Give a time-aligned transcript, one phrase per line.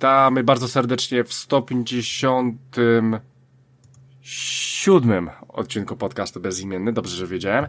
[0.00, 1.34] Witamy bardzo serdecznie w
[4.80, 6.92] 157 odcinku podcastu Bezimienny.
[6.92, 7.66] Dobrze, że wiedziałem.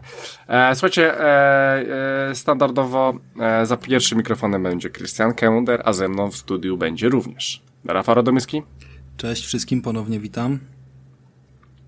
[0.48, 6.30] E, słuchajcie, e, e, standardowo e, za pierwszym mikrofonem będzie Christian Keunder, a ze mną
[6.30, 8.62] w studiu będzie również Rafał Radomyski.
[9.16, 10.58] Cześć wszystkim, ponownie witam.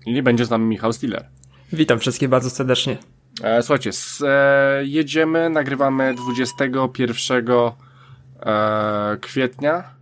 [0.05, 1.29] I będzie z nami Michał Stiller.
[1.73, 2.97] Witam wszystkich bardzo serdecznie.
[3.43, 7.47] E, słuchajcie, s, e, jedziemy, nagrywamy 21
[8.41, 9.94] e, kwietnia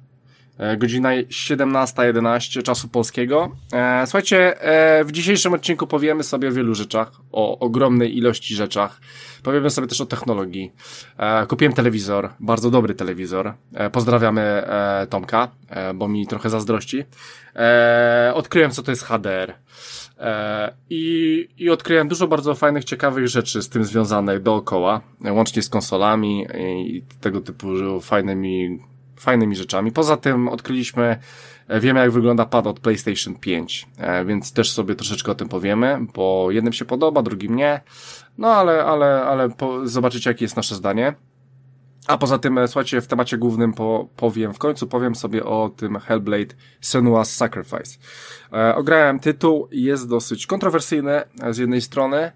[0.78, 3.52] godzina 17.11 czasu polskiego.
[3.74, 9.02] E, słuchajcie, e, w dzisiejszym odcinku powiemy sobie o wielu rzeczach, o ogromnej ilości rzeczach.
[9.44, 10.72] Powiemy sobie też o technologii.
[11.48, 13.54] Kupiłem telewizor, bardzo dobry telewizor.
[13.92, 14.64] Pozdrawiamy
[15.10, 15.52] Tomka,
[15.96, 17.04] bo mi trochę zazdrości.
[18.34, 19.54] Odkryłem, co to jest HDR.
[20.90, 26.48] I, I odkryłem dużo bardzo fajnych, ciekawych rzeczy z tym związanych dookoła, łącznie z konsolami
[26.86, 27.68] i tego typu
[28.02, 28.80] fajnymi
[29.24, 29.92] fajnymi rzeczami.
[29.92, 31.20] Poza tym odkryliśmy,
[31.68, 35.50] e, wiemy jak wygląda pad od PlayStation 5, e, więc też sobie troszeczkę o tym
[35.50, 37.82] powiemy, bo jednym się podoba, drugim nie.
[38.38, 39.50] No ale, ale, ale
[39.84, 41.14] zobaczycie jakie jest nasze zdanie.
[42.08, 45.72] A poza tym, e, słuchajcie, w temacie głównym po, powiem, w końcu powiem sobie o
[45.78, 47.98] tym Hellblade Senua's Sacrifice.
[48.54, 52.32] E, ograłem tytuł, jest dosyć kontrowersyjny z jednej strony.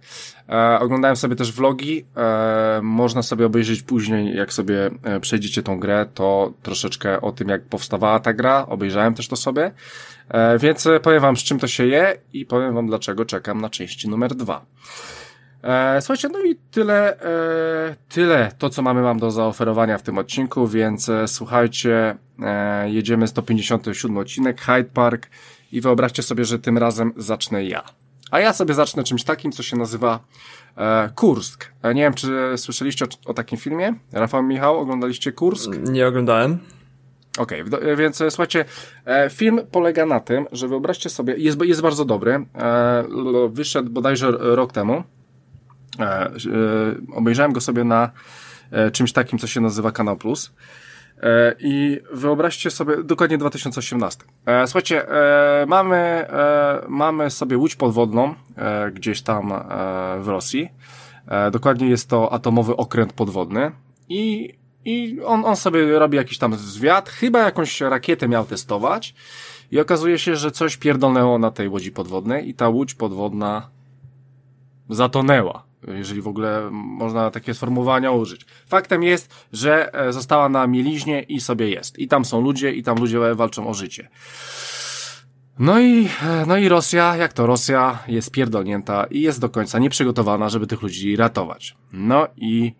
[0.50, 5.80] E, oglądałem sobie też vlogi, e, można sobie obejrzeć później, jak sobie e, przejdziecie tą
[5.80, 9.72] grę, to troszeczkę o tym, jak powstawała ta gra, obejrzałem też to sobie.
[10.30, 13.70] E, więc powiem wam, z czym to się je i powiem wam, dlaczego czekam na
[13.70, 14.66] części numer dwa.
[15.64, 20.18] E, słuchajcie, no i tyle, e, tyle to, co mamy wam do zaoferowania w tym
[20.18, 25.28] odcinku, więc e, słuchajcie, e, jedziemy 157 odcinek, Hyde Park
[25.72, 27.84] i wyobraźcie sobie, że tym razem zacznę ja.
[28.32, 30.20] A ja sobie zacznę czymś takim, co się nazywa
[30.78, 31.72] e, Kursk.
[31.84, 33.94] E, nie wiem, czy słyszeliście o, o takim filmie?
[34.12, 35.72] Rafał Michał, oglądaliście Kursk?
[35.84, 36.60] Nie oglądałem.
[37.38, 38.66] Okej, okay, więc e, słuchajcie,
[39.06, 43.04] e, film polega na tym, że wyobraźcie sobie, jest, jest bardzo dobry, e,
[43.50, 45.04] wyszedł bodajże rok temu,
[46.00, 46.32] E, e,
[47.14, 48.12] obejrzałem go sobie na
[48.72, 50.54] e, czymś takim, co się nazywa Kanał Plus.
[51.60, 54.24] I wyobraźcie sobie, dokładnie 2018.
[54.66, 55.06] Słuchajcie,
[55.68, 56.26] mamy,
[56.88, 58.36] mamy sobie łódź podwodną
[58.94, 59.54] gdzieś tam
[60.20, 60.70] w Rosji.
[61.52, 63.72] Dokładnie jest to atomowy okręt podwodny
[64.10, 64.54] i,
[64.86, 69.16] i on, on sobie robi jakiś tam zwiat, chyba jakąś rakietę miał testować
[69.72, 73.70] i okazuje się, że coś pierdolnęło na tej łodzi podwodnej i ta łódź podwodna
[74.90, 78.45] zatonęła jeżeli w ogóle można takie sformułowania użyć.
[78.67, 81.99] Faktem jest, że e, została na mieliźnie i sobie jest.
[81.99, 84.10] I tam są ludzie, i tam ludzie walczą o życie.
[85.60, 89.80] No i, e, no i Rosja, jak to Rosja, jest pierdolnięta i jest do końca
[89.80, 91.77] nieprzygotowana, żeby tych ludzi ratować.
[91.92, 92.73] No i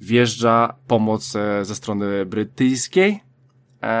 [0.00, 3.20] wjeżdża pomoc e, ze strony brytyjskiej,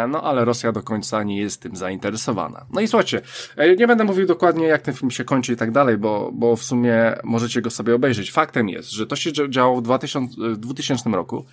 [0.08, 2.66] no ale Rosja do końca nie jest tym zainteresowana.
[2.72, 3.20] No i słuchajcie,
[3.56, 6.56] e, nie będę mówił dokładnie jak ten film się kończy i tak dalej, bo, bo
[6.56, 8.32] w sumie możecie go sobie obejrzeć.
[8.32, 11.44] Faktem jest, że to się działo w 2000, 2000 roku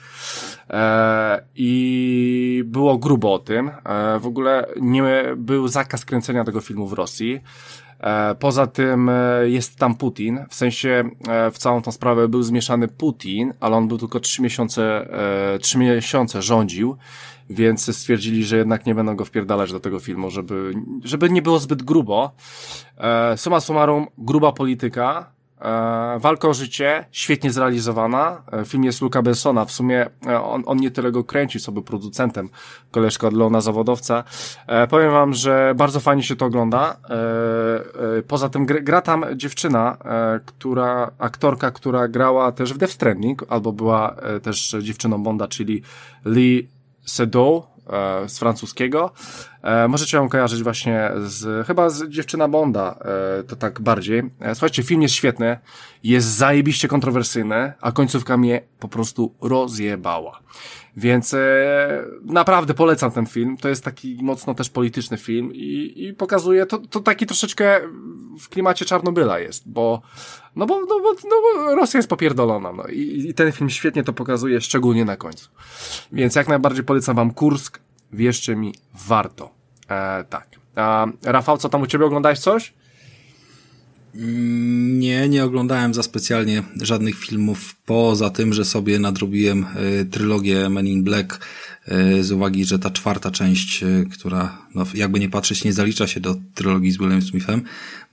[0.69, 3.69] e, i było grubo o tym.
[3.69, 5.03] E, w ogóle nie
[5.37, 7.39] był zakaz kręcenia tego filmu w Rosji.
[7.99, 9.11] E, poza tym
[9.43, 11.09] jest tam Putin, w sensie
[11.51, 15.07] w całą tą sprawę był zmieszany Putin, ale on był tylko trzy miesiące,
[15.61, 16.97] trzy miesiące rządził
[17.49, 20.73] więc stwierdzili, że jednak nie będą go wpierdalać do tego filmu, żeby,
[21.03, 22.31] żeby nie było zbyt grubo.
[22.97, 28.43] E, summa summarum, gruba polityka, e, walka o życie, świetnie zrealizowana.
[28.51, 31.71] E, film jest Luca Bessona, w sumie e, on, on nie tyle go kręcił, co
[31.71, 32.49] producentem,
[32.91, 34.23] koleżka od Leona Zawodowca.
[34.67, 36.97] E, powiem wam, że bardzo fajnie się to ogląda.
[37.09, 42.77] E, e, poza tym gra, gra tam dziewczyna, e, która, aktorka, która grała też w
[42.77, 45.81] Death Stranding, albo była też dziewczyną Bonda, czyli
[46.25, 46.67] Lee
[47.09, 49.11] Sedou e, z francuskiego.
[49.63, 52.99] E, możecie ją kojarzyć właśnie z, chyba z Dziewczyna Bonda,
[53.39, 54.23] e, to tak bardziej.
[54.53, 55.57] Słuchajcie, film jest świetny,
[56.03, 60.39] jest zajebiście kontrowersyjny, a końcówka mnie po prostu rozjebała.
[60.97, 61.35] Więc
[62.23, 63.57] naprawdę polecam ten film.
[63.57, 67.81] To jest taki mocno też polityczny film i, i pokazuje, to, to taki troszeczkę
[68.39, 70.01] w klimacie Czarnobyla jest, bo
[70.59, 71.13] no bo, no bo,
[71.65, 75.49] no Rosja jest popierdolona, no I, i ten film świetnie to pokazuje, szczególnie na końcu.
[76.11, 77.79] Więc jak najbardziej polecam wam Kursk,
[78.13, 78.73] wierzcie mi,
[79.07, 79.53] warto.
[79.89, 80.47] E, tak.
[80.75, 82.73] A, Rafał, co tam u ciebie oglądałeś coś?
[84.13, 89.65] Nie, nie oglądałem za specjalnie żadnych filmów, poza tym, że sobie nadrobiłem
[90.01, 91.47] y, trylogię Men in Black
[92.21, 96.19] z uwagi, że ta czwarta część, y, która no, jakby nie patrzeć nie zalicza się
[96.19, 97.61] do trylogii z Willem Smithem,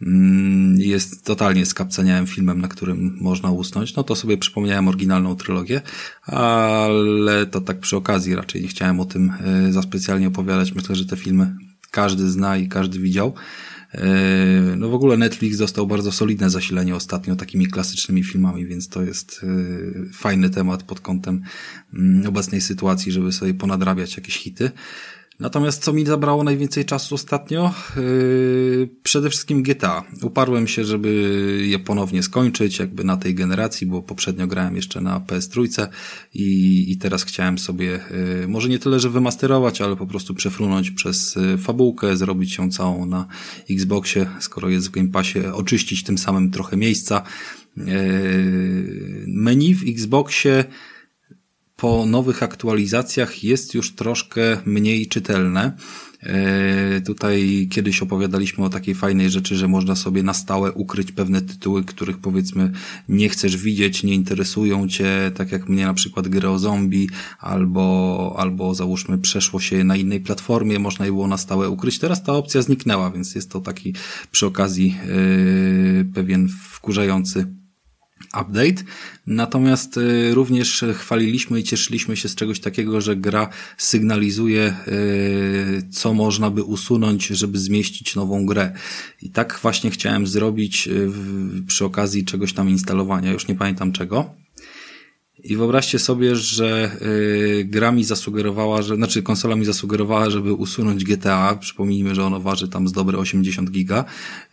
[0.02, 5.80] mm, jest totalnie skapceniałym filmem, na którym można usnąć, no to sobie przypomniałem oryginalną trylogię,
[6.22, 9.32] ale to tak przy okazji raczej nie chciałem o tym
[9.70, 10.72] za specjalnie opowiadać.
[10.72, 11.56] Myślę, że te filmy
[11.90, 13.34] każdy zna i każdy widział.
[13.96, 19.02] E, no w ogóle Netflix dostał bardzo solidne zasilenie ostatnio takimi klasycznymi filmami, więc to
[19.02, 21.42] jest e, fajny temat pod kątem
[21.94, 24.70] mm, obecnej sytuacji, żeby sobie ponadrabiać jakieś hity.
[25.40, 27.74] Natomiast co mi zabrało najwięcej czasu ostatnio?
[27.96, 30.04] Yy, przede wszystkim GTA.
[30.22, 31.10] Uparłem się, żeby
[31.66, 35.86] je ponownie skończyć, jakby na tej generacji, bo poprzednio grałem jeszcze na PS3
[36.34, 38.00] i, i teraz chciałem sobie,
[38.40, 42.70] yy, może nie tyle, że wymasterować, ale po prostu przefrunąć przez yy, fabułkę, zrobić ją
[42.70, 43.26] całą na
[43.70, 47.22] Xboxie, skoro jest w Game Passie, oczyścić tym samym trochę miejsca.
[47.76, 47.84] Yy,
[49.26, 50.64] menu w Xboxie
[51.76, 55.76] po nowych aktualizacjach jest już troszkę mniej czytelne.
[56.22, 61.42] E, tutaj kiedyś opowiadaliśmy o takiej fajnej rzeczy, że można sobie na stałe ukryć pewne
[61.42, 62.72] tytuły, których powiedzmy
[63.08, 67.08] nie chcesz widzieć, nie interesują cię, tak jak mnie na przykład gry o zombie,
[67.38, 71.98] albo, albo załóżmy przeszło się na innej platformie, można je było na stałe ukryć.
[71.98, 73.94] Teraz ta opcja zniknęła, więc jest to taki
[74.30, 74.96] przy okazji
[75.96, 77.65] yy, pewien wkurzający
[78.42, 78.84] update.
[79.26, 86.14] Natomiast y, również chwaliliśmy i cieszyliśmy się z czegoś takiego, że gra sygnalizuje, y, co
[86.14, 88.72] można by usunąć, żeby zmieścić nową grę.
[89.22, 91.10] I tak właśnie chciałem zrobić y,
[91.66, 93.32] przy okazji czegoś tam instalowania.
[93.32, 94.45] Już nie pamiętam czego.
[95.48, 101.04] I wyobraźcie sobie, że y, gra mi zasugerowała, że, znaczy konsola mi zasugerowała, żeby usunąć
[101.04, 101.56] GTA.
[101.60, 104.04] Przypomnijmy, że ono waży tam z dobre 80 giga.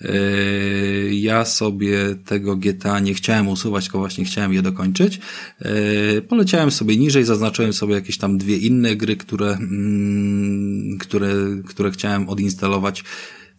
[0.01, 5.19] Y, ja sobie tego GTA nie chciałem usuwać, tylko właśnie chciałem je dokończyć.
[6.17, 11.33] Y, poleciałem sobie niżej, zaznaczyłem sobie jakieś tam dwie inne gry, które, mm, które,
[11.67, 13.03] które chciałem odinstalować.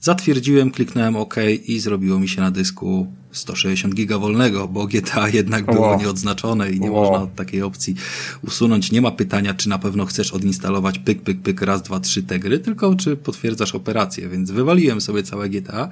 [0.01, 1.35] Zatwierdziłem, kliknąłem OK
[1.67, 6.01] i zrobiło mi się na dysku 160 giga wolnego, bo GTA jednak było wow.
[6.01, 7.05] nieodznaczone i nie wow.
[7.05, 7.95] można od takiej opcji
[8.43, 8.93] usunąć.
[8.93, 12.39] Nie ma pytania, czy na pewno chcesz odinstalować pyk, pyk, pyk, raz, dwa, trzy te
[12.39, 15.89] gry, tylko czy potwierdzasz operację, więc wywaliłem sobie całe GTA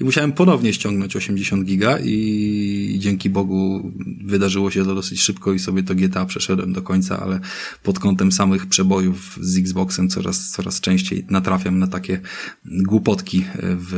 [0.00, 3.92] i musiałem ponownie ściągnąć 80 giga i dzięki Bogu
[4.24, 7.40] wydarzyło się to dosyć szybko i sobie to GTA przeszedłem do końca, ale
[7.82, 12.20] pod kątem samych przebojów z Xboxem coraz, coraz częściej natrafiam na takie
[12.64, 13.90] głupotki w,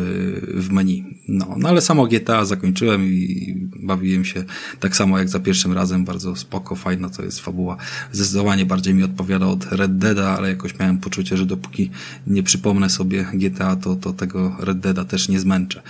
[0.55, 1.05] w menu.
[1.29, 4.45] No, no ale samo GTA zakończyłem i bawiłem się
[4.81, 7.77] tak samo jak za pierwszym razem, bardzo spoko, fajna to jest fabuła.
[8.13, 11.91] Zdecydowanie bardziej mi odpowiada od Red Deada, ale jakoś miałem poczucie, że dopóki
[12.27, 15.83] nie przypomnę sobie GTA, to, to tego Red Deada też nie zmęczę,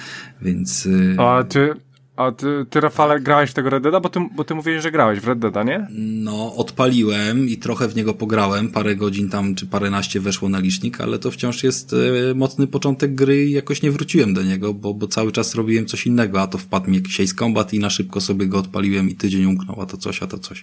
[0.42, 0.86] więc...
[0.86, 1.74] Y, A ty
[2.16, 4.00] a ty, ty Rafale, grałeś w tego Red Deada?
[4.00, 5.86] Bo ty, bo ty mówiłeś, że grałeś w Red Deada, nie?
[5.98, 8.68] No, odpaliłem i trochę w niego pograłem.
[8.68, 13.14] Parę godzin tam, czy paręnaście weszło na licznik, ale to wciąż jest e, mocny początek
[13.14, 16.46] gry i jakoś nie wróciłem do niego, bo, bo cały czas robiłem coś innego, a
[16.46, 19.80] to wpadł mi jakiś Ace Combat i na szybko sobie go odpaliłem i tydzień umknął,
[19.80, 20.62] a to coś, a to coś.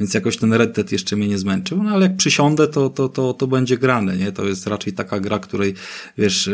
[0.00, 3.08] Więc jakoś ten Red Dead jeszcze mnie nie zmęczył, no ale jak przysiądę, to, to,
[3.08, 4.32] to, to będzie grane, nie?
[4.32, 5.74] To jest raczej taka gra, której,
[6.18, 6.52] wiesz, e,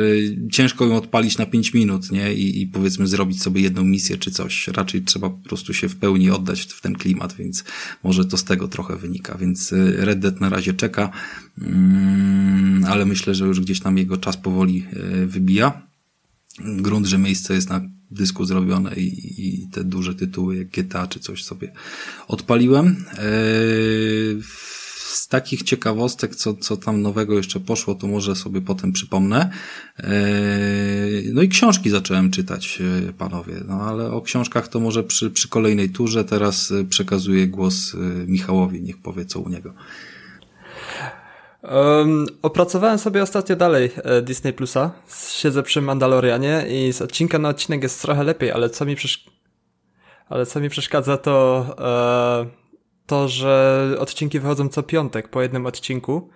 [0.53, 2.35] ciężko ją odpalić na pięć minut, nie?
[2.35, 4.69] I, i powiedzmy zrobić sobie jedną misję czy coś.
[4.69, 7.64] Raczej trzeba po prostu się w pełni oddać w ten klimat, więc
[8.05, 9.38] może to z tego trochę wynika.
[9.38, 11.11] Więc y, Red Dead na razie czeka,
[11.59, 14.87] mm, ale myślę, że już gdzieś tam jego czas powoli
[15.23, 15.83] y, wybija.
[16.59, 21.21] Grunt, że miejsce jest na dysku zrobione i, i te duże tytuły jak GTA czy
[21.21, 21.73] coś sobie
[22.28, 23.05] odpaliłem.
[23.19, 24.43] Yy,
[25.11, 29.50] z takich ciekawostek, co, co tam nowego jeszcze poszło, to może sobie potem przypomnę.
[29.99, 33.55] Eee, no i książki zacząłem czytać, e, panowie.
[33.69, 36.25] No ale o książkach to może przy, przy kolejnej turze.
[36.25, 38.83] Teraz e, przekazuję głos e, Michałowi.
[38.83, 39.73] Niech powie, co u niego.
[41.62, 43.90] Um, opracowałem sobie ostatnio dalej
[44.23, 44.90] Disney Plusa.
[45.31, 49.25] Siedzę przy Mandalorianie i z odcinka na odcinek jest trochę lepiej, ale co mi, przesz...
[50.29, 51.67] ale co mi przeszkadza to
[52.57, 52.60] e
[53.11, 56.29] to, że odcinki wychodzą co piątek po jednym odcinku.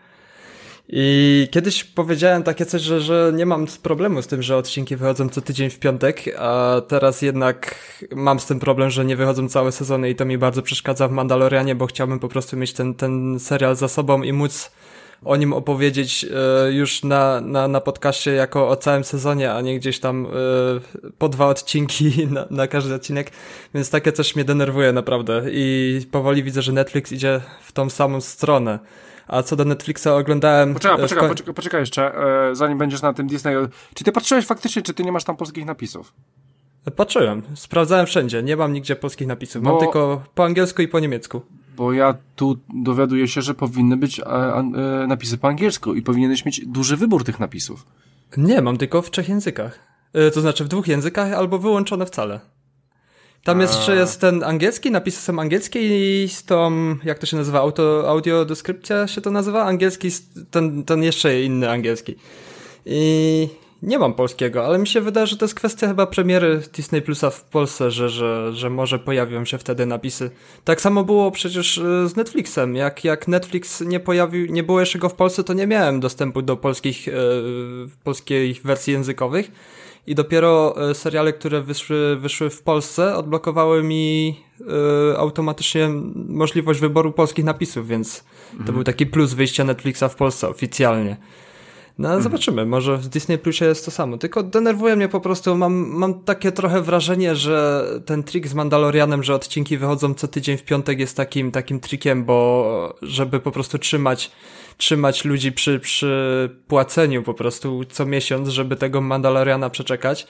[0.88, 5.28] I kiedyś powiedziałem takie coś, że, że nie mam problemu z tym, że odcinki wychodzą
[5.28, 7.74] co tydzień w piątek, a teraz jednak
[8.14, 11.12] mam z tym problem, że nie wychodzą całe sezony i to mi bardzo przeszkadza w
[11.12, 14.70] Mandalorianie, bo chciałbym po prostu mieć ten, ten serial za sobą i móc
[15.24, 19.78] o nim opowiedzieć e, już na, na, na podcaście jako o całym sezonie, a nie
[19.78, 23.30] gdzieś tam e, po dwa odcinki na, na każdy odcinek.
[23.74, 28.20] Więc takie coś mnie denerwuje naprawdę i powoli widzę, że Netflix idzie w tą samą
[28.20, 28.78] stronę.
[29.26, 30.74] A co do Netflixa oglądałem...
[30.74, 32.12] Poczekaj, e, poczekaj, poczekaj, poczekaj jeszcze,
[32.52, 33.54] zanim będziesz na tym Disney.
[33.94, 36.12] Czy ty patrzyłeś faktycznie, czy ty nie masz tam polskich napisów?
[36.96, 41.00] Patrzyłem, sprawdzałem wszędzie, nie mam nigdzie polskich napisów, Bo- mam tylko po angielsku i po
[41.00, 41.42] niemiecku.
[41.76, 46.44] Bo ja tu dowiaduję się, że powinny być e, e, napisy po angielsku i powinieneś
[46.44, 47.86] mieć duży wybór tych napisów.
[48.36, 49.78] Nie, mam tylko w trzech językach.
[50.28, 52.40] Y, To znaczy w dwóch językach albo wyłączone wcale.
[53.44, 55.80] Tam jeszcze jest ten angielski, napisy są angielskie
[56.24, 56.72] i z tą,
[57.04, 59.64] jak to się nazywa, auto, audiodeskrypcja się to nazywa?
[59.64, 60.08] Angielski,
[60.50, 62.14] ten, ten jeszcze inny angielski.
[62.86, 63.48] I
[63.84, 67.30] nie mam polskiego, ale mi się wydaje, że to jest kwestia chyba premiery Disney Plusa
[67.30, 70.30] w Polsce, że, że, że może pojawią się wtedy napisy.
[70.64, 72.76] Tak samo było przecież y, z Netflixem.
[72.76, 76.42] Jak, jak Netflix nie pojawił, nie było jeszcze go w Polsce, to nie miałem dostępu
[76.42, 77.12] do polskich, e,
[78.04, 79.50] polskich wersji językowych.
[80.06, 84.36] I dopiero e, seriale, które wyszły, wyszły w Polsce, odblokowały mi
[85.12, 85.88] e, automatycznie
[86.28, 88.24] możliwość wyboru polskich napisów, więc
[88.66, 91.16] to był taki plus wyjścia Netflixa w Polsce oficjalnie.
[91.98, 94.18] No ale zobaczymy, może w Disney Plusie jest to samo.
[94.18, 99.22] Tylko denerwuje mnie po prostu, mam, mam takie trochę wrażenie, że ten trik z Mandalorianem,
[99.22, 103.78] że odcinki wychodzą co tydzień w piątek jest takim, takim trikiem, bo żeby po prostu
[103.78, 104.30] trzymać,
[104.76, 110.26] trzymać ludzi przy, przy płaceniu po prostu co miesiąc, żeby tego Mandaloriana przeczekać.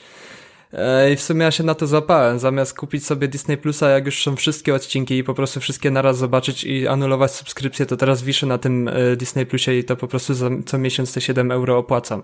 [0.74, 2.38] E, I w sumie ja się na to zapałem.
[2.38, 6.18] Zamiast kupić sobie Disney Plusa, jak już są wszystkie odcinki i po prostu wszystkie naraz
[6.18, 10.08] zobaczyć i anulować subskrypcję, to teraz wiszę na tym e, Disney Plusie i to po
[10.08, 12.22] prostu za, co miesiąc te 7 euro opłacam.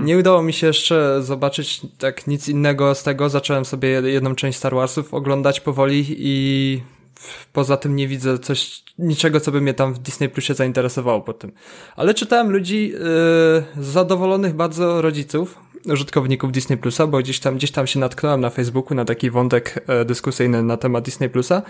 [0.00, 3.28] Nie udało mi się jeszcze zobaczyć tak nic innego z tego.
[3.28, 6.82] Zacząłem sobie jed- jedną część Star Warsów oglądać powoli i
[7.52, 11.32] poza tym nie widzę coś, niczego, co by mnie tam w Disney Plusie zainteresowało po
[11.32, 11.52] tym.
[11.96, 17.86] Ale czytałem ludzi yy, zadowolonych bardzo rodziców, użytkowników Disney Plusa, bo gdzieś tam, gdzieś tam
[17.86, 21.62] się natknąłem na Facebooku na taki wątek e, dyskusyjny na temat Disney Plusa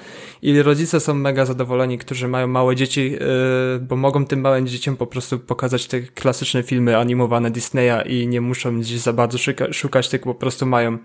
[0.43, 4.97] i rodzice są mega zadowoleni, którzy mają małe dzieci, e, bo mogą tym małym dzieciom
[4.97, 9.73] po prostu pokazać te klasyczne filmy animowane Disneya i nie muszą gdzieś za bardzo szuka,
[9.73, 10.99] szukać, tylko po prostu mają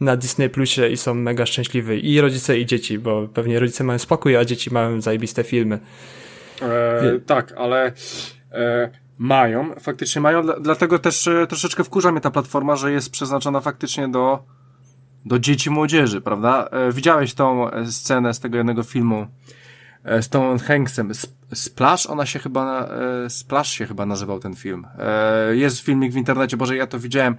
[0.00, 2.12] na Disney Plusie i są mega szczęśliwi.
[2.12, 5.78] I rodzice i dzieci, bo pewnie rodzice mają spokój, a dzieci mają zajebiste filmy.
[6.62, 7.92] E, tak, ale
[8.52, 13.10] e, mają, faktycznie mają, dla- dlatego też e, troszeczkę wkurza mnie ta platforma, że jest
[13.10, 14.44] przeznaczona faktycznie do,
[15.24, 16.68] do dzieci młodzieży, prawda?
[16.70, 19.26] E, widziałeś tą e, scenę z tego jednego filmu
[20.20, 21.10] z Tom Hanksem.
[21.20, 22.88] Sp- Splash, ona się chyba,
[23.28, 24.86] Splash się chyba nazywał ten film.
[25.52, 27.36] Jest filmik w internecie, Boże, ja to widziałem.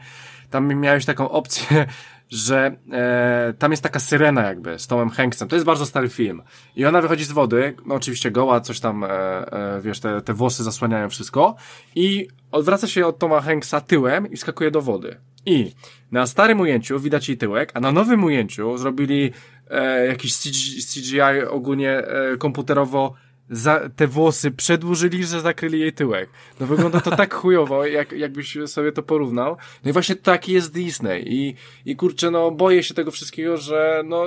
[0.50, 1.86] Tam miałeś taką opcję,
[2.30, 5.48] że e, tam jest taka syrena jakby z Tomem Hanksem.
[5.48, 6.42] To jest bardzo stary film.
[6.76, 10.34] I ona wychodzi z wody, no oczywiście goła, coś tam, e, e, wiesz, te, te
[10.34, 11.56] włosy zasłaniają wszystko.
[11.96, 15.18] I odwraca się od Toma Hanksa tyłem i skakuje do wody.
[15.46, 15.72] I
[16.12, 19.32] na starym ujęciu widać jej tyłek, a na nowym ujęciu zrobili
[19.70, 20.58] e, jakiś CG,
[20.94, 23.14] CGI ogólnie e, komputerowo
[23.50, 26.30] za, te włosy przedłużyli, że zakryli jej tyłek.
[26.60, 29.58] No wygląda to tak chujowo, jak, jakbyś sobie to porównał.
[29.84, 31.24] No i właśnie taki jest Disney.
[31.34, 34.24] I, i kurczę, no boję się tego wszystkiego, że no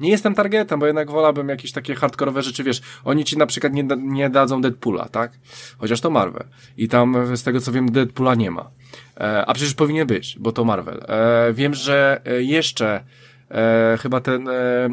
[0.00, 3.72] nie jestem targetem, bo jednak wolałbym jakieś takie hardkorowe rzeczy, wiesz, oni ci na przykład
[3.72, 5.32] nie, nie dadzą Deadpoola, tak?
[5.78, 6.44] Chociaż to Marvel.
[6.76, 8.70] I tam z tego co wiem Deadpoola nie ma.
[9.16, 11.04] E, a przecież powinien być, bo to Marvel.
[11.08, 13.04] E, wiem, że e, jeszcze
[13.50, 14.88] e, chyba ten, e,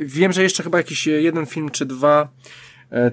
[0.00, 2.28] wiem, że jeszcze chyba jakiś jeden film czy dwa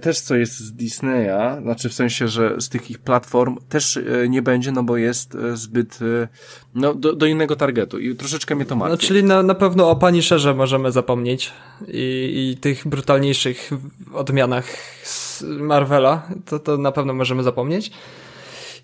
[0.01, 4.29] też co jest z Disneya, znaczy w sensie, że z tych ich platform też e,
[4.29, 6.27] nie będzie, no bo jest e, zbyt e,
[6.75, 8.93] no, do, do innego targetu i troszeczkę mnie to martwi.
[8.93, 11.51] No, czyli na, na pewno o Punisherze możemy zapomnieć
[11.87, 13.69] i, i tych brutalniejszych
[14.13, 14.65] odmianach
[15.03, 17.91] z Marvela, to, to na pewno możemy zapomnieć.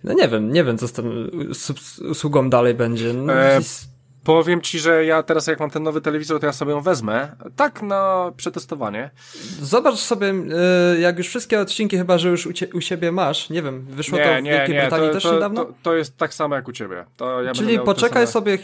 [0.04, 1.04] No nie wiem, nie wiem co z tą
[1.50, 3.14] us- usługą dalej będzie.
[3.14, 3.60] No, E,
[4.24, 7.36] Powiem ci, że ja teraz jak mam ten nowy telewizor, to ja sobie ją wezmę,
[7.56, 9.10] tak na przetestowanie.
[9.62, 10.34] Zobacz sobie,
[10.96, 13.86] y, jak już wszystkie odcinki chyba, że już u, cie, u siebie masz, nie wiem,
[13.90, 15.66] wyszło to w Wielkiej Brytanii to, też to, niedawno?
[15.66, 17.06] To, to jest tak samo jak u ciebie.
[17.46, 18.58] Ja Czyli poczekaj sobie y,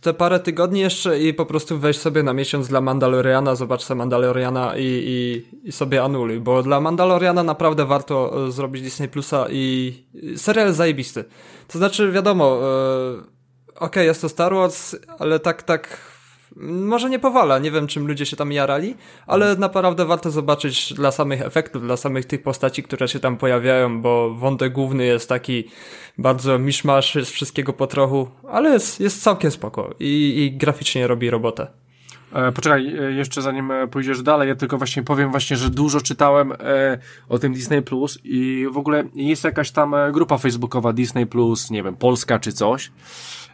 [0.00, 3.98] te parę tygodni jeszcze i po prostu weź sobie na miesiąc dla Mandaloriana, zobacz sobie
[3.98, 9.46] Mandaloriana i, i, i sobie anuluj, bo dla Mandaloriana naprawdę warto y, zrobić Disney Plusa
[9.50, 9.94] i
[10.36, 11.24] serial zajebisty.
[11.68, 12.60] To znaczy, wiadomo,
[13.84, 16.14] y, okej, jest to Star Wars, ale tak, tak
[16.56, 18.94] może nie powala, nie wiem czym ludzie się tam jarali,
[19.26, 24.02] ale naprawdę warto zobaczyć dla samych efektów, dla samych tych postaci, które się tam pojawiają,
[24.02, 25.64] bo wątek główny jest taki
[26.18, 31.30] bardzo miszmasz, jest wszystkiego po trochu, ale jest, jest całkiem spoko i, i graficznie robi
[31.30, 31.66] robotę.
[32.34, 36.00] E, poczekaj, e, jeszcze zanim e, pójdziesz dalej, ja tylko właśnie powiem właśnie, że dużo
[36.00, 36.52] czytałem
[37.28, 41.82] o tym Disney Plus i w ogóle jest jakaś tam grupa facebookowa Disney Plus, nie
[41.82, 42.90] wiem, Polska czy coś.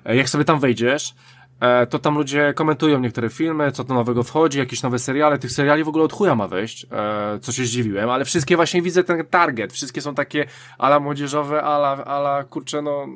[0.04, 1.14] E, jak sobie tam wejdziesz,
[1.61, 5.38] e, to tam ludzie komentują niektóre filmy, co to nowego wchodzi, jakieś nowe seriale.
[5.38, 8.83] Tych seriali w ogóle od chuja ma wejść, e, co się zdziwiłem, ale wszystkie właśnie
[8.83, 9.73] widzę ten target.
[9.73, 10.47] Wszystkie są takie
[10.78, 13.07] ala młodzieżowe, ala, ala kurczę, no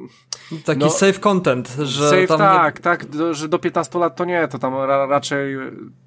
[0.64, 4.24] Taki No, safe content, że Safe, tam tak, tak, do, że do 15 lat to
[4.24, 5.56] nie, to tam ra, raczej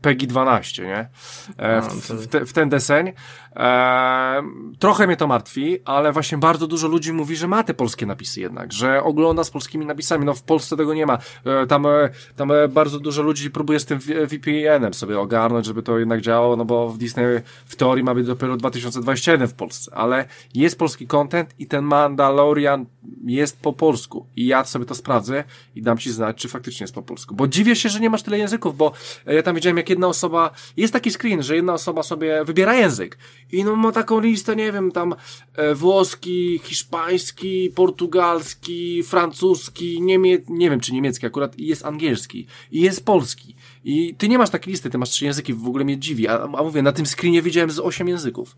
[0.01, 1.09] PEGI 12, nie?
[1.57, 3.13] E, w, w, te, w ten deseń.
[3.55, 4.43] E,
[4.79, 8.41] trochę mnie to martwi, ale właśnie bardzo dużo ludzi mówi, że ma te polskie napisy
[8.41, 10.25] jednak, że ogląda z polskimi napisami.
[10.25, 11.17] No w Polsce tego nie ma.
[11.45, 15.83] E, tam, e, tam e, bardzo dużo ludzi próbuje z tym VPN-em sobie ogarnąć, żeby
[15.83, 17.25] to jednak działało, no bo w Disney
[17.65, 22.85] w teorii ma być dopiero 2021 w Polsce, ale jest polski content i ten Mandalorian
[23.25, 25.43] jest po polsku i ja sobie to sprawdzę
[25.75, 27.35] i dam ci znać, czy faktycznie jest po polsku.
[27.35, 28.91] Bo dziwię się, że nie masz tyle języków, bo
[29.25, 32.75] e, ja tam widziałem, jak jedna osoba, jest taki screen, że jedna osoba sobie wybiera
[32.75, 33.17] język
[33.51, 35.15] i no ma taką listę, nie wiem, tam
[35.55, 42.81] e, włoski, hiszpański, portugalski, francuski, niemie, nie wiem, czy niemiecki akurat, i jest angielski, i
[42.81, 43.55] jest polski.
[43.83, 46.43] I ty nie masz takiej listy, ty masz trzy języki, w ogóle mnie dziwi, a,
[46.43, 48.55] a mówię, na tym screenie widziałem z osiem języków.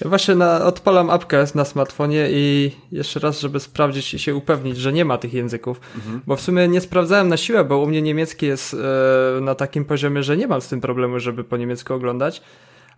[0.00, 4.76] Ja właśnie na, odpalam apkę na smartfonie i jeszcze raz, żeby sprawdzić i się upewnić,
[4.76, 5.80] że nie ma tych języków.
[6.26, 9.84] Bo w sumie nie sprawdzałem na siłę, bo u mnie niemiecki jest e, na takim
[9.84, 12.42] poziomie, że nie mam z tym problemu, żeby po niemiecku oglądać.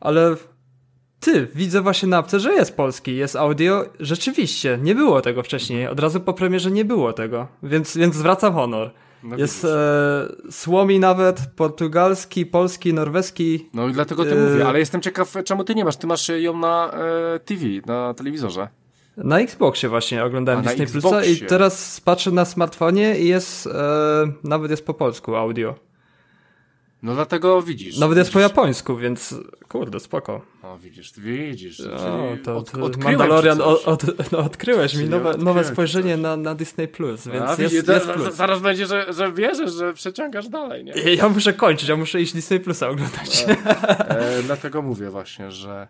[0.00, 0.36] Ale
[1.20, 3.84] ty, widzę właśnie na apce, że jest polski, jest audio.
[4.00, 5.88] Rzeczywiście, nie było tego wcześniej.
[5.88, 8.90] Od razu po premierze nie było tego, więc, więc zwracam honor.
[9.22, 13.68] No jest e, słomi nawet, portugalski, polski, norweski.
[13.74, 14.50] No i dlatego ty Yy.
[14.50, 16.92] mówię, ale jestem ciekaw, czemu ty nie masz, ty masz ją na
[17.34, 18.68] e, TV, na telewizorze.
[19.16, 23.70] Na Xboxie właśnie oglądałem A, Disney Plusa i teraz patrzę na smartfonie i jest, e,
[24.44, 25.74] nawet jest po polsku audio.
[27.02, 27.98] No dlatego widzisz.
[27.98, 28.50] Nawet jest po widzisz.
[28.50, 29.34] japońsku, więc
[29.68, 30.40] kurde, spoko.
[30.62, 31.80] O, widzisz, widzisz.
[31.80, 33.84] O, czyli to, od, to odkryłem Mandalorian, ci o, coś.
[33.84, 36.22] od, no, odkryłeś mi nowe, nowe spojrzenie coś.
[36.22, 38.34] na, na Disney Plus, więc A, jest, widzisz, jest zaraz, plus.
[38.34, 40.92] zaraz będzie, że, że wierzysz, że przeciągasz dalej, nie?
[41.14, 43.46] Ja muszę kończyć, ja muszę iść Disney Plusa oglądać.
[43.48, 45.88] E, dlatego mówię właśnie, że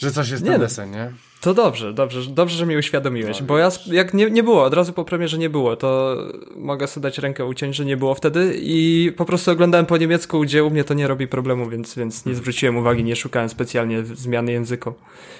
[0.00, 0.66] że coś jest Nie ten no.
[0.66, 1.12] deseń, nie?
[1.40, 4.74] To dobrze, dobrze, dobrze, że mnie uświadomiłeś, No, bo ja jak nie, nie było, od
[4.74, 6.16] razu po premierze nie było, to
[6.56, 10.40] mogę sobie dać rękę uciąć, że nie było wtedy i po prostu oglądałem po niemiecku,
[10.40, 14.04] gdzie u mnie to nie robi problemu, więc, więc nie zwróciłem uwagi, nie szukałem specjalnie
[14.04, 14.92] zmiany języka.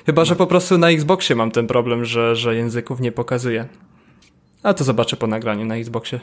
[0.07, 3.69] Chyba, że po prostu na Xboxie mam ten problem, że, że języków nie pokazuje.
[4.63, 6.21] A to zobaczę po nagraniu na Xboxie.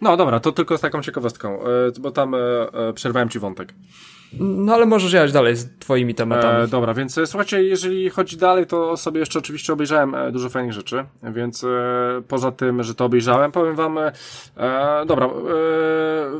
[0.00, 1.66] No dobra, to tylko z taką ciekawostką, e,
[2.00, 3.74] bo tam e, e, przerwałem ci wątek.
[4.40, 6.64] No ale możesz jechać dalej z twoimi tematami.
[6.64, 10.48] E, dobra, więc e, słuchajcie, jeżeli chodzi dalej, to sobie jeszcze oczywiście obejrzałem e, dużo
[10.48, 11.68] fajnych rzeczy, więc e,
[12.28, 14.12] poza tym, że to obejrzałem, powiem wam, e,
[14.56, 15.28] e, dobra,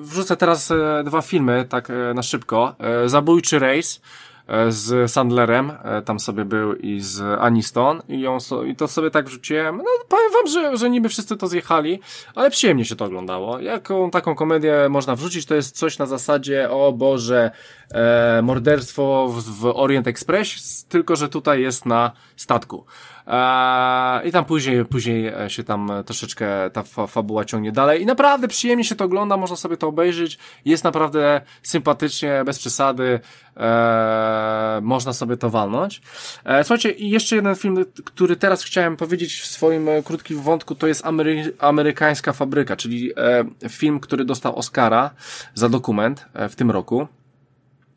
[0.00, 0.72] wrzucę teraz
[1.04, 2.74] dwa filmy, tak na szybko.
[3.06, 4.33] Zabójczy rejs e,
[4.68, 9.10] z Sandlerem, e, tam sobie był i z Aniston i, ją so, i to sobie
[9.10, 9.76] tak wrzuciłem.
[9.76, 12.00] No powiem wam, że, że niby wszyscy to zjechali,
[12.34, 13.60] ale przyjemnie się to oglądało.
[13.60, 17.50] Jaką taką komedię można wrzucić, to jest coś na zasadzie, o Boże,
[17.90, 22.84] e, morderstwo w, w Orient Express, tylko że tutaj jest na statku.
[23.26, 28.48] E, I tam później, później się tam troszeczkę ta fa fabuła ciągnie dalej i naprawdę
[28.48, 33.20] przyjemnie się to ogląda, można sobie to obejrzeć, jest naprawdę sympatycznie, bez przesady,
[33.56, 36.02] e, można sobie to walnąć.
[36.44, 40.74] E, słuchajcie, i jeszcze jeden film, który teraz chciałem powiedzieć w swoim e, krótkim wątku,
[40.74, 45.10] to jest Amery Amerykańska Fabryka, czyli e, film, który dostał Oscara
[45.54, 47.08] za dokument e, w tym roku.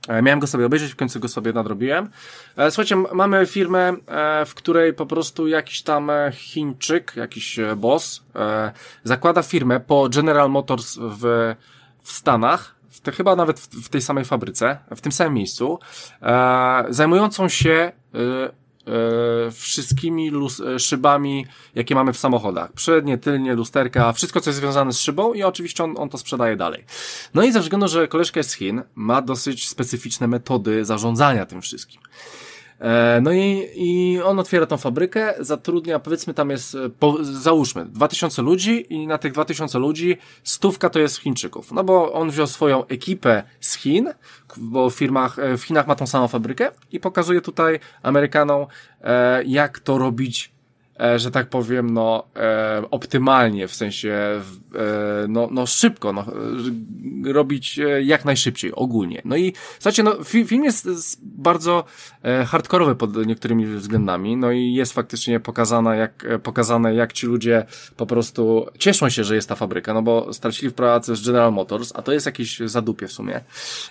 [0.08, 2.10] E, Miałem go sobie obejrzeć, w końcu go sobie nadrobiłem.
[2.58, 8.24] E, Słuchajcie, mamy firmę, e, w której po prostu jakiś tam Chińczyk, jakiś boss,
[9.04, 11.56] zakłada firmę po General Motors w,
[12.02, 15.80] w Stanach, w te, chyba nawet w, w tej samej fabryce, w tym samym miejscu,
[16.90, 17.92] zajmującą się
[18.88, 20.32] e, wszystkimi
[20.76, 21.46] e, szybami,
[21.76, 22.74] jakie mamy w samochodach.
[22.74, 26.56] Przednie, tylnie, lusterka, wszystko, co jest związane z szybą i oczywiście on, on to sprzedaje
[26.56, 26.86] dalej.
[27.34, 31.62] No i ze względu, że koleżka jest z Chin, ma dosyć specyficzne metody zarządzania tym
[31.62, 32.02] wszystkim.
[32.80, 37.86] E, No i, i on otwiera tą fabrykę, zatrudnia, powiedzmy tam jest, e, po, załóżmy,
[37.86, 41.72] 2000 ludzi i na tych 2000 ludzi stówka to jest Chińczyków.
[41.72, 44.14] No bo on wziął swoją ekipę z Chin,
[44.58, 48.66] bo w firmach, e, w Chinach ma tą samą fabrykę i pokazuje tutaj Amerykanom,
[49.46, 50.57] jak to robić
[51.16, 54.42] że tak powiem, no, e, optymalnie, w sensie, e,
[55.28, 56.26] no, no szybko, no,
[57.30, 59.22] e, robić e, jak najszybciej, ogólnie.
[59.26, 61.84] No i, słuchajcie, no, fi, film jest, bardzo
[62.24, 67.28] e, hardkorowy pod niektórymi względami, no i jest faktycznie pokazana, jak, e, pokazane, jak ci
[67.28, 67.66] ludzie
[67.98, 71.54] po prostu cieszą się, że jest ta fabryka, no bo stracili w pracy z General
[71.54, 73.42] Motors, a to jest jakieś zadupie w sumie.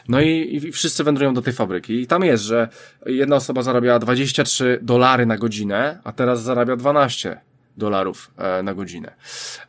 [0.08, 2.68] No i, i wszyscy wędrują do tej fabryki i tam jest, że
[3.06, 7.45] jedna osoba zarabia 23 dolary na godzinę, a teraz zarabia 12 12
[7.76, 9.12] dolarów e, na godzinę.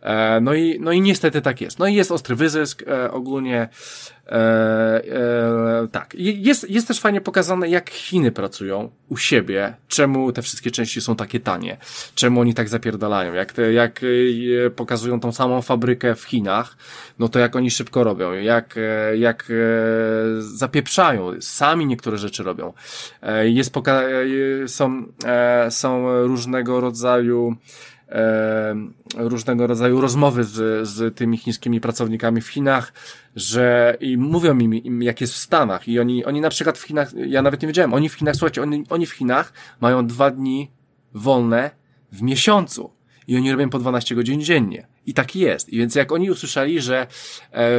[0.01, 1.79] E, no, i, no i niestety tak jest.
[1.79, 3.69] No i jest ostry wyzysk e, ogólnie.
[5.91, 6.15] Tak.
[6.17, 11.15] Jest, jest też fajnie pokazane, jak Chiny pracują u siebie, czemu te wszystkie części są
[11.15, 11.77] takie tanie,
[12.15, 14.01] czemu oni tak zapierdalają, jak, te, jak
[14.75, 16.77] pokazują tą samą fabrykę w Chinach,
[17.19, 18.75] no to jak oni szybko robią, jak,
[19.17, 19.51] jak
[20.39, 22.73] zapieprzają, sami niektóre rzeczy robią.
[23.43, 24.03] Jest poka
[24.67, 25.05] są,
[25.69, 27.57] są różnego rodzaju
[29.15, 32.93] różnego rodzaju rozmowy z, z tymi chińskimi pracownikami w Chinach,
[33.35, 36.83] że i mówią im, im, jak jest w Stanach i oni, oni na przykład w
[36.83, 40.31] Chinach, ja nawet nie wiedziałem, oni w Chinach, słuchajcie, oni, oni w Chinach mają dwa
[40.31, 40.71] dni
[41.13, 41.71] wolne
[42.11, 42.91] w miesiącu
[43.27, 44.87] i oni robią po 12 godzin dziennie.
[45.07, 45.69] I tak jest.
[45.69, 47.07] I więc jak oni usłyszeli, że e,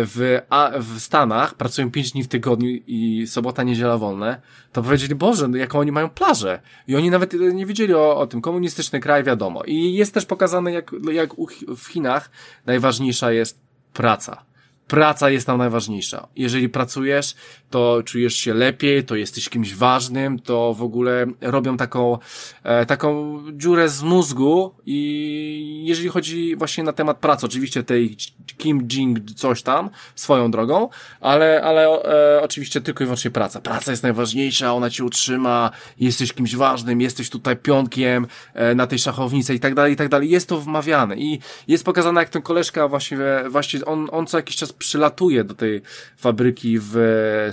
[0.04, 4.40] w, a, w Stanach pracują 5 dni w tygodniu i sobota, niedziela wolne,
[4.72, 6.60] to powiedzieli, Boże, no jaką oni mają plażę.
[6.88, 8.40] I oni nawet nie wiedzieli o, o tym.
[8.40, 9.62] Komunistyczny kraj, wiadomo.
[9.64, 11.30] I jest też pokazane, jak, jak
[11.76, 12.30] w Chinach
[12.66, 13.60] najważniejsza jest
[13.92, 14.48] praca
[14.88, 16.28] praca jest tam najważniejsza.
[16.36, 17.34] Jeżeli pracujesz,
[17.70, 22.18] to czujesz się lepiej, to jesteś kimś ważnym, to w ogóle robią taką,
[22.62, 28.16] e, taką dziurę z mózgu i jeżeli chodzi właśnie na temat pracy, oczywiście tej
[28.58, 30.88] Kim Jing coś tam, swoją drogą,
[31.20, 33.60] ale, ale e, oczywiście tylko i wyłącznie praca.
[33.60, 35.70] Praca jest najważniejsza, ona cię utrzyma,
[36.00, 40.08] jesteś kimś ważnym, jesteś tutaj pionkiem e, na tej szachownicy i tak dalej, i tak
[40.08, 40.30] dalej.
[40.30, 44.56] Jest to wmawiane i jest pokazane, jak ten koleżka właśnie, właśnie on, on co jakiś
[44.56, 45.82] czas przylatuje do tej
[46.16, 46.96] fabryki w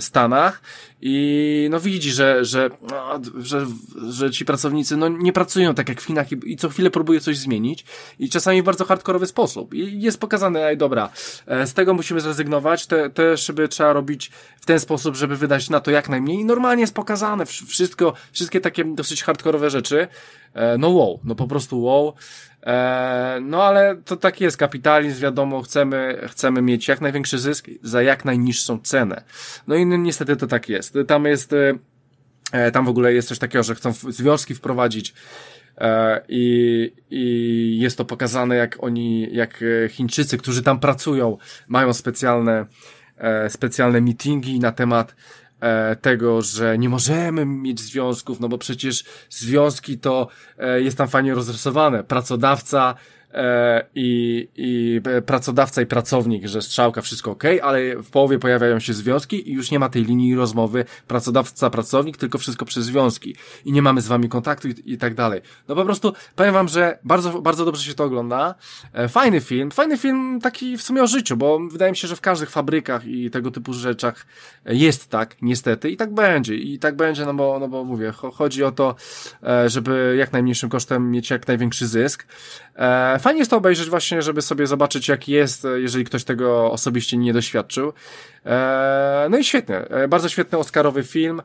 [0.00, 0.62] Stanach
[1.00, 3.66] i no widzi, że, że, no, że,
[4.08, 7.20] że ci pracownicy no, nie pracują tak jak w Chinach i, i co chwilę próbuje
[7.20, 7.84] coś zmienić
[8.18, 9.74] i czasami w bardzo hardkorowy sposób.
[9.74, 11.10] I jest pokazane, ej dobra,
[11.46, 15.70] e, z tego musimy zrezygnować, te, te szyby trzeba robić w ten sposób, żeby wydać
[15.70, 20.08] na to jak najmniej i normalnie jest pokazane wszystko, wszystkie takie dosyć hardkorowe rzeczy.
[20.54, 22.14] E, no wow, no po prostu wow.
[22.66, 28.02] E, no ale to tak jest, kapitalizm, wiadomo, chcemy, chcemy mieć jak największy zysk za
[28.02, 29.22] jak najniższą cenę.
[29.66, 30.98] No i niestety to tak jest.
[31.06, 31.52] Tam jest,
[32.52, 35.14] e, tam w ogóle jest coś takiego, że chcą związki wprowadzić
[36.28, 42.66] i, i jest to pokazane, jak oni, jak Chińczycy, którzy tam pracują, mają specjalne,
[43.48, 45.45] specjalne meetingi na temat E,
[46.00, 51.34] tego, że nie możemy mieć związków, no bo przecież związki to e, jest tam fajnie
[51.34, 52.04] rozrysowane.
[52.04, 52.94] Pracodawca
[53.25, 53.25] E,
[53.94, 59.50] i, i pracodawca i pracownik, że strzałka, wszystko ok, ale w połowie pojawiają się związki
[59.50, 63.82] i już nie ma tej linii rozmowy pracodawca, pracownik, tylko wszystko przez związki i nie
[63.82, 65.40] mamy z wami kontaktu i, i tak dalej.
[65.68, 68.54] No po prostu powiem wam, że bardzo, bardzo dobrze się to ogląda.
[68.92, 72.16] E, fajny film, fajny film taki w sumie o życiu, bo wydaje mi się, że
[72.16, 74.26] w każdych fabrykach i tego typu rzeczach
[74.64, 78.64] jest tak, niestety i tak będzie i tak będzie, no bo, no bo mówię, chodzi
[78.64, 78.94] o to,
[79.42, 82.26] e, żeby jak najmniejszym kosztem mieć jak największy zysk.
[83.26, 87.16] Fajnie jest to obejrzeć właśnie, żeby sobie zobaczyć jak jest, e, jeżeli ktoś tego osobiście
[87.16, 87.92] nie doświadczył.
[88.44, 91.42] E, no i świetnie, e, bardzo świetny Oscarowy film,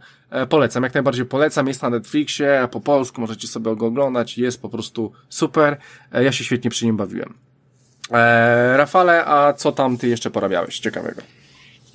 [0.50, 4.70] polecam, jak najbardziej polecam, jest na Netflixie, po polsku możecie sobie go oglądać, jest po
[4.70, 5.78] prostu super,
[6.14, 7.34] ja się świetnie przy nim bawiłem.
[8.76, 11.22] Rafale, a co tam ty jeszcze porabiałeś ciekawego?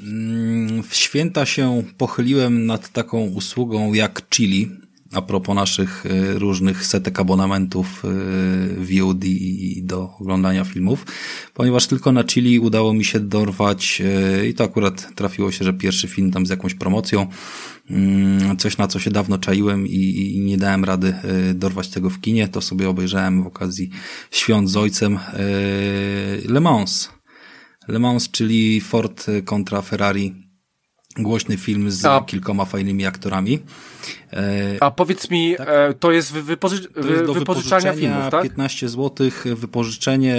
[0.01, 4.86] Mm, w święta się pochyliłem nad taką usługą jak Chili,
[5.17, 11.07] a propos naszych y, różnych setek abonamentów y, VOD i do oglądania filmów,
[11.55, 14.03] ponieważ tylko na Chili udało mi się dorwać
[14.43, 17.27] y, i to akurat trafiło się, że pierwszy film tam z jakąś promocją,
[17.91, 21.15] mm, coś na co się dawno czaiłem i, nie dałem rady
[21.55, 23.91] dorwać tego w kinie, to sobie obejrzałem w okazji
[24.31, 25.19] świąt z ojcem
[26.49, 27.09] Le Mans.
[27.89, 30.46] Le Mans, czyli Ford kontra Ferrari
[31.19, 32.21] głośny film z A.
[32.21, 33.59] kilkoma fajnymi aktorami.
[34.33, 35.69] E, A powiedz mi, tak?
[35.69, 38.43] E, to jest wypoży to jest do wypożyczania filmów, tak?
[38.43, 40.37] 15 zł, wypożyczenie,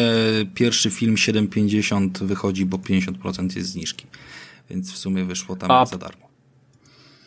[0.53, 4.05] pierwszy film 7,50 wychodzi, bo 50% jest zniżki.
[4.69, 5.85] Więc w sumie wyszło tam A.
[5.85, 6.27] za darmo.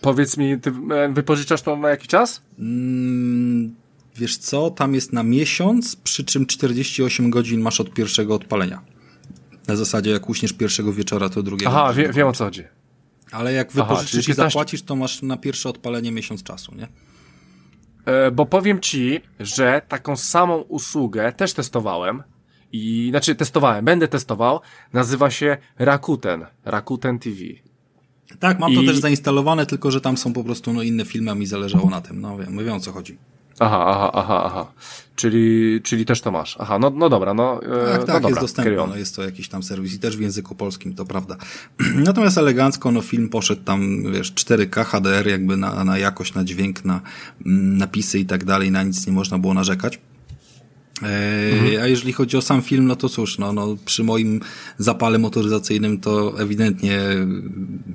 [0.00, 2.42] Powiedz mi, ty e, wypożyczasz to na jaki czas?
[2.58, 3.74] Mm,
[4.16, 8.80] wiesz co, tam jest na miesiąc, przy czym 48 godzin masz od pierwszego odpalenia.
[9.68, 11.70] Na zasadzie, jak uśniesz pierwszego wieczora, to drugiego.
[11.70, 12.64] Aha, wie, wiem o co chodzi.
[13.32, 16.88] Ale jak wypożyczysz Aha, i zapłacisz, to masz na pierwsze odpalenie miesiąc czasu, nie?
[18.04, 22.22] E, bo powiem ci, że taką samą usługę też testowałem.
[22.72, 24.60] I, znaczy testowałem, będę testował.
[24.92, 26.46] Nazywa się Rakuten.
[26.64, 27.36] Rakuten TV.
[28.38, 28.74] Tak, mam I...
[28.74, 31.90] to też zainstalowane, tylko że tam są po prostu no, inne filmy, a mi zależało
[31.90, 32.20] na tym.
[32.20, 33.18] No wiem, my wiem o co chodzi.
[33.60, 34.72] Aha, aha, aha, aha.
[35.16, 36.56] Czyli, czyli też to masz.
[36.60, 37.62] Aha, no, no dobra, no.
[37.62, 38.86] E, tak, no tak, dobra, jest dostępne.
[38.86, 41.36] No, jest to jakiś tam serwis i też w języku polskim, to prawda.
[42.08, 46.84] Natomiast elegancko, no film poszedł tam, wiesz, 4K, HDR, jakby na, na jakość, na dźwięk,
[46.84, 47.00] na
[47.46, 50.00] mm, napisy i tak dalej, na nic nie można było narzekać.
[51.02, 51.82] Mhm.
[51.82, 54.40] A jeżeli chodzi o sam film, no to cóż, no, no, przy moim
[54.78, 57.00] zapale motoryzacyjnym to ewidentnie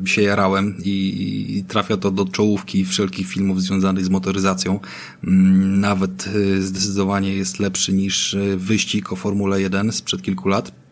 [0.05, 4.79] się jarałem i, i trafia to do czołówki wszelkich filmów związanych z motoryzacją.
[5.23, 10.84] Mm, nawet y, zdecydowanie jest lepszy niż y, wyścig o Formule 1 sprzed kilku lat.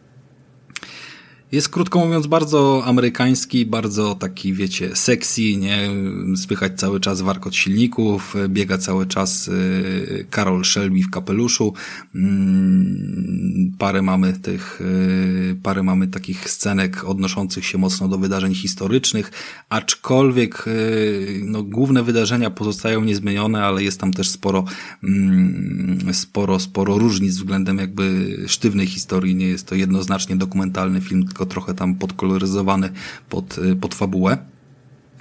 [1.53, 5.89] Jest krótko mówiąc bardzo amerykański, bardzo taki, wiecie, sexy, nie?
[6.35, 11.73] Spychać cały czas warkot silników, biega cały czas y, Karol Shelby w kapeluszu.
[12.15, 19.31] Mm, parę mamy tych, y, parę mamy takich scenek odnoszących się mocno do wydarzeń historycznych,
[19.69, 24.65] aczkolwiek y, no, główne wydarzenia pozostają niezmienione, ale jest tam też sporo,
[25.03, 29.35] mm, sporo, sporo różnic względem jakby sztywnej historii.
[29.35, 32.89] Nie jest to jednoznacznie dokumentalny film, tylko trochę tam podkoloryzowany
[33.29, 34.37] pod, y, pod fabułę.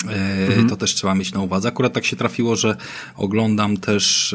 [0.09, 0.69] E, mhm.
[0.69, 1.69] To też trzeba mieć na uwadze.
[1.69, 2.77] Akurat tak się trafiło, że
[3.17, 4.35] oglądam też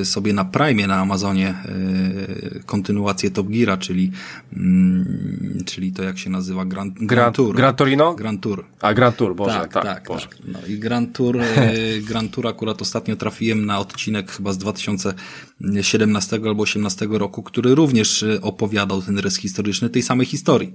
[0.00, 4.10] e, sobie na Prime na Amazonie e, kontynuację Top Geara, czyli,
[4.56, 7.56] mm, czyli to jak się nazywa Grand, Grand Tour.
[7.56, 8.14] Grand Torino?
[8.14, 8.64] Grand Tour.
[8.80, 9.72] A Grand Tour, Boże, tak.
[9.72, 10.26] Tak, tak, Boże.
[10.26, 10.38] tak.
[10.46, 11.38] No i Grand Tour,
[12.08, 18.24] Grand Tour akurat ostatnio trafiłem na odcinek chyba z 2017 albo 18 roku, który również
[18.42, 20.72] opowiadał ten rys historyczny tej samej historii.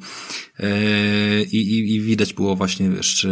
[1.52, 3.28] I, i, i widać było właśnie, wiesz,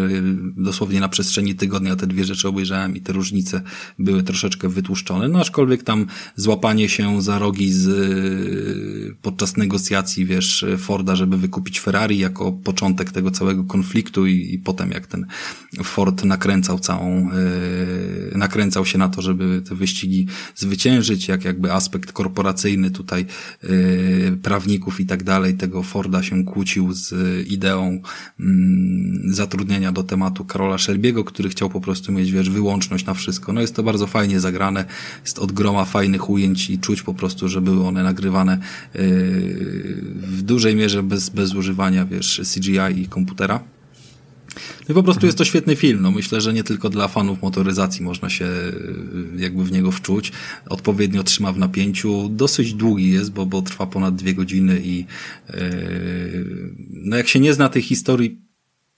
[0.66, 3.62] dosłownie na przestrzeni tygodnia te dwie rzeczy obejrzałem i te różnice
[4.00, 5.28] były troszeczkę wytłuszczone.
[5.28, 7.88] No aczkolwiek tam złapanie się za rogi z,
[9.22, 14.92] podczas negocjacji, wiesz, Forda, żeby wykupić Ferrari jako początek tego całego konfliktu i, i potem
[14.92, 15.26] jak ten
[15.84, 17.30] Ford nakręcał całą,
[18.32, 23.26] yy, nakręcał się na to, żeby te wyścigi zwyciężyć, jak jakby aspekt korporacyjny tutaj
[23.64, 27.14] yy, prawników i tak dalej, tego Forda się kłócił z
[27.48, 28.02] ideą
[28.40, 28.46] yy,
[29.34, 33.54] zatrudnienia do tematu Karola Szelbiego, który chciał po prostu mieć, wiesz, wyłączność na wszystko.
[33.54, 34.86] No jest to bardzo fajnie zagrane,
[35.22, 38.58] jest od groma fajnych ujęć i czuć po prostu, że były one nagrywane
[38.94, 39.02] yy,
[40.18, 43.64] w dużej mierze bez, bez używania, wiesz, CGI i komputera.
[44.56, 46.02] No i po prostu jest to świetny film.
[46.02, 50.32] No myślę, że nie tylko dla fanów motoryzacji można się yy, jakby w niego wczuć.
[50.70, 52.30] Odpowiednio trzyma w napięciu.
[52.30, 56.46] Dosyć długi jest, bo, bo trwa ponad dwie godziny i yy,
[56.90, 58.46] no jak się nie zna tej historii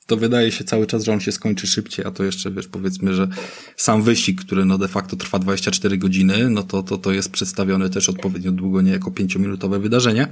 [0.08, 3.14] to wydaje się cały czas, że on się skończy szybciej, a to jeszcze, wiesz, powiedzmy,
[3.14, 3.28] że
[3.76, 7.90] sam wyścig, który no de facto trwa 24 godziny, no to, to, to jest przedstawiony
[7.90, 10.28] też odpowiednio długo, nie jako pięciominutowe wydarzenie.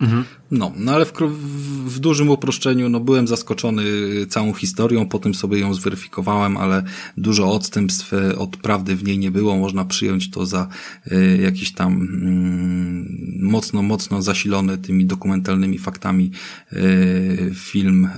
[0.00, 0.24] Mhm.
[0.50, 1.12] No, no ale w,
[1.86, 3.82] w, dużym uproszczeniu, no byłem zaskoczony
[4.28, 6.82] całą historią, potem sobie ją zweryfikowałem, ale
[7.16, 9.56] dużo odstępstw e, od prawdy w niej nie było.
[9.56, 10.68] Można przyjąć to za
[11.12, 16.30] y, jakiś tam y, mocno, mocno zasilony tymi dokumentalnymi faktami
[16.72, 18.08] y, film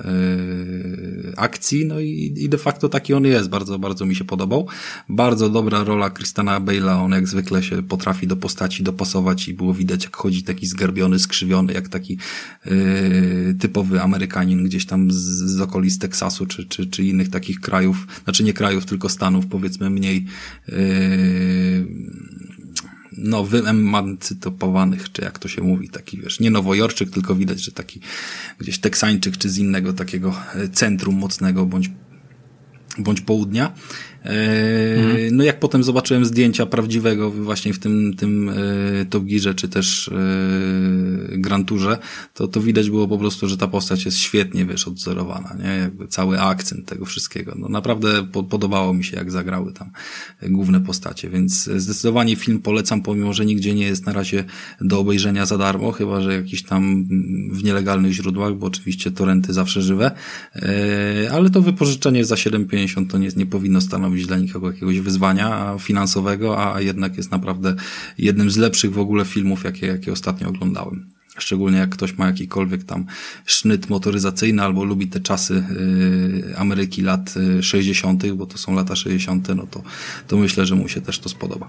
[1.37, 1.87] akcji.
[1.87, 3.49] No i, i de facto taki on jest.
[3.49, 4.67] Bardzo, bardzo mi się podobał.
[5.09, 7.05] Bardzo dobra rola Kristana Bale'a.
[7.05, 11.19] On jak zwykle się potrafi do postaci dopasować i było widać, jak chodzi taki zgarbiony,
[11.19, 12.19] skrzywiony, jak taki
[12.67, 18.07] yy, typowy Amerykanin gdzieś tam z, z okolic Teksasu czy, czy, czy innych takich krajów,
[18.25, 20.27] znaczy nie krajów, tylko stanów powiedzmy mniej
[20.69, 21.87] yy,
[23.19, 28.01] no, wyemancypowanych, czy jak to się mówi, taki wiesz, nie Nowojorczyk, tylko widać, że taki
[28.59, 31.91] gdzieś Teksańczyk, czy z innego takiego e, centrum mocnego, bądź
[32.99, 33.73] bądź południa.
[34.25, 35.37] Mhm.
[35.37, 38.55] No jak potem zobaczyłem zdjęcia prawdziwego właśnie w tym, tym e,
[39.11, 41.99] Top Gearze, czy też e, Grand Tourze,
[42.35, 45.71] to, to widać było po prostu, że ta postać jest świetnie, wiesz, odzorowana, nie?
[45.77, 47.55] Jakby cały akcent tego wszystkiego.
[47.59, 49.91] No naprawdę po, podobało mi się, jak zagrały tam
[50.43, 54.45] główne postacie, więc zdecydowanie film polecam, pomimo, że nigdzie nie jest na razie
[54.81, 57.05] do obejrzenia za darmo, chyba, że jakiś tam
[57.53, 60.11] w nielegalnych źródłach, bo oczywiście torenty zawsze żywe,
[61.33, 65.77] ale to wypożyczenie za 7,50 to nie, nie powinno stanowić stanowić dla nikogo jakiegoś wyzwania
[65.79, 67.75] finansowego, a jednak jest naprawdę
[68.19, 71.07] jednym z lepszych w ogóle filmów, jakie, jakie ostatnio oglądałem.
[71.39, 73.07] Szczególnie jak ktoś ma jakikolwiek tam
[73.47, 75.65] sznyt motoryzacyjny albo lubi te czasy
[76.51, 79.83] y, Ameryki lat 60., y, bo to są lata 60., no to,
[80.29, 81.69] to myślę, że mu się też to spodoba.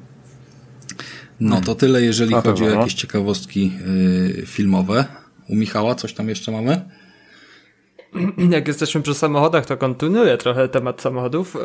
[1.40, 5.06] No to tyle, jeżeli chodzi o jakieś ciekawostki y, filmowe.
[5.48, 6.82] U Michała coś tam jeszcze mamy?
[8.50, 11.56] jak jesteśmy przy samochodach, to kontynuuję trochę temat samochodów.
[11.56, 11.60] E,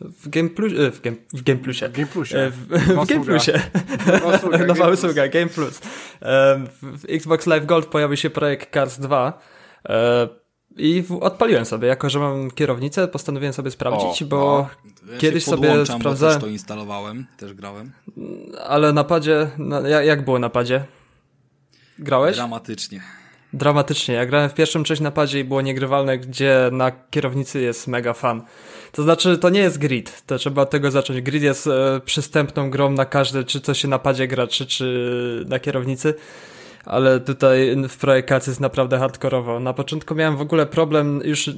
[0.00, 1.88] w Game, Plus, e, w Game, w Game Plusie.
[1.88, 2.38] Game Plusie.
[2.38, 3.60] E, w, w Game Plusie.
[4.66, 5.80] Nowa usługa, Game Plus.
[6.82, 9.40] W Xbox Live Gold pojawił się projekt Cars 2.
[10.78, 14.68] I odpaliłem sobie, jako że mam kierownicę, postanowiłem sobie sprawdzić, o, bo
[15.02, 15.12] no.
[15.12, 16.34] ja kiedyś sobie sprawdzałem.
[16.34, 17.92] Też to instalowałem, też grałem.
[18.66, 19.50] Ale na padzie,
[20.04, 20.84] jak było na padzie?
[21.98, 22.36] Grałeś?
[22.36, 23.00] Dramatycznie.
[23.56, 24.14] Dramatycznie.
[24.14, 28.42] Ja grałem w pierwszym część napadzie i było niegrywalne, gdzie na kierownicy jest mega fan.
[28.92, 31.20] To znaczy, to nie jest grid, to trzeba od tego zacząć.
[31.20, 35.58] Grid jest e, przystępną grą na każde, czy to się napadzie gra, czy, czy na
[35.58, 36.14] kierownicy
[36.86, 39.60] ale tutaj w projekacji jest naprawdę hardkorowo.
[39.60, 41.50] Na początku miałem w ogóle problem, już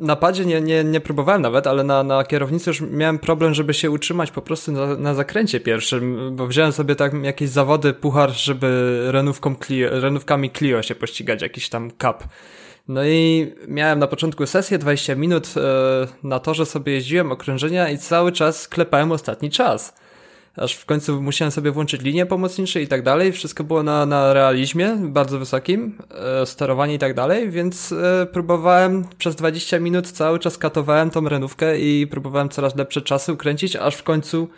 [0.00, 3.74] na padzie nie, nie, nie próbowałem nawet, ale na, na kierownicy już miałem problem, żeby
[3.74, 8.30] się utrzymać po prostu na, na zakręcie pierwszym, bo wziąłem sobie tak jakieś zawody, puchar,
[8.30, 12.28] żeby renówką Clio, renówkami Clio się pościgać, jakiś tam cup.
[12.88, 17.98] No i miałem na początku sesję 20 minut e, na torze sobie jeździłem okrążenia i
[17.98, 19.94] cały czas sklepałem ostatni czas
[20.60, 23.32] aż w końcu musiałem sobie włączyć linie pomocnicze i tak dalej.
[23.32, 25.98] Wszystko było na, na realizmie bardzo wysokim,
[26.42, 31.28] e, sterowanie i tak dalej, więc e, próbowałem przez 20 minut cały czas katowałem tą
[31.28, 34.48] renówkę i próbowałem coraz lepsze czasy ukręcić, aż w końcu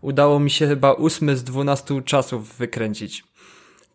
[0.00, 3.24] udało mi się chyba 8 z 12 czasów wykręcić.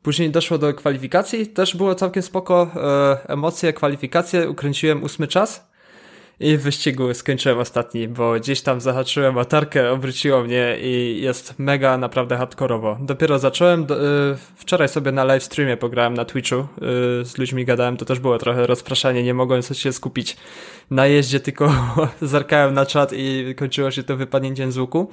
[0.03, 5.70] Później doszło do kwalifikacji, też było całkiem spoko, e, emocje, kwalifikacje, ukręciłem ósmy czas,
[6.41, 11.97] i w wyścigu skończyłem ostatni, bo gdzieś tam zahaczyłem latarkę, obróciło mnie i jest mega
[11.97, 12.97] naprawdę hardkorowo.
[13.01, 16.65] Dopiero zacząłem, do, y, wczoraj sobie na live streamie pograłem na Twitchu, y,
[17.25, 20.37] z ludźmi gadałem, to też było trochę rozpraszanie, nie mogłem się skupić
[20.91, 21.71] na jeździe, tylko
[22.21, 25.09] zerkałem na czat i kończyło się to wypadnięciem z łuku.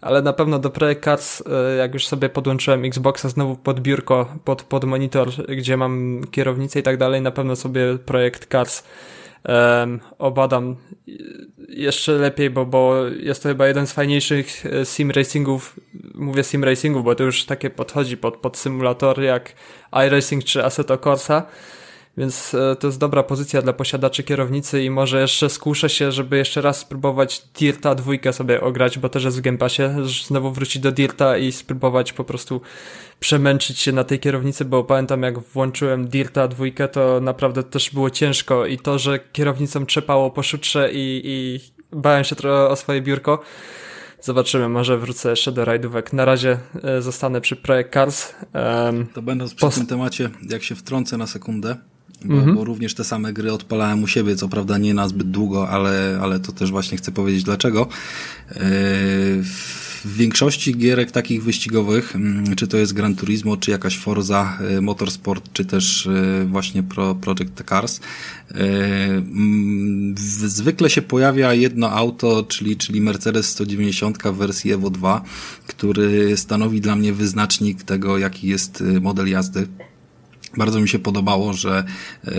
[0.00, 1.44] Ale na pewno do Project Cars, y,
[1.78, 6.82] jak już sobie podłączyłem Xboxa znowu pod biurko, pod, pod monitor, gdzie mam kierownicę i
[6.82, 8.82] tak dalej, na pewno sobie Projekt Cars
[9.48, 10.76] um, obadam
[11.68, 15.80] jeszcze lepiej, bo, bo jest to chyba jeden z fajniejszych e, sim racingów,
[16.14, 19.52] mówię sim racingów, bo to już takie podchodzi pod, pod symulatory jak
[20.06, 21.46] iRacing czy Assetto Corsa,
[22.16, 26.36] więc e, to jest dobra pozycja dla posiadaczy kierownicy i może jeszcze skuszę się, żeby
[26.36, 29.82] jeszcze raz spróbować Dirta dwójkę sobie ograć, bo też jest w Game Passie,
[30.26, 32.60] znowu wrócić do Dirta i spróbować po prostu
[33.20, 38.10] przemęczyć się na tej kierownicy, bo pamiętam jak włączyłem Dirta dwójkę, to naprawdę też było
[38.10, 41.60] ciężko i to, że kierownicą trzepało po szutrze i, i
[41.92, 43.42] bałem się trochę o swoje biurko.
[44.20, 46.12] Zobaczymy, może wrócę jeszcze do rajdówek.
[46.12, 48.34] Na razie e, zostanę przy Project Cars.
[48.54, 51.76] Um, to będąc przy tym temacie, jak się wtrącę na sekundę,
[52.24, 52.54] bo, mhm.
[52.54, 56.18] bo, również te same gry odpalałem u siebie, co prawda nie na zbyt długo, ale,
[56.22, 57.88] ale to też właśnie chcę powiedzieć dlaczego.
[58.48, 58.56] Yy,
[60.04, 64.82] w większości gierek takich wyścigowych, mm, czy to jest Gran Turismo, czy jakaś Forza yy,
[64.82, 66.08] Motorsport, czy też
[66.40, 68.00] yy, właśnie Pro, Project Cars,
[68.54, 70.14] mm,
[70.46, 75.24] zwykle się pojawia jedno auto, czyli, czyli Mercedes 190 w wersji Evo 2,
[75.66, 79.66] który stanowi dla mnie wyznacznik tego, jaki jest model jazdy.
[80.56, 81.84] Bardzo mi się podobało, że
[82.24, 82.32] yy,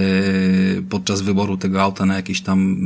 [0.90, 2.80] podczas wyboru tego auta na jakiejś tam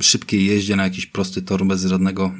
[0.00, 2.32] szybkiej jeździe, na jakiś prosty tor bez żadnego,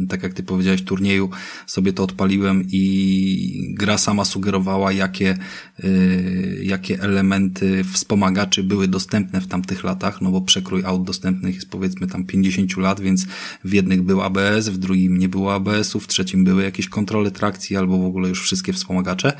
[0.00, 1.30] yy, tak jak ty powiedziałeś, turnieju,
[1.66, 5.38] sobie to odpaliłem i gra sama sugerowała, jakie,
[5.82, 11.70] yy, jakie elementy wspomagaczy były dostępne w tamtych latach, no bo przekrój aut dostępnych jest
[11.70, 13.26] powiedzmy tam 50 lat, więc
[13.64, 17.76] w jednych był ABS, w drugim nie było ABS-u, w trzecim były jakieś kontrole trakcji
[17.76, 19.36] albo w ogóle już wszystkie wspomagacze, mm,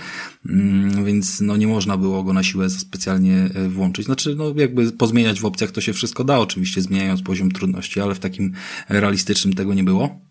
[1.05, 4.07] więc no nie można było było go na siłę specjalnie e, włączyć.
[4.07, 8.15] Znaczy, no jakby pozmieniać w opcjach to się wszystko da, oczywiście zmieniając poziom trudności, ale
[8.15, 8.53] w takim
[8.89, 10.26] realistycznym tego nie było.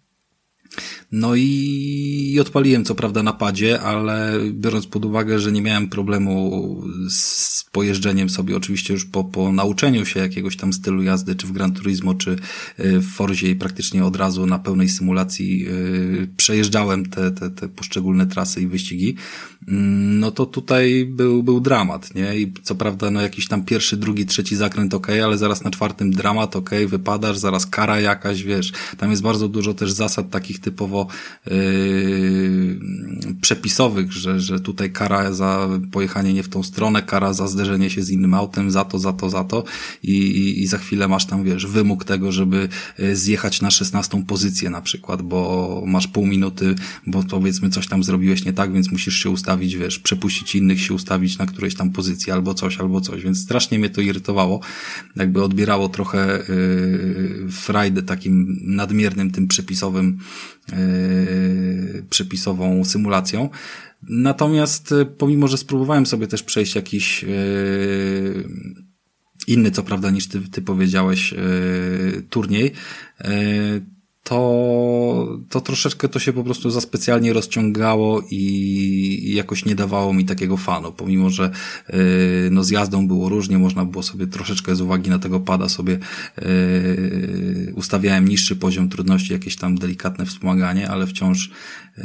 [1.12, 6.82] No i odpaliłem co prawda na padzie, ale biorąc pod uwagę, że nie miałem problemu
[7.10, 11.52] z pojeżdżeniem sobie, oczywiście już po, po nauczeniu się jakiegoś tam stylu jazdy, czy w
[11.52, 12.32] Gran Turismo, czy
[12.78, 17.70] e, w Forzie i praktycznie od razu na pełnej symulacji yy, przejeżdżałem te, te, te
[17.70, 19.16] poszczególne trasy i wyścigi,
[19.68, 22.38] Mm, no to tutaj był, był dramat, nie?
[22.38, 26.12] I co prawda, no jakiś tam pierwszy, drugi, trzeci zakręt ok, ale zaraz na czwartym
[26.12, 28.72] dramat ok, wypadasz, zaraz kara jakaś, wiesz.
[28.98, 31.08] Tam jest bardzo dużo też zasad takich typowo
[31.46, 32.80] yy,
[33.42, 38.02] przepisowych, że, że tutaj kara za pojechanie nie w tą stronę, kara za zderzenie się
[38.04, 39.64] z innym autem, za to, za to, za to
[40.04, 44.26] i, i, i za chwilę masz tam, wiesz, wymóg tego, żeby yy, zjechać na szesnastą
[44.26, 46.76] pozycję na przykład, bo masz pół minuty,
[47.08, 50.94] bo powiedzmy coś tam zrobiłeś nie tak, więc musisz się ustawić wiesz, przepuścić innych, się
[50.94, 54.60] ustawić na którejś tam pozycji albo coś, albo coś, więc strasznie mnie to irytowało.
[55.16, 60.18] Jakby odbierało trochę yy, frajdę takim nadmiernym tym przepisowym,
[62.10, 63.50] przepisową symulacją.
[64.10, 68.50] Natomiast yy, pomimo, że spróbowałem sobie też przejść jakiś yy,
[69.48, 72.72] inny, co prawda, niż ty, ty powiedziałeś, yy, turniej,
[73.24, 73.86] yy,
[74.26, 80.26] to, to troszeczkę to się po prostu za specjalnie rozciągało i jakoś nie dawało mi
[80.26, 81.52] takiego fanu, pomimo, że
[81.90, 82.00] yy,
[82.52, 86.00] no z jazdą było różnie, można było sobie troszeczkę z uwagi na tego pada sobie
[86.42, 91.52] yy, ustawiałem niższy poziom trudności, jakieś tam delikatne wspomaganie, ale wciąż
[91.98, 92.04] yy,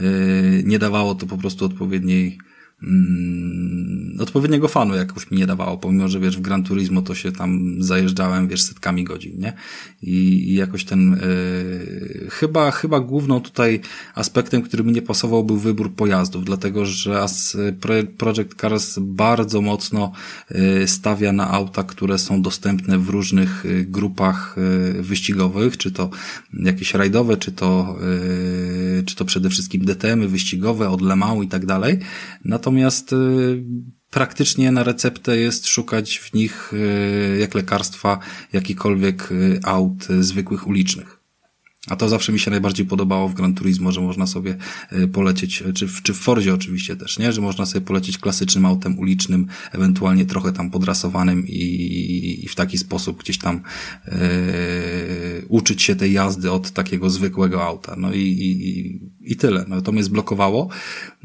[0.64, 2.38] nie dawało to po prostu odpowiedniej
[2.82, 7.32] mm, odpowiedniego fanu jakoś mi nie dawało, pomimo, że wiesz, w Gran Turismo to się
[7.32, 9.52] tam zajeżdżałem, wiesz, setkami godzin, nie?
[10.02, 10.14] I,
[10.50, 13.80] i jakoś ten, yy, chyba, chyba główną tutaj
[14.14, 17.56] aspektem, który mi nie pasował był wybór pojazdów, dlatego, że as,
[18.18, 20.12] Project Cars bardzo mocno
[20.50, 24.56] yy, stawia na auta, które są dostępne w różnych grupach
[25.00, 26.10] wyścigowych, czy to
[26.52, 27.98] jakieś rajdowe, czy to,
[29.06, 31.98] czy to przede wszystkim DTM-y wyścigowe, od Le Mans i tak dalej.
[32.44, 32.69] Natomiast
[33.12, 33.64] yy,
[34.10, 38.18] praktycznie na receptę jest szukać w nich y, jak lekarstwa
[38.52, 41.20] jakikolwiek y, aut zwykłych ulicznych.
[41.88, 44.56] A to zawsze mi się najbardziej podobało w Gran Turismo, że można sobie
[45.12, 47.32] polecieć, czy w, czy w Fordzie oczywiście też, nie?
[47.32, 52.78] Że można sobie polecieć klasycznym autem ulicznym, ewentualnie trochę tam podrasowanym i, i w taki
[52.78, 53.60] sposób gdzieś tam
[55.48, 57.94] uczyć się tej jazdy od takiego zwykłego auta.
[57.98, 59.00] No i, i,
[59.30, 59.64] i tyle.
[59.68, 60.68] No to mnie zblokowało.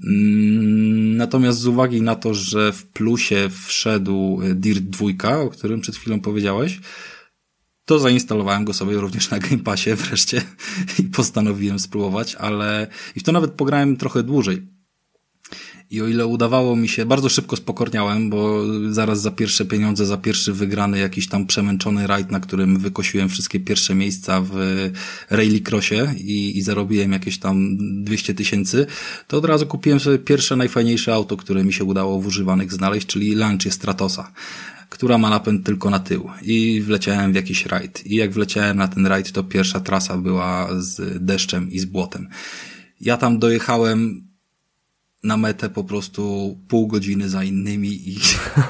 [0.03, 5.95] Mm, natomiast z uwagi na to, że w plusie wszedł Dirt 2, o którym przed
[5.95, 6.79] chwilą powiedziałeś,
[7.85, 10.41] to zainstalowałem go sobie również na Game Passie wreszcie
[10.99, 14.74] i postanowiłem spróbować, ale i w to nawet pograłem trochę dłużej.
[15.91, 20.17] I o ile udawało mi się, bardzo szybko spokorniałem, bo zaraz za pierwsze pieniądze, za
[20.17, 24.51] pierwszy wygrany jakiś tam przemęczony rajd, na którym wykosiłem wszystkie pierwsze miejsca w
[25.29, 28.85] Rallycrossie i, i zarobiłem jakieś tam 200 tysięcy,
[29.27, 33.07] to od razu kupiłem sobie pierwsze najfajniejsze auto, które mi się udało w używanych znaleźć,
[33.07, 34.31] czyli Lancia Stratosa
[34.89, 36.29] która ma napęd tylko na tył.
[36.41, 38.05] I wleciałem w jakiś rajd.
[38.05, 42.27] I jak wleciałem na ten rajd, to pierwsza trasa była z deszczem i z błotem.
[43.01, 44.27] Ja tam dojechałem
[45.25, 48.17] na metę po prostu pół godziny za innymi i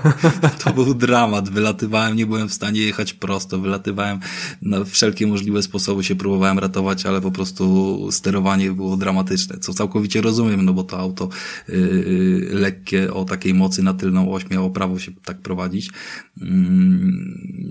[0.63, 1.49] to był dramat.
[1.49, 4.19] Wylatywałem, nie byłem w stanie jechać prosto, wylatywałem
[4.61, 10.21] na wszelkie możliwe sposoby się próbowałem ratować, ale po prostu sterowanie było dramatyczne, co całkowicie
[10.21, 11.29] rozumiem, no bo to auto
[11.69, 15.89] yy, lekkie o takiej mocy na tylną oś miało prawo się tak prowadzić.
[16.37, 16.47] Yy,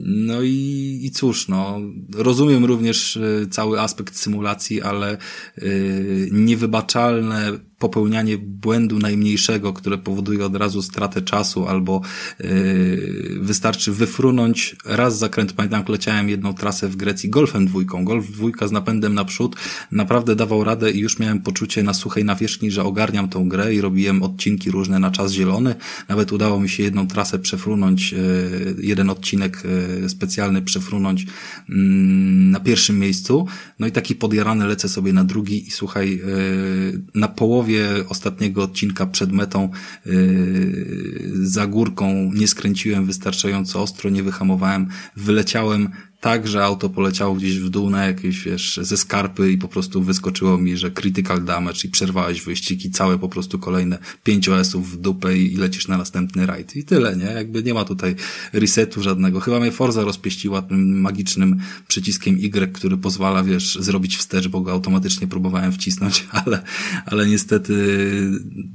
[0.05, 1.80] no i, i cóż, no,
[2.14, 5.18] rozumiem również y, cały aspekt symulacji, ale
[5.57, 12.00] yy, niewybaczalne popełnianie błędu najmniejszego, które powoduje od razu stratę czasu, albo
[12.40, 18.68] yy, wystarczy wyfrunąć raz zakręt, pamiętam, leciałem jedną trasę w Grecji golfem dwójką, golf dwójka
[18.68, 19.56] z napędem naprzód,
[19.92, 23.80] naprawdę dawał radę i już miałem poczucie na suchej nawierzchni, że ogarniam tą grę i
[23.80, 25.74] robiłem odcinki różne na czas zielony,
[26.08, 28.18] nawet udało mi się jedną trasę przefrunąć, yy,
[28.78, 29.62] jeden odcinek
[30.02, 31.76] yy, specjalny przefrunąć yy,
[32.54, 33.46] na pierwszym miejscu,
[33.78, 36.20] no i taki podjarany lecę sobie na drugi i słuchaj,
[37.14, 39.68] na połowie połowie ostatniego odcinka przed metą
[40.06, 45.88] yy, za górką nie skręciłem wystarczająco ostro, nie wyhamowałem, wyleciałem
[46.24, 50.02] tak, że auto poleciało gdzieś w dół na jakieś, wiesz, ze skarpy i po prostu
[50.02, 54.92] wyskoczyło mi, że critical damage i przerwałeś wyścig i całe po prostu kolejne 5 OS-ów
[54.92, 56.76] w dupę i lecisz na następny rajd.
[56.76, 57.24] I tyle, nie?
[57.24, 58.14] Jakby nie ma tutaj
[58.52, 59.40] resetu żadnego.
[59.40, 64.72] Chyba mnie Forza rozpieściła tym magicznym przyciskiem Y, który pozwala, wiesz, zrobić wstecz, bo go
[64.72, 66.62] automatycznie próbowałem wcisnąć, ale,
[67.06, 67.74] ale niestety,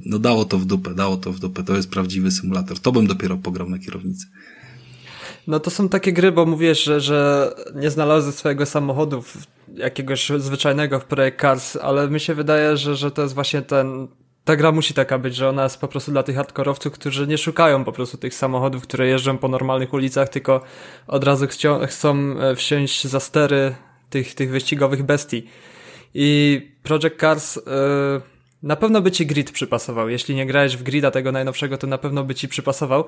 [0.06, 1.64] no dało to w dupę, dało to w dupę.
[1.64, 2.78] To jest prawdziwy symulator.
[2.78, 4.26] To bym dopiero pograł na kierownicy.
[5.46, 9.24] No to są takie gry, bo mówisz, że, że nie znalazły swojego samochodu
[9.74, 14.08] jakiegoś zwyczajnego w Projekt Cars, ale mi się wydaje, że, że to jest właśnie ten,
[14.44, 17.38] ta gra musi taka być, że ona jest po prostu dla tych hardkorowców, którzy nie
[17.38, 20.60] szukają po prostu tych samochodów, które jeżdżą po normalnych ulicach, tylko
[21.06, 23.74] od razu chcą, chcą e, wsiąść za stery
[24.10, 25.46] tych, tych wyścigowych bestii.
[26.14, 27.62] I Project Cars yy,
[28.62, 30.08] na pewno by ci grid przypasował.
[30.08, 33.04] Jeśli nie grałeś w grida tego najnowszego, to na pewno by ci przypasował.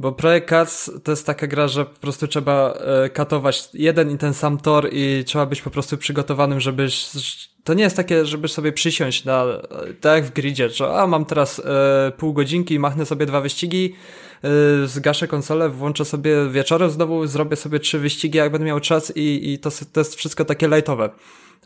[0.00, 4.18] Bo Projekt Cars to jest taka gra, że po prostu trzeba e, katować jeden i
[4.18, 7.08] ten sam tor i trzeba być po prostu przygotowanym, żebyś...
[7.64, 9.44] To nie jest takie, żeby sobie przysiąść na...
[10.00, 13.94] Tak jak w gridzie, że a mam teraz e, pół godzinki, machnę sobie dwa wyścigi,
[14.44, 19.12] e, zgaszę konsolę, włączę sobie wieczorem znowu, zrobię sobie trzy wyścigi, jak będę miał czas
[19.16, 21.10] i, i to, to jest wszystko takie lightowe.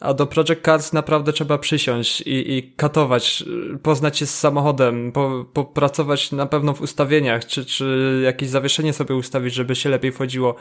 [0.01, 3.45] A do Project Cars naprawdę trzeba przysiąść i, i katować,
[3.83, 9.15] poznać się z samochodem, po, popracować na pewno w ustawieniach, czy, czy jakieś zawieszenie sobie
[9.15, 10.55] ustawić, żeby się lepiej wchodziło,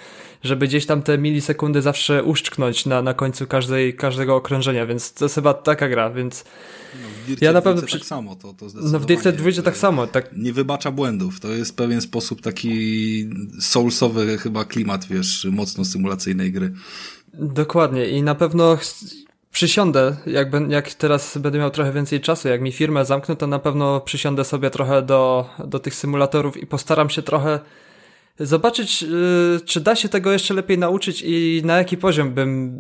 [0.44, 5.26] żeby gdzieś tam te milisekundy zawsze uszczknąć na, na końcu każdej, każdego okrążenia, więc to
[5.26, 6.46] jest chyba taka gra, więc
[7.04, 8.00] no, w ja na pewno przy...
[8.00, 10.30] tak samo, to, to No w Dircie 2 tak samo, tak.
[10.38, 13.30] Nie wybacza błędów, to jest pewien sposób taki
[13.60, 16.74] soulsowy chyba klimat, wiesz, mocno symulacyjnej gry.
[17.34, 18.78] Dokładnie i na pewno
[19.52, 23.60] przysiądę, jak, jak teraz będę miał trochę więcej czasu, jak mi firmę zamknę, to na
[23.60, 27.60] pewno przysiądę sobie trochę do, do tych symulatorów i postaram się trochę
[28.40, 32.72] zobaczyć, yy, czy da się tego jeszcze lepiej nauczyć i na jaki poziom bym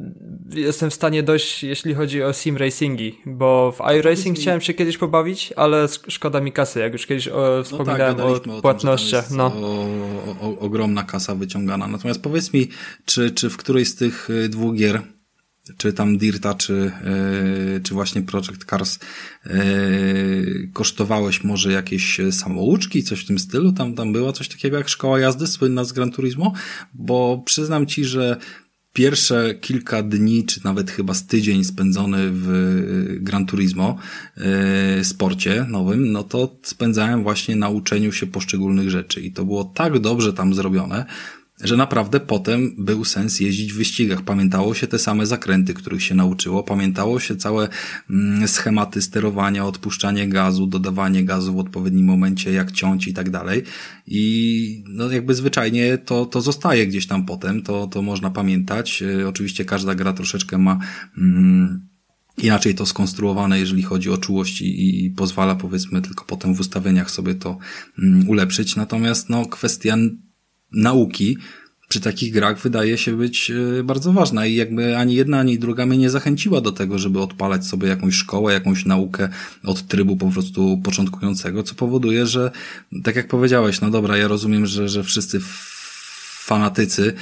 [0.53, 4.97] jestem w stanie dojść, jeśli chodzi o sim racingi, bo w iRacing chciałem się kiedyś
[4.97, 9.27] pobawić, ale szkoda mi kasy, jak już kiedyś o, wspominałem no tak, o, płatnościach.
[9.27, 9.45] Tym, no.
[9.45, 9.85] O,
[10.41, 11.87] o, ogromna kasa wyciągana.
[11.87, 12.67] Natomiast powiedz mi,
[13.05, 15.01] czy, czy w którejś z tych y, dwóch gier
[15.77, 16.91] czy tam Dirta, czy,
[17.73, 18.99] yy, czy właśnie Project Cars
[19.45, 23.71] yy, kosztowałeś może jakieś samouczki, coś w tym stylu?
[23.71, 26.53] Tam, tam było coś takiego jak szkoła jazdy słynna z Gran Turismo?
[26.93, 28.37] Bo przyznam ci, że
[28.93, 33.97] pierwsze kilka dni, czy nawet chyba z tydzień spędzony w Gran Turismo
[34.97, 39.63] yy, sporcie nowym, no to spędzałem właśnie na uczeniu się poszczególnych rzeczy i to było
[39.63, 41.05] tak dobrze tam zrobione,
[41.63, 44.21] że naprawdę potem był sens jeździć w wyścigach.
[44.21, 47.67] Pamiętało się te same zakręty, których się nauczyło, pamiętało się całe
[48.09, 53.63] mm, schematy sterowania, odpuszczanie gazu, dodawanie gazu w odpowiednim momencie, jak ciąć i tak dalej.
[54.07, 59.03] I no jakby zwyczajnie to, to zostaje gdzieś tam potem, to, to można pamiętać.
[59.03, 60.79] E, oczywiście każda gra troszeczkę ma
[61.17, 61.87] mm,
[62.37, 67.11] inaczej to skonstruowane, jeżeli chodzi o czułość i, i pozwala powiedzmy tylko potem w ustawieniach
[67.11, 67.57] sobie to
[67.99, 68.75] mm, ulepszyć.
[68.75, 69.97] Natomiast no kwestia
[70.71, 71.37] nauki
[71.91, 75.85] przy takich grach wydaje się być e, bardzo ważna i jakby ani jedna, ani druga
[75.85, 79.29] mnie nie zachęciła do tego, żeby odpalać sobie jakąś szkołę, jakąś naukę
[79.63, 82.51] od trybu po prostu początkującego, co powoduje, że
[83.03, 85.39] tak jak powiedziałeś, no dobra, ja rozumiem, że, że wszyscy
[86.51, 87.13] fanatycy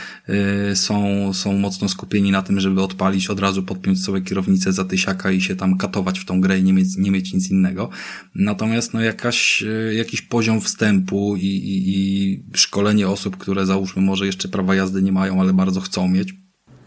[0.71, 0.97] y, są,
[1.33, 5.41] są mocno skupieni na tym, żeby odpalić, od razu podpiąć sobie kierownicę za tysiaka i
[5.41, 7.89] się tam katować w tą grę i nie mieć, nie mieć nic innego.
[8.35, 14.25] Natomiast no jakaś, y, jakiś poziom wstępu i, i, i szkolenie osób, które załóżmy może
[14.25, 16.33] jeszcze prawa jazdy nie mają, ale bardzo chcą mieć,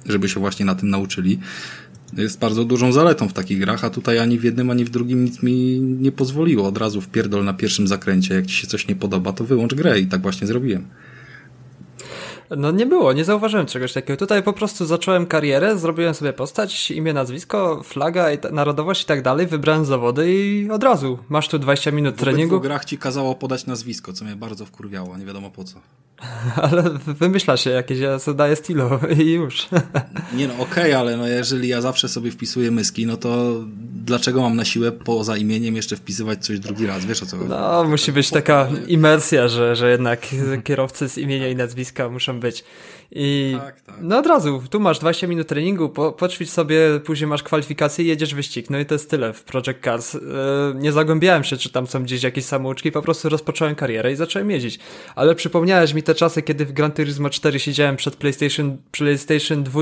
[0.07, 1.39] żeby się właśnie na tym nauczyli,
[2.17, 5.25] jest bardzo dużą zaletą w takich grach, a tutaj ani w jednym, ani w drugim
[5.25, 6.69] nic mi nie pozwoliło.
[6.69, 9.75] Od razu w pierdol na pierwszym zakręcie, jak ci się coś nie podoba, to wyłącz
[9.75, 10.87] grę i tak właśnie zrobiłem.
[12.57, 14.17] No nie było, nie zauważyłem czegoś takiego.
[14.17, 19.23] Tutaj po prostu zacząłem karierę, zrobiłem sobie postać, imię, nazwisko, flaga, i narodowość i tak
[19.23, 22.59] dalej, wybrałem zawody i od razu masz tu 20 minut w treningu.
[22.59, 25.81] W grach ci kazało podać nazwisko, co mnie bardzo wkurwiało, nie wiadomo po co.
[26.63, 29.69] Ale wymyśla się jakieś, ja sobie daję stilo i już.
[30.37, 33.61] Nie no, okej, okay, ale no jeżeli ja zawsze sobie wpisuję myski, no to
[34.05, 37.05] dlaczego mam na siłę poza imieniem jeszcze wpisywać coś drugi raz?
[37.05, 37.51] Wiesz o co chodzi?
[37.51, 40.27] No, musi być taka imersja, że, że jednak
[40.65, 42.65] kierowcy z imienia i nazwiska muszą być.
[43.15, 43.95] I tak, tak.
[44.01, 48.09] no od razu, tu masz 20 minut treningu, po, poćwicz sobie, później masz kwalifikacje i
[48.09, 48.71] jedziesz wyścig.
[48.71, 50.15] No i to jest tyle w Project Cars.
[50.15, 50.21] Yy,
[50.75, 54.51] nie zagłębiałem się, czy tam są gdzieś jakieś samouczki, po prostu rozpocząłem karierę i zacząłem
[54.51, 54.79] jeździć.
[55.15, 59.81] Ale przypomniałeś mi te czasy, kiedy w Gran Turismo 4 siedziałem przed PlayStation, PlayStation 2,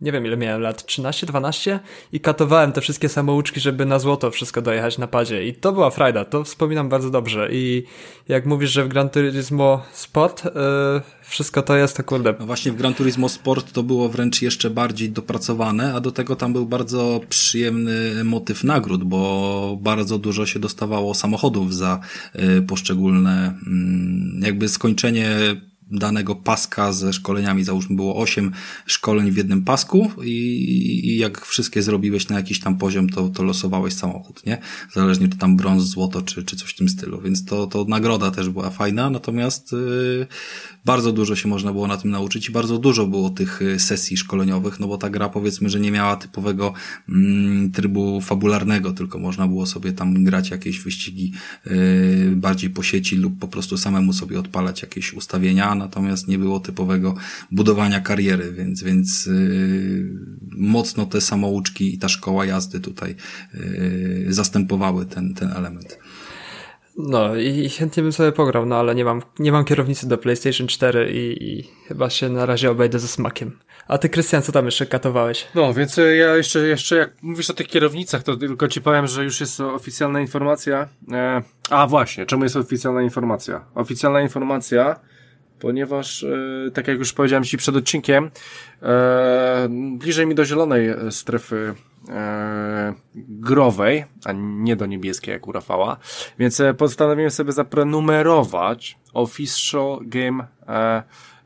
[0.00, 1.80] nie wiem ile miałem lat, 13, 12
[2.12, 5.46] i katowałem te wszystkie samouczki, żeby na złoto wszystko dojechać na padzie.
[5.46, 7.48] I to była frajda, to wspominam bardzo dobrze.
[7.52, 7.84] I
[8.28, 10.50] jak mówisz, że w Gran Turismo Sport yy,
[11.30, 12.34] wszystko to jest, to kurde.
[12.40, 16.36] No właśnie w Gran Turismo Sport to było wręcz jeszcze bardziej dopracowane, a do tego
[16.36, 22.00] tam był bardzo przyjemny motyw nagród, bo bardzo dużo się dostawało samochodów za
[22.58, 25.56] y, poszczególne, mm, jakby skończenie
[25.90, 28.52] danego paska ze szkoleniami, załóżmy było 8
[28.86, 30.30] szkoleń w jednym pasku i,
[31.04, 34.58] i jak wszystkie zrobiłeś na jakiś tam poziom, to, to losowałeś samochód, nie?
[34.92, 38.30] Zależnie czy tam brąz, złoto, czy, czy coś w tym stylu, więc to, to nagroda
[38.30, 40.26] też była fajna, natomiast yy,
[40.84, 44.16] bardzo dużo się można było na tym nauczyć i bardzo dużo było tych y, sesji
[44.16, 46.72] szkoleniowych, no bo ta gra powiedzmy, że nie miała typowego
[47.08, 51.32] mm, trybu fabularnego, tylko można było sobie tam grać jakieś wyścigi
[51.66, 51.72] yy,
[52.36, 57.14] bardziej po sieci lub po prostu samemu sobie odpalać jakieś ustawienia, natomiast nie było typowego
[57.52, 60.18] budowania kariery, więc, więc yy,
[60.50, 63.14] mocno te samouczki i ta szkoła jazdy tutaj
[63.54, 65.99] yy, zastępowały ten, ten element.
[66.96, 70.66] No i chętnie bym sobie pograł, no ale nie mam, nie mam kierownicy do PlayStation
[70.66, 73.58] 4 i, i chyba się na razie obejdę ze smakiem.
[73.88, 75.48] A ty, Krystian, co tam jeszcze katowałeś?
[75.54, 79.06] No, więc e, ja jeszcze, jeszcze jak mówisz o tych kierownicach, to tylko ci powiem,
[79.06, 80.88] że już jest oficjalna informacja.
[81.12, 83.64] E, a właśnie, czemu jest oficjalna informacja?
[83.74, 85.00] Oficjalna informacja
[85.60, 88.30] ponieważ, e, tak jak już powiedziałem Ci przed odcinkiem,
[88.82, 91.74] e, bliżej mi do zielonej strefy
[92.08, 95.96] e, growej, a nie do niebieskiej jak u Rafała,
[96.38, 100.46] więc postanowiłem sobie zaprenumerować Official Game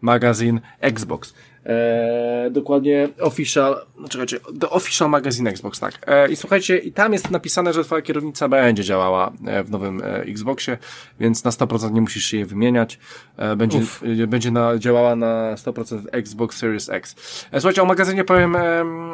[0.01, 1.35] Magazine Xbox.
[1.67, 5.95] E, dokładnie official, czekajcie, the official magazine Xbox, tak.
[6.07, 10.03] E, I słuchajcie, i tam jest napisane, że twoja kierownica będzie działała e, w nowym
[10.03, 10.79] e, Xboxie,
[11.21, 12.99] więc na 100% nie musisz jej wymieniać.
[13.37, 13.81] E, będzie,
[14.23, 17.17] e, będzie na, działała na 100% Xbox Series X.
[17.53, 18.57] Słuchajcie, o magazynie powiem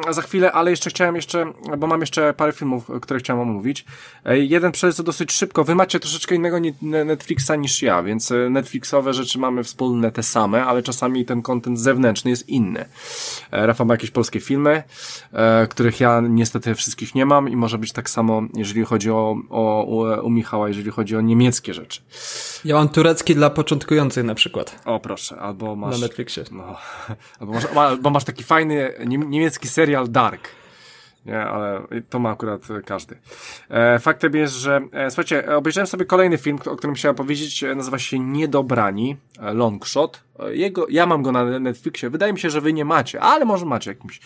[0.09, 1.45] za chwilę, ale jeszcze chciałem jeszcze,
[1.77, 3.85] bo mam jeszcze parę filmów, które chciałem omówić.
[4.25, 5.63] Jeden przelecę dosyć szybko.
[5.63, 10.83] Wy macie troszeczkę innego Netflixa niż ja, więc Netflixowe rzeczy mamy wspólne te same, ale
[10.83, 12.85] czasami ten kontent zewnętrzny jest jest inny.
[13.51, 14.83] E, Rafał ma jakieś polskie filmy,
[15.33, 19.35] e, których ja niestety wszystkich nie mam i może być tak samo, jeżeli chodzi o,
[19.49, 22.01] o, u Michała, jeżeli chodzi o niemieckie rzeczy.
[22.65, 24.81] Ja mam turecki dla początkujących na przykład.
[24.85, 25.99] O proszę, albo masz...
[25.99, 26.43] Na Netflixie.
[26.51, 26.77] No,
[27.39, 30.60] albo masz, albo masz taki fajny niemiecki serial Dark.
[31.25, 33.15] Nie, ale to ma akurat każdy.
[33.69, 37.75] E, faktem jest, że e, słuchajcie, obejrzałem sobie kolejny film, o którym chciałem powiedzieć, e,
[37.75, 40.23] nazywa się Niedobrani, e, Longshot.
[40.39, 43.45] E, jego, ja mam go na Netflixie, wydaje mi się, że wy nie macie, ale
[43.45, 44.19] może macie jakimś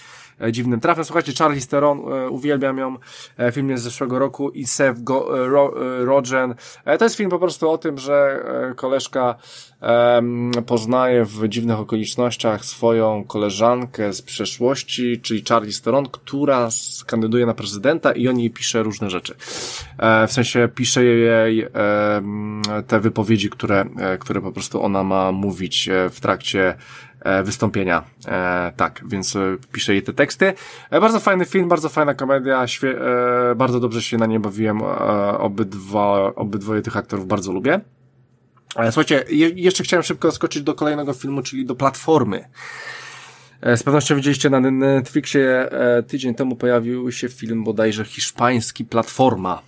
[0.51, 1.05] dziwnym trafem.
[1.05, 2.97] Słuchajcie, Charlie Theron, e, uwielbiam ją,
[3.37, 5.73] e, film jest z zeszłego roku i Seth Go, e, Ro,
[6.05, 6.55] Rogen.
[6.99, 9.35] To jest film po prostu o tym, że koleżka
[10.65, 16.69] poznaje w dziwnych okolicznościach swoją koleżankę z przeszłości, czyli Charlie Theron, która
[17.07, 19.35] kandyduje na prezydenta i on jej pisze różne rzeczy.
[19.97, 21.67] E, w sensie pisze jej
[22.87, 26.75] te wypowiedzi, które, e, które po prostu ona ma mówić e, w trakcie
[27.43, 28.03] wystąpienia.
[28.75, 29.37] Tak, więc
[29.71, 30.53] pisze jej te teksty.
[30.91, 32.65] Bardzo fajny film, bardzo fajna komedia,
[33.55, 34.81] bardzo dobrze się na nie bawiłem.
[35.39, 37.81] Obydwa, obydwoje tych aktorów bardzo lubię.
[38.75, 42.45] E, słuchajcie, je, jeszcze chciałem szybko skoczyć do kolejnego filmu, czyli do Platformy.
[43.75, 45.69] Z pewnością widzieliście na Netflixie
[46.07, 49.61] tydzień temu pojawił się film bodajże hiszpański Platforma.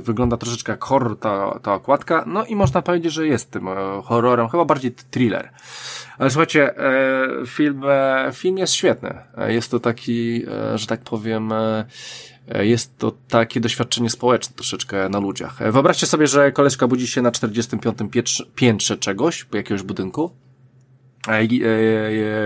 [0.00, 3.68] Wygląda troszeczkę jak horror ta, ta okładka, no i można powiedzieć, że jest tym
[4.04, 5.50] horrorem, chyba bardziej thriller.
[6.18, 6.74] Ale słuchajcie,
[7.46, 7.82] film,
[8.32, 9.14] film jest świetny.
[9.46, 10.44] Jest to taki,
[10.74, 11.52] że tak powiem,
[12.62, 15.72] jest to takie doświadczenie społeczne troszeczkę na ludziach.
[15.72, 18.42] Wyobraźcie sobie, że koleżka budzi się na 45.
[18.54, 20.30] piętrze czegoś, jakiegoś budynku,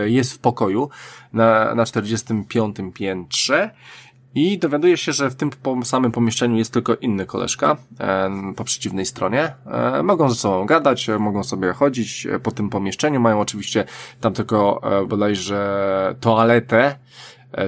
[0.07, 0.89] jest w pokoju
[1.33, 3.71] na, na 45 piętrze
[4.35, 5.51] i dowiaduje się, że w tym
[5.85, 7.77] samym pomieszczeniu jest tylko inny koleżka
[8.57, 9.55] po przeciwnej stronie.
[10.05, 13.85] Mogą ze sobą gadać, mogą sobie chodzić po tym pomieszczeniu, mają oczywiście
[14.21, 16.99] tam tylko bodajże toaletę,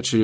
[0.03, 0.23] czyli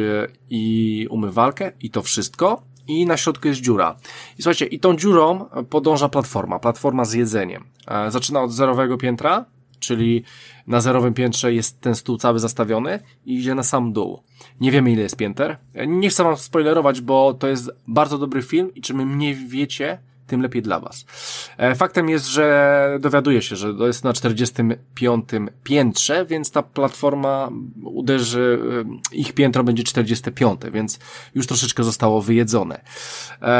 [0.49, 2.61] i umywalkę i to wszystko.
[2.87, 3.95] I na środku jest dziura.
[4.39, 7.63] I słuchajcie, i tą dziurą podąża platforma, platforma z jedzeniem.
[8.09, 9.45] Zaczyna od zerowego piętra,
[9.79, 10.23] czyli
[10.67, 14.23] na zerowym piętrze jest ten stół cały zastawiony i idzie na sam dół.
[14.59, 15.57] Nie wiemy ile jest pięter.
[15.87, 20.41] Nie chcę wam spoilerować, bo to jest bardzo dobry film i czym mniej wiecie, tym
[20.41, 21.05] lepiej dla was.
[21.75, 25.29] Faktem jest, że dowiaduje się, że to jest na 45
[25.63, 27.49] piętrze, więc ta platforma
[27.83, 28.59] uderzy,
[29.11, 30.99] ich piętro będzie 45, więc
[31.35, 32.81] już troszeczkę zostało wyjedzone.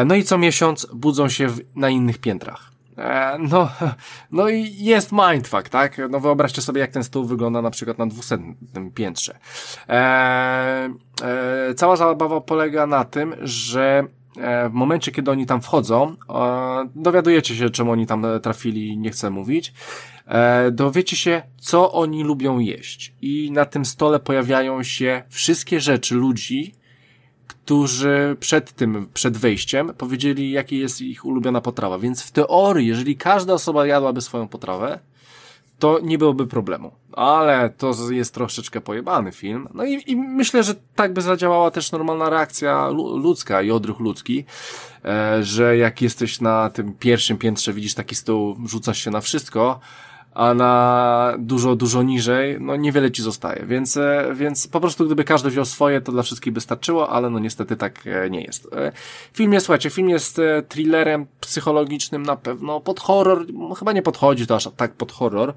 [0.05, 2.77] No i co miesiąc budzą się na innych piętrach.
[3.39, 3.69] No,
[4.31, 6.01] no i jest mindfuck, tak?
[6.09, 8.37] No wyobraźcie sobie, jak ten stół wygląda na przykład na 200
[8.95, 9.37] piętrze.
[9.89, 10.89] E,
[11.75, 14.03] cała zabawa polega na tym, że
[14.69, 16.15] w momencie, kiedy oni tam wchodzą,
[16.95, 19.73] dowiadujecie się, czemu oni tam trafili, nie chcę mówić,
[20.71, 23.13] dowiecie się, co oni lubią jeść.
[23.21, 26.73] I na tym stole pojawiają się wszystkie rzeczy ludzi,
[27.47, 31.99] którzy przed tym, przed wejściem powiedzieli, jaki jest ich ulubiona potrawa.
[31.99, 34.99] Więc w teorii, jeżeli każda osoba jadłaby swoją potrawę,
[35.79, 36.91] to nie byłoby problemu.
[37.11, 39.67] Ale to jest troszeczkę pojebany film.
[39.73, 44.45] No i, i myślę, że tak by zadziałała też normalna reakcja ludzka i odruch ludzki,
[45.05, 49.79] e, że jak jesteś na tym pierwszym piętrze, widzisz taki stół, rzucasz się na wszystko,
[50.37, 53.65] a na dużo, dużo niżej, no niewiele ci zostaje.
[53.65, 57.29] Więc, e, więc po prostu gdyby każdy wziął swoje, to dla wszystkich by starczyło, ale
[57.29, 58.67] no niestety tak e, nie jest.
[58.73, 58.91] E,
[59.33, 63.45] film jest, słuchajcie, film jest thrillerem psychologicznym na pewno, pod horror,
[63.79, 65.53] chyba nie podchodzi to aż tak pod horror.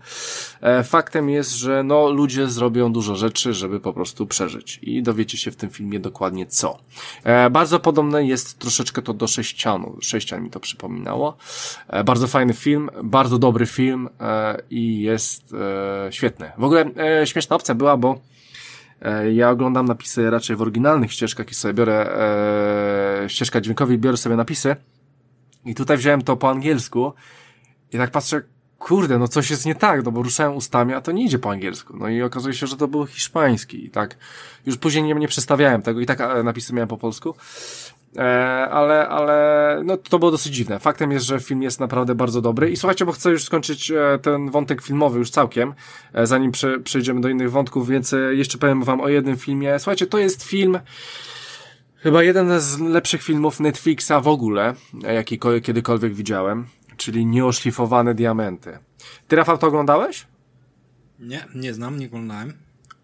[0.84, 5.50] Faktem jest, że no ludzie zrobią dużo rzeczy, żeby po prostu przeżyć i dowiecie się
[5.50, 6.78] w tym filmie dokładnie co.
[7.50, 11.36] Bardzo podobne jest troszeczkę to do Sześcianu, Sześcian mi to przypominało.
[12.04, 14.08] Bardzo fajny film, bardzo dobry film,
[14.70, 16.52] i jest e, świetny.
[16.58, 16.90] W ogóle
[17.20, 18.20] e, śmieszna opcja była, bo
[19.02, 22.10] e, ja oglądam napisy raczej w oryginalnych ścieżkach i sobie biorę
[23.24, 24.76] e, ścieżka dźwiękowa i biorę sobie napisy
[25.64, 27.12] i tutaj wziąłem to po angielsku
[27.92, 28.42] i tak patrzę,
[28.78, 31.50] kurde, no coś jest nie tak, no bo ruszałem ustami, a to nie idzie po
[31.50, 31.96] angielsku.
[31.96, 34.16] No i okazuje się, że to był hiszpański i tak
[34.66, 37.34] już później nie, nie przestawiałem tego i tak e, napisy miałem po polsku.
[38.16, 40.78] E, ale, ale no to było dosyć dziwne.
[40.78, 44.18] Faktem jest, że film jest naprawdę bardzo dobry i słuchajcie, bo chcę już skończyć e,
[44.22, 45.74] ten wątek filmowy już całkiem,
[46.12, 49.78] e, zanim prze, przejdziemy do innych wątków, więc jeszcze powiem wam o jednym filmie.
[49.78, 50.78] Słuchajcie, to jest film
[51.96, 54.74] chyba jeden z lepszych filmów Netflixa w ogóle,
[55.14, 58.78] jaki kiedykolwiek widziałem, czyli Nieoszlifowane Diamenty.
[59.28, 60.26] Ty, Rafał, to oglądałeś?
[61.18, 62.52] Nie, nie znam, nie oglądałem.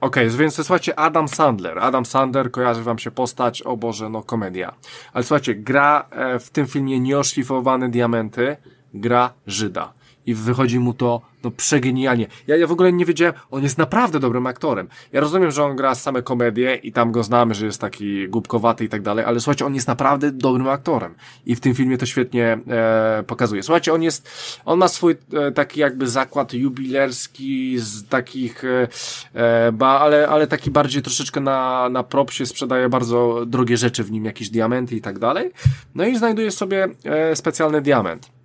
[0.06, 1.78] Okej, okay, więc słuchajcie, Adam Sandler.
[1.78, 4.74] Adam Sandler kojarzy wam się postać, o Boże, no komedia.
[5.12, 8.56] Ale słuchajcie, gra e, w tym filmie Nieoszlifowane Diamenty,
[8.94, 9.92] gra Żyda.
[10.26, 12.26] I wychodzi mu to no przegenialnie.
[12.46, 14.88] Ja, ja w ogóle nie wiedziałem, on jest naprawdę dobrym aktorem.
[15.12, 18.84] Ja rozumiem, że on gra same komedie i tam go znamy, że jest taki głupkowaty
[18.84, 21.14] i tak dalej, ale słuchajcie, on jest naprawdę dobrym aktorem
[21.46, 23.62] i w tym filmie to świetnie e, pokazuje.
[23.62, 24.28] Słuchajcie, on jest,
[24.64, 28.88] on ma swój e, taki jakby zakład jubilerski z takich, e,
[29.34, 34.10] e, ba, ale, ale taki bardziej troszeczkę na, na propsie sprzedaje bardzo drogie rzeczy w
[34.10, 35.50] nim, jakieś diamenty i tak dalej.
[35.94, 38.35] No i znajduje sobie e, specjalny diament.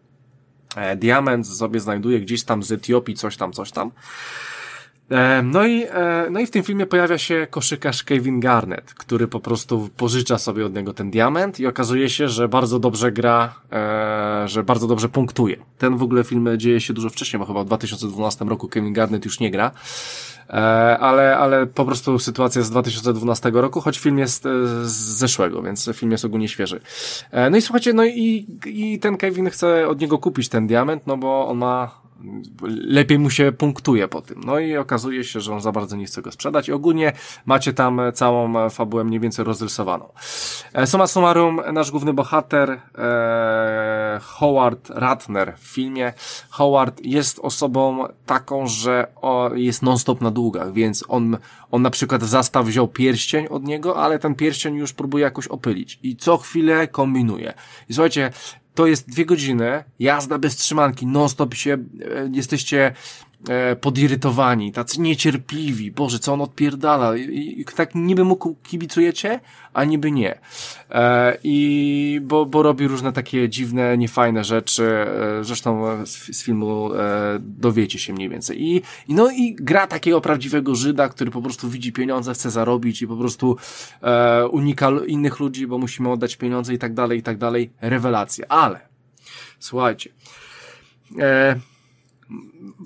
[0.75, 3.91] E, diament sobie znajduje gdzieś tam z Etiopii, coś tam, coś tam.
[5.09, 9.27] E, no i, e, no i w tym filmie pojawia się koszykarz Kevin Garnett, który
[9.27, 13.55] po prostu pożycza sobie od niego ten diament i okazuje się, że bardzo dobrze gra,
[14.45, 15.57] że bardzo dobrze punktuje.
[15.77, 19.25] Ten w ogóle film dzieje się dużo wcześniej, bo chyba w 2012 roku Kevin Garnett
[19.25, 19.71] już nie gra.
[20.99, 24.43] Ale, ale po prostu sytuacja z 2012 roku, choć film jest
[24.83, 26.81] z zeszłego, więc film jest ogólnie świeży.
[27.51, 31.17] No i słuchajcie, no i, i ten Kevin chce od niego kupić ten diament, no
[31.17, 32.00] bo on ma
[32.67, 34.41] lepiej mu się punktuje po tym.
[34.45, 37.13] No i okazuje się, że on za bardzo nie chce go sprzedać i ogólnie
[37.45, 40.09] macie tam całą fabułę mniej więcej rozrysowaną.
[40.73, 46.13] E, summa summarum, nasz główny bohater e, Howard Ratner w filmie.
[46.49, 49.07] Howard jest osobą taką, że
[49.55, 51.37] jest non-stop na długach, więc on,
[51.71, 55.99] on na przykład zastaw wziął pierścień od niego, ale ten pierścień już próbuje jakoś opylić
[56.03, 57.53] i co chwilę kombinuje.
[57.89, 58.31] I słuchajcie,
[58.75, 61.77] to jest dwie godziny, jazda bez trzymanki, non-stop się, e,
[62.31, 62.93] jesteście
[63.49, 69.39] e, podirytowani, tacy niecierpliwi, Boże, co on odpierdala, I, i, tak niby mu kibicujecie,
[69.73, 70.39] a niby nie.
[70.89, 74.83] E, I bo, bo robi różne takie dziwne, niefajne rzeczy,
[75.39, 78.63] e, zresztą z, z filmu e, dowiecie się mniej więcej.
[78.63, 83.01] I, I no i gra takiego prawdziwego Żyda, który po prostu widzi pieniądze, chce zarobić
[83.01, 83.57] i po prostu
[84.01, 87.69] e, unika innych ludzi, bo musimy oddać pieniądze i tak dalej, i tak dalej.
[87.81, 88.45] Rewelacja.
[88.49, 88.79] Ale,
[89.59, 90.09] słuchajcie,
[91.19, 91.70] e,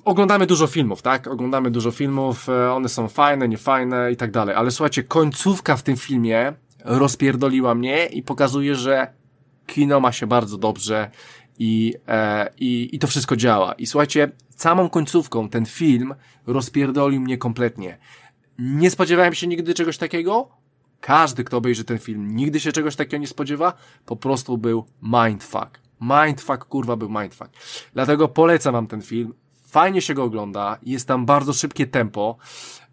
[0.05, 1.27] oglądamy dużo filmów, tak?
[1.27, 5.83] Oglądamy dużo filmów, e, one są fajne, niefajne i tak dalej, ale słuchajcie, końcówka w
[5.83, 6.53] tym filmie
[6.85, 9.07] rozpierdoliła mnie i pokazuje, że
[9.67, 11.11] kino ma się bardzo dobrze
[11.59, 13.73] i, e, i, i to wszystko działa.
[13.73, 16.15] I słuchajcie, samą końcówką ten film
[16.47, 17.97] rozpierdolił mnie kompletnie.
[18.59, 20.49] Nie spodziewałem się nigdy czegoś takiego.
[20.99, 23.73] Każdy, kto obejrzy ten film, nigdy się czegoś takiego nie spodziewa.
[24.05, 25.79] Po prostu był mindfuck.
[26.01, 27.49] Mindfuck, kurwa, był mindfuck.
[27.93, 29.33] Dlatego polecam wam ten film.
[29.75, 32.37] Fajnie się go ogląda, jest tam bardzo szybkie tempo,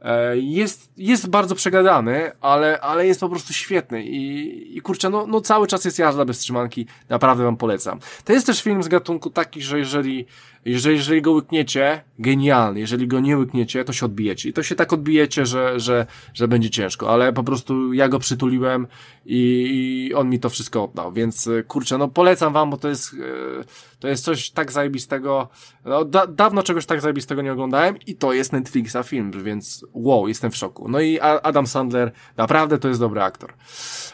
[0.01, 5.27] e, jest, jest bardzo przegadany, ale, ale jest po prostu świetny i, i kurczę, no,
[5.27, 7.99] no cały czas jest jazda bez trzymanki, naprawdę wam polecam.
[8.25, 10.27] To jest też film z gatunku taki, że jeżeli
[10.65, 12.81] jeżeli, jeżeli go łykniecie, genialny.
[12.81, 14.49] Jeżeli go nie łykniecie, to się odbijecie.
[14.49, 17.11] I to się tak odbijecie, że, że, że będzie ciężko.
[17.11, 18.87] Ale po prostu ja go przytuliłem
[19.27, 21.13] i, i on mi to wszystko oddał.
[21.13, 23.65] Więc e, kurczę, no polecam wam, bo to jest, e,
[24.01, 25.49] to jest coś tak zajebistego.
[25.85, 30.29] No, da, dawno czegoś tak zajebistego nie oglądałem i to jest Netflixa film, więc wow,
[30.29, 30.89] jestem w szoku.
[30.89, 33.53] No i Adam Sandler, naprawdę to jest dobry aktor.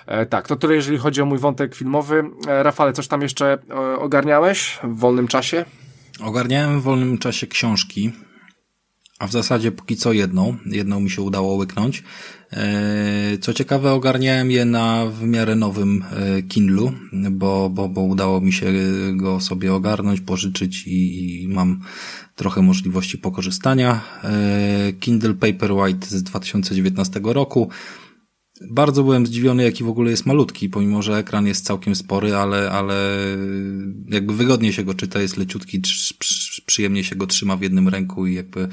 [0.07, 2.25] E, tak, to tyle jeżeli chodzi o mój wątek filmowy.
[2.47, 3.59] Rafale, coś tam jeszcze
[3.99, 5.65] ogarniałeś w wolnym czasie?
[6.21, 8.13] Ogarniałem w wolnym czasie książki,
[9.19, 10.57] a w zasadzie póki co jedną.
[10.67, 12.03] Jedną mi się udało łyknąć.
[12.53, 16.93] E, co ciekawe, ogarniałem je na w miarę nowym e, Kindlu,
[17.31, 18.73] bo, bo, bo udało mi się
[19.13, 21.81] go sobie ogarnąć, pożyczyć i, i mam
[22.37, 24.01] trochę możliwości pokorzystania.
[24.25, 27.71] E, Kindle Paperwhite z 2019 roku.
[28.71, 32.71] Bardzo byłem zdziwiony, jaki w ogóle jest malutki, pomimo że ekran jest całkiem spory, ale,
[32.71, 33.19] ale
[34.09, 35.83] jakby wygodnie się go czyta, jest leciutki,
[36.67, 38.69] przyjemnie się go trzyma w jednym ręku i jakby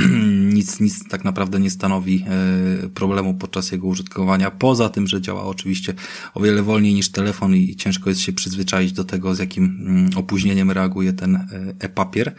[0.54, 4.50] nic, nic tak naprawdę nie stanowi e, problemu podczas jego użytkowania.
[4.50, 5.94] Poza tym, że działa oczywiście
[6.34, 10.10] o wiele wolniej niż telefon i ciężko jest się przyzwyczaić do tego, z jakim mm,
[10.16, 11.46] opóźnieniem reaguje ten e,
[11.78, 12.34] e-papier.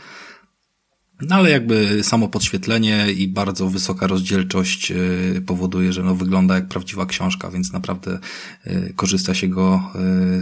[1.21, 6.67] No ale jakby samo podświetlenie i bardzo wysoka rozdzielczość y, powoduje, że no wygląda jak
[6.67, 8.19] prawdziwa książka, więc naprawdę
[8.67, 9.91] y, korzysta się go,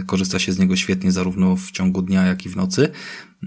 [0.00, 2.88] y, korzysta się z niego świetnie zarówno w ciągu dnia, jak i w nocy.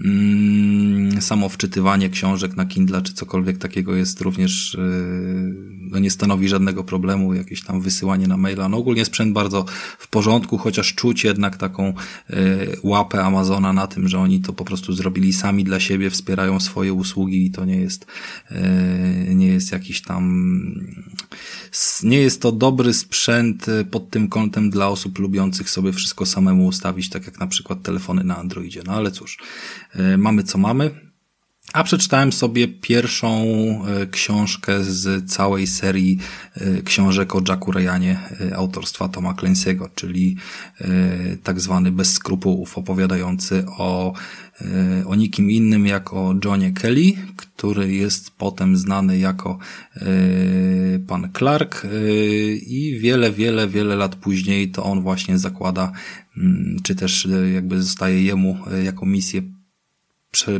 [0.00, 5.54] Mm, samo wczytywanie książek na Kindle czy cokolwiek takiego jest również, yy,
[5.90, 8.68] no nie stanowi żadnego problemu, jakieś tam wysyłanie na maila.
[8.68, 9.64] No ogólnie sprzęt bardzo
[9.98, 11.94] w porządku, chociaż czuć jednak taką
[12.30, 12.36] yy,
[12.82, 16.92] łapę Amazona na tym, że oni to po prostu zrobili sami dla siebie, wspierają swoje
[16.92, 18.06] usługi i to nie jest,
[18.50, 20.24] yy, nie jest jakiś tam,
[22.02, 27.10] nie jest to dobry sprzęt pod tym kątem dla osób lubiących sobie wszystko samemu ustawić,
[27.10, 28.82] tak jak na przykład telefony na Androidzie.
[28.86, 29.38] No ale cóż,
[30.18, 31.04] mamy co mamy.
[31.72, 33.30] A przeczytałem sobie pierwszą
[33.86, 36.18] e, książkę z całej serii
[36.54, 40.36] e, książek o Jacku Ryanie e, autorstwa Toma Clancy'ego, czyli
[41.42, 44.14] tak zwany bez skrupułów, opowiadający o,
[45.06, 49.58] o nikim innym jak o Johnie Kelly, który jest potem znany jako
[51.06, 51.86] pan Clark
[52.66, 55.92] i wiele, wiele, wiele lat później to on właśnie zakłada,
[56.36, 59.42] mm, czy też jakby zostaje jemu jako misję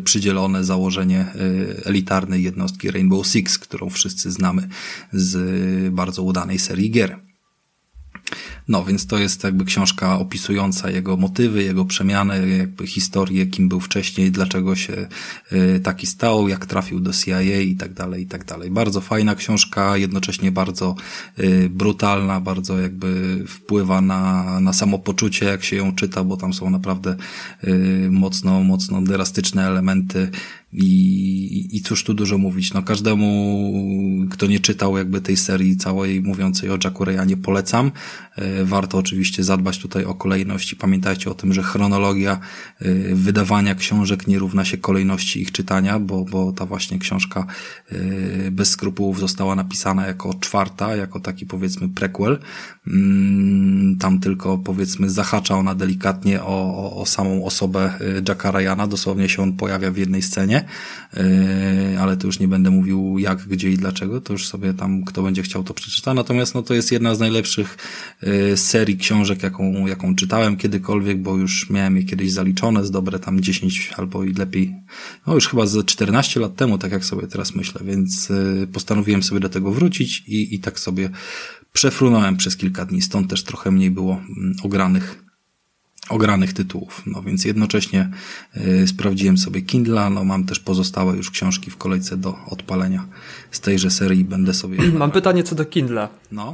[0.05, 4.69] przydzielone założenie y, elitarnej jednostki Rainbow Six, którą wszyscy znamy
[5.13, 7.19] z bardzo udanej serii gier.
[8.69, 13.81] No, więc to jest jakby książka opisująca jego motywy, jego przemiany, jakby historię, kim był
[13.81, 15.07] wcześniej, dlaczego się
[15.53, 18.71] y, taki stał, jak trafił do CIA i tak dalej, i tak dalej.
[18.71, 20.95] Bardzo fajna książka, jednocześnie bardzo
[21.39, 26.71] y, brutalna, bardzo jakby wpływa na, na samopoczucie, jak się ją czyta, bo tam są
[26.71, 27.17] naprawdę
[27.65, 30.31] y, mocno, mocno drastyczne elementy
[30.77, 33.71] i, I cóż tu dużo mówić, no każdemu,
[34.31, 37.91] kto nie czytał jakby tej serii całej mówiącej o Jacku Ryanie polecam.
[38.63, 42.33] Warto oczywiście zadbać tutaj o kolejność i pamiętajcie o tym, że chronologia
[42.81, 47.47] e, wydawania książek nie równa się kolejności ich czytania, bo, bo ta właśnie książka
[47.93, 52.39] e, bez skrupułów została napisana jako czwarta, jako taki powiedzmy prequel.
[52.87, 57.99] Mm, tam tylko powiedzmy zahacza ona delikatnie o, o, o samą osobę
[58.29, 60.65] Jacka Ryana, dosłownie się on pojawia w jednej scenie
[62.01, 65.23] ale to już nie będę mówił jak, gdzie i dlaczego, to już sobie tam kto
[65.23, 66.15] będzie chciał to przeczyta.
[66.15, 67.77] Natomiast no to jest jedna z najlepszych
[68.57, 73.41] serii książek, jaką, jaką czytałem kiedykolwiek, bo już miałem je kiedyś zaliczone z dobre tam
[73.41, 74.75] 10 albo i lepiej,
[75.27, 79.23] no już chyba ze 14 lat temu, tak jak sobie teraz myślę, więc yy, postanowiłem
[79.23, 81.11] sobie do tego wrócić i, i tak sobie
[81.73, 85.25] przefrunąłem przez kilka dni, stąd też trochę mniej było mm, ogranych
[86.09, 87.03] ogranych tytułów.
[87.07, 88.11] No więc jednocześnie
[88.57, 93.07] y, sprawdziłem sobie Kindle, no mam też pozostałe już książki w kolejce do odpalenia
[93.51, 94.79] z tejże serii będę sobie...
[94.99, 96.09] Mam pytanie co do Kindla.
[96.33, 96.53] No.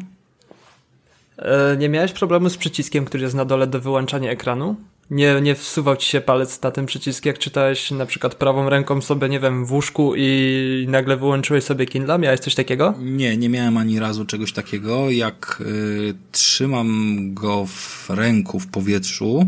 [1.41, 4.77] E, nie miałeś problemu z przyciskiem, który jest na dole do wyłączania ekranu?
[5.11, 9.01] nie, nie wsuwał ci się palec na ten przycisk, jak czytałeś na przykład prawą ręką
[9.01, 12.19] sobie, nie wiem, w łóżku i nagle wyłączyłeś sobie Kindle?
[12.19, 12.95] Miałeś coś takiego?
[13.01, 15.11] Nie, nie miałem ani razu czegoś takiego.
[15.11, 19.47] Jak y, trzymam go w ręku w powietrzu,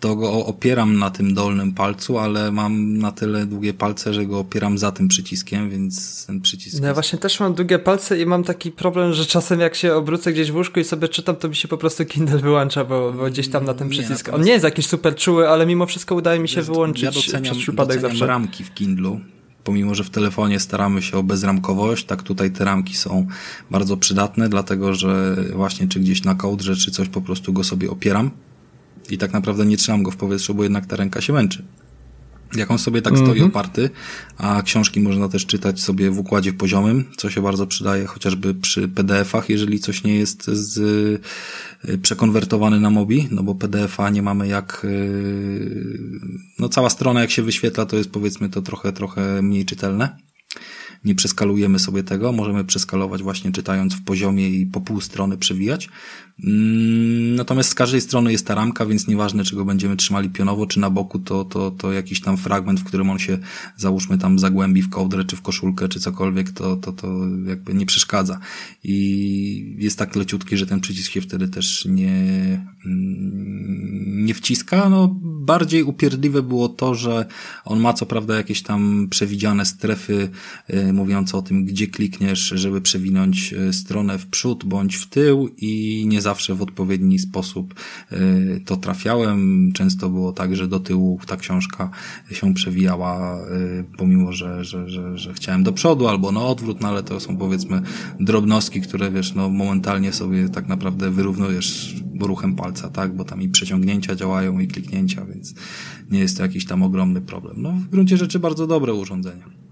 [0.00, 4.38] to go opieram na tym dolnym palcu, ale mam na tyle długie palce, że go
[4.38, 6.80] opieram za tym przyciskiem, więc ten przycisk.
[6.80, 9.94] No ja właśnie też mam długie palce i mam taki problem, że czasem jak się
[9.94, 13.12] obrócę gdzieś w łóżku i sobie czytam, to mi się po prostu Kindle wyłącza, bo,
[13.12, 14.28] bo gdzieś tam na ten przycisk.
[14.28, 17.10] Nie, On nie jest jakiś super czuły, ale mimo wszystko udaje mi się wyłączyć ja
[17.10, 18.26] doceniam, przez przypadek doceniam zawsze.
[18.26, 19.20] ramki w Kindlu.
[19.64, 23.26] Pomimo, że w telefonie staramy się o bezramkowość, tak tutaj te ramki są
[23.70, 27.90] bardzo przydatne, dlatego że właśnie czy gdzieś na kołdrze, czy coś po prostu go sobie
[27.90, 28.30] opieram
[29.12, 31.64] i tak naprawdę nie trzymam go w powietrzu, bo jednak ta ręka się męczy.
[32.56, 33.46] Jak on sobie tak stoi mhm.
[33.46, 33.90] oparty,
[34.38, 38.88] a książki można też czytać sobie w układzie poziomym, co się bardzo przydaje chociażby przy
[38.88, 40.78] PDF-ach, jeżeli coś nie jest z,
[41.88, 45.98] y, przekonwertowany na mobi, no bo PDF-a nie mamy jak, y,
[46.58, 50.16] no cała strona jak się wyświetla, to jest powiedzmy to trochę, trochę mniej czytelne
[51.04, 55.88] nie przeskalujemy sobie tego, możemy przeskalować właśnie czytając w poziomie i po pół strony przewijać.
[56.44, 60.66] Mm, natomiast z każdej strony jest ta ramka, więc nieważne, czy go będziemy trzymali pionowo,
[60.66, 63.38] czy na boku, to, to, to jakiś tam fragment, w którym on się,
[63.76, 67.08] załóżmy tam zagłębi w kołdrę, czy w koszulkę, czy cokolwiek, to, to, to
[67.46, 68.38] jakby nie przeszkadza.
[68.84, 72.12] I jest tak leciutki, że ten przycisk się wtedy też nie,
[72.86, 74.88] mm, nie wciska.
[74.88, 77.26] No, bardziej upierdliwe było to, że
[77.64, 80.28] on ma co prawda jakieś tam przewidziane strefy
[80.70, 85.50] y, mówiące o tym, gdzie klikniesz, żeby przewinąć y, stronę w przód bądź w tył
[85.56, 87.74] i nie zawsze w odpowiedni sposób
[88.12, 89.70] y, to trafiałem.
[89.72, 91.90] Często było tak, że do tyłu ta książka
[92.30, 96.88] się przewijała, y, pomimo, że, że, że, że chciałem do przodu albo na odwrót, no
[96.88, 97.82] ale to są powiedzmy
[98.20, 103.48] drobnostki, które wiesz, no momentalnie sobie tak naprawdę wyrównujesz ruchem palca, tak, bo tam i
[103.48, 105.54] przeciągnięcia działają i kliknięcia, więc
[106.10, 107.56] nie jest to jakiś tam ogromny problem.
[107.62, 109.69] No w gruncie rzeczy bardzo dobre urządzenie.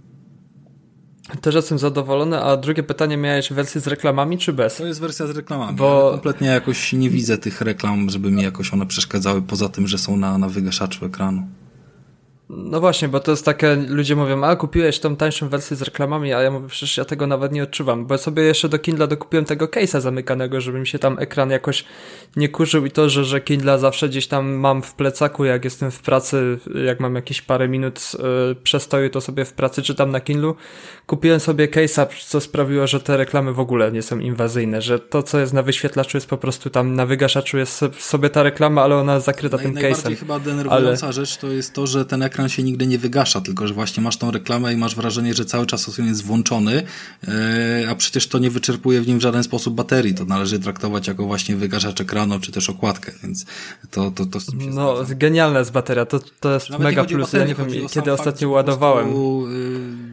[1.41, 4.77] Też jestem zadowolony, a drugie pytanie miałeś wersję z reklamami czy bez?
[4.77, 5.77] To jest wersja z reklamami.
[5.77, 9.87] Bo ja kompletnie jakoś nie widzę tych reklam, żeby mi jakoś one przeszkadzały, poza tym,
[9.87, 11.43] że są na, na wygaszaczu ekranu.
[12.51, 16.33] No właśnie, bo to jest takie, ludzie mówią, a kupiłeś tą tańszą wersję z reklamami,
[16.33, 19.45] a ja mówię, przecież ja tego nawet nie odczuwam, bo sobie jeszcze do Kindle dokupiłem
[19.45, 21.85] tego case'a zamykanego, żeby mi się tam ekran jakoś
[22.37, 25.91] nie kurzył i to, że, że Kindle zawsze gdzieś tam mam w plecaku, jak jestem
[25.91, 30.21] w pracy, jak mam jakieś parę minut yy, przestoju, to sobie w pracy czytam na
[30.21, 30.53] Kindle.
[31.07, 35.23] Kupiłem sobie case'a, co sprawiło, że te reklamy w ogóle nie są inwazyjne, że to,
[35.23, 38.97] co jest na wyświetlaczu jest po prostu tam na wygaszaczu jest sobie ta reklama, ale
[38.97, 39.83] ona zakryta no tym case'em.
[39.83, 41.13] Najbardziej chyba denerwująca ale...
[41.13, 44.03] rzecz to jest to, że ten ekran ekran się nigdy nie wygasza, tylko że właśnie
[44.03, 46.83] masz tą reklamę i masz wrażenie, że cały czas on jest włączony,
[47.91, 50.15] a przecież to nie wyczerpuje w nim w żaden sposób baterii.
[50.15, 53.47] To należy traktować jako właśnie wygaszacz ekranu, czy też okładkę, więc
[53.91, 55.15] to, to, to z tym się No, zgadza.
[55.15, 57.21] genialna jest bateria, to, to jest Nawet mega plus.
[57.33, 59.05] Baterię, ja nie wiem, kiedy ostatnio ładowałem.
[59.05, 60.08] Prostu, yy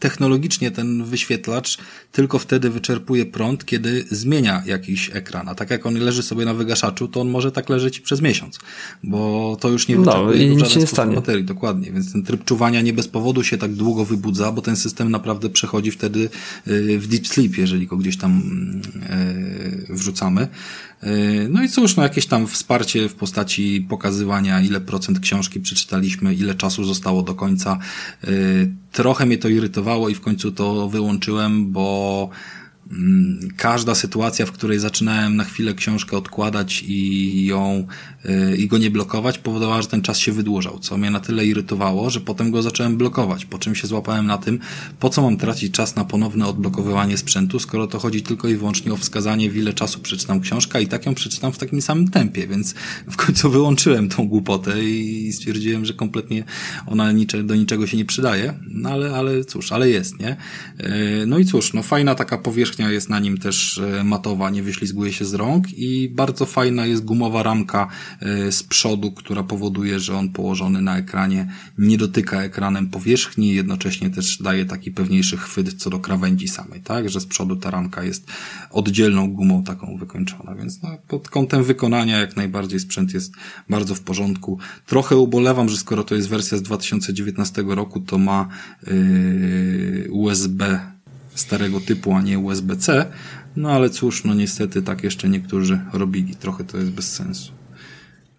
[0.00, 1.78] technologicznie ten wyświetlacz
[2.12, 5.48] tylko wtedy wyczerpuje prąd, kiedy zmienia jakiś ekran.
[5.48, 8.58] A tak jak on leży sobie na wygaszaczu, to on może tak leżeć przez miesiąc,
[9.02, 11.44] bo to już nie no, wyczerpuje no, w żaden sposób baterii.
[11.44, 15.10] Dokładnie, więc ten tryb czuwania nie bez powodu się tak długo wybudza, bo ten system
[15.10, 16.28] naprawdę przechodzi wtedy
[16.68, 18.42] y, w deep sleep, jeżeli go gdzieś tam
[19.90, 20.48] y, wrzucamy.
[21.04, 26.34] Y, no i cóż, no jakieś tam wsparcie w postaci pokazywania, ile procent książki przeczytaliśmy,
[26.34, 27.78] ile czasu zostało do końca.
[28.92, 32.30] Trochę mnie to irytowało i w końcu to wyłączyłem, bo
[33.56, 37.86] każda sytuacja, w której zaczynałem na chwilę książkę odkładać i ją
[38.24, 41.46] y, i go nie blokować, powodowała, że ten czas się wydłużał, co mnie na tyle
[41.46, 44.58] irytowało, że potem go zacząłem blokować, po czym się złapałem na tym,
[45.00, 48.92] po co mam tracić czas na ponowne odblokowywanie sprzętu, skoro to chodzi tylko i wyłącznie
[48.92, 52.46] o wskazanie, w ile czasu przeczytam książkę i tak ją przeczytam w takim samym tempie,
[52.46, 52.74] więc
[53.10, 56.44] w końcu wyłączyłem tą głupotę i stwierdziłem, że kompletnie
[56.86, 57.12] ona
[57.44, 60.36] do niczego się nie przydaje, no ale, ale cóż, ale jest, nie?
[60.80, 64.50] Y, no i cóż, no fajna taka powierzchnia powierzchnia jest na nim też e, matowa,
[64.50, 67.88] nie wyślizguje się z rąk i bardzo fajna jest gumowa ramka
[68.20, 74.10] e, z przodu, która powoduje, że on położony na ekranie nie dotyka ekranem powierzchni, jednocześnie
[74.10, 78.04] też daje taki pewniejszy chwyt co do krawędzi samej, tak, że z przodu ta ramka
[78.04, 78.26] jest
[78.70, 83.32] oddzielną gumą taką wykończona, więc no, pod kątem wykonania jak najbardziej sprzęt jest
[83.70, 84.58] bardzo w porządku.
[84.86, 88.48] Trochę ubolewam, że skoro to jest wersja z 2019 roku, to ma
[88.86, 90.95] yy, USB
[91.36, 93.06] starego typu, a nie USB-C.
[93.56, 96.36] No ale cóż, no niestety tak jeszcze niektórzy robili.
[96.36, 97.52] Trochę to jest bez sensu.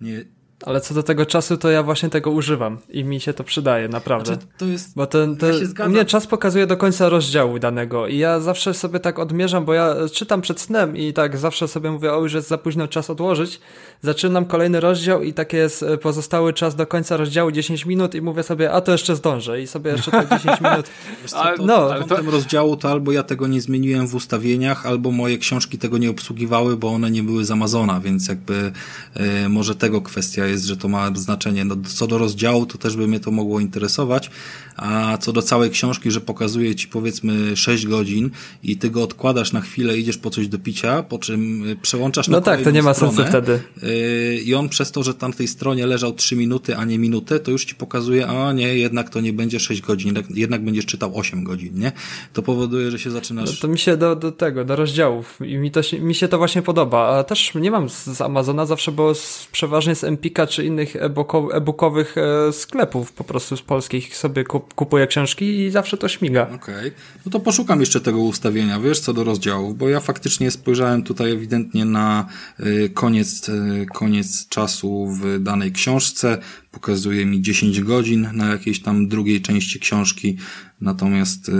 [0.01, 0.25] Nie,
[0.65, 3.87] ale co do tego czasu, to ja właśnie tego używam i mi się to przydaje,
[3.89, 4.33] naprawdę.
[4.33, 4.95] Znaczy, to jest...
[4.95, 8.73] Bo ten, ten, ja u mnie czas pokazuje do końca rozdziału danego i ja zawsze
[8.73, 12.33] sobie tak odmierzam, bo ja czytam przed snem i tak zawsze sobie mówię, o już
[12.33, 13.59] jest za późno czas odłożyć.
[14.01, 18.21] Zaczynam kolejny rozdział i tak jest e, pozostały czas do końca rozdziału 10 minut i
[18.21, 20.85] mówię sobie, a to jeszcze zdążę i sobie jeszcze tak 10 minut.
[21.31, 22.15] To, no, ale to...
[22.15, 26.09] tym rozdziału to albo ja tego nie zmieniłem w ustawieniach, albo moje książki tego nie
[26.09, 28.71] obsługiwały, bo one nie były z Amazona, więc jakby
[29.15, 31.65] e, może tego kwestia jest, że to ma znaczenie.
[31.65, 34.29] No, co do rozdziału, to też by mnie to mogło interesować,
[34.75, 38.29] a co do całej książki, że pokazuje ci powiedzmy 6 godzin
[38.63, 42.27] i ty go odkładasz na chwilę, idziesz po coś do picia, po czym y, przełączasz
[42.27, 43.59] no na No tak, to nie ma stronę, sensu wtedy.
[43.83, 46.99] Y, I on przez to, że tam w tej stronie leżał 3 minuty, a nie
[46.99, 50.85] minutę, to już ci pokazuje, a nie, jednak to nie będzie 6 godzin, jednak będziesz
[50.85, 51.91] czytał 8 godzin, nie?
[52.33, 53.49] To powoduje, że się zaczynasz...
[53.49, 56.27] No to mi się do, do tego, do rozdziałów i mi, to się, mi się
[56.27, 60.03] to właśnie podoba, a też nie mam z, Amazona zawsze, bo z, przeważnie z
[60.37, 64.43] Empika czy innych e-bookowych e, sklepów po prostu z polskich sobie
[64.75, 66.43] kupuję książki i zawsze to śmiga.
[66.43, 66.57] Okej.
[66.57, 66.91] Okay.
[67.25, 71.31] No to poszukam jeszcze tego ustawienia, wiesz, co do rozdziałów, bo ja faktycznie spojrzałem tutaj
[71.31, 72.27] ewidentnie na
[72.59, 76.37] e, koniec, e, koniec czasu w danej książce.
[76.71, 80.37] Pokazuje mi 10 godzin na jakiejś tam drugiej części książki,
[80.81, 81.51] natomiast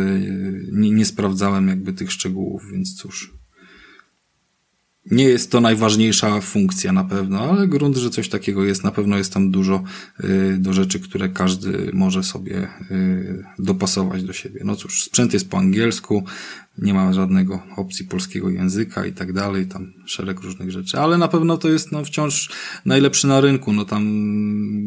[0.71, 3.36] nie, nie sprawdzałem jakby tych szczegółów, więc cóż.
[5.11, 9.17] Nie jest to najważniejsza funkcja na pewno, ale grunt, że coś takiego jest, na pewno
[9.17, 9.83] jest tam dużo
[10.23, 14.61] y, do rzeczy, które każdy może sobie y, dopasować do siebie.
[14.63, 16.23] No cóż, sprzęt jest po angielsku,
[16.77, 21.27] nie ma żadnego opcji polskiego języka i tak dalej, tam szereg różnych rzeczy, ale na
[21.27, 22.49] pewno to jest no, wciąż
[22.85, 24.03] najlepszy na rynku, no tam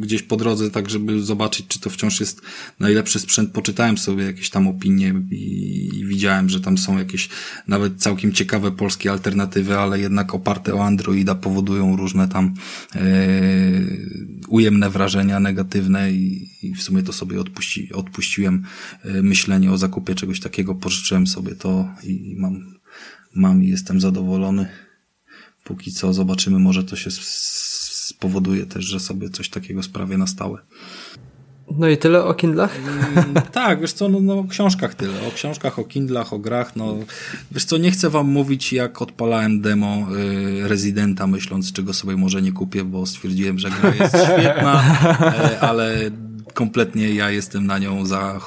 [0.01, 2.43] gdzieś po drodze, tak żeby zobaczyć, czy to wciąż jest
[2.80, 7.28] najlepszy sprzęt, poczytałem sobie jakieś tam opinie i, i widziałem, że tam są jakieś
[7.68, 12.55] nawet całkiem ciekawe polskie alternatywy, ale jednak oparte o Androida powodują różne tam
[12.95, 13.01] e,
[14.49, 18.64] ujemne wrażenia negatywne i, i w sumie to sobie odpuści, odpuściłem
[19.04, 22.74] e, myślenie o zakupie czegoś takiego, pożyczyłem sobie to i mam,
[23.34, 24.68] mam i jestem zadowolony.
[25.64, 30.58] Póki co zobaczymy, może to się spowoduje też, że sobie coś takiego sprawię na stałe.
[31.78, 32.78] No i tyle o Kindlach?
[33.16, 35.12] Mm, tak, wiesz co, no, no, o książkach tyle.
[35.28, 36.96] O książkach, o Kindlach, o grach, no
[37.52, 40.06] wiesz co, nie chcę wam mówić jak odpalałem demo
[40.64, 44.82] y, Residenta, myśląc czego sobie może nie kupię, bo stwierdziłem, że gra jest świetna,
[45.52, 46.11] y, ale
[46.53, 48.40] kompletnie ja jestem na nią za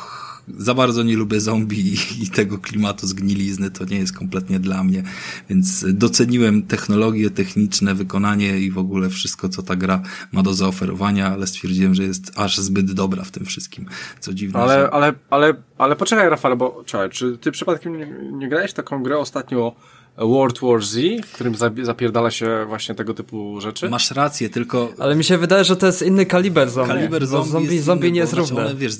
[0.47, 1.93] za bardzo nie lubię zombie
[2.23, 5.03] i tego klimatu zgnilizny, to nie jest kompletnie dla mnie,
[5.49, 10.01] więc doceniłem technologie techniczne, wykonanie i w ogóle wszystko, co ta gra
[10.31, 13.85] ma do zaoferowania, ale stwierdziłem, że jest aż zbyt dobra w tym wszystkim,
[14.19, 14.59] co dziwne.
[14.59, 14.93] Ale, że...
[14.93, 19.17] ale, ale, ale poczekaj Rafale, bo czekaj, czy ty przypadkiem nie, nie grałeś taką grę
[19.17, 19.75] ostatnio
[20.17, 23.89] World War Z, w którym zapierdala się właśnie tego typu rzeczy.
[23.89, 24.93] Masz rację, tylko...
[24.99, 26.93] Ale mi się wydaje, że to jest inny kaliber zombie.
[26.93, 28.61] Kaliber zombie, zombie, jest zombie nie jest równy.
[28.61, 28.93] One, wiesz,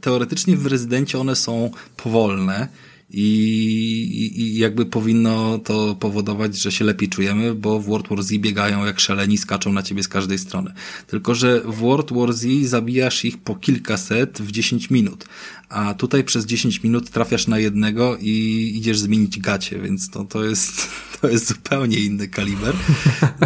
[0.00, 2.68] teoretycznie w Rezydencie one są powolne,
[3.12, 8.32] i, i jakby powinno to powodować, że się lepiej czujemy, bo w World War Z
[8.32, 10.72] biegają jak szaleni, skaczą na ciebie z każdej strony.
[11.06, 15.24] Tylko, że w World War Z zabijasz ich po kilkaset w 10 minut,
[15.68, 20.44] a tutaj przez 10 minut trafiasz na jednego i idziesz zmienić gacie, więc to, to
[20.44, 20.88] jest,
[21.20, 22.74] to jest zupełnie inny kaliber.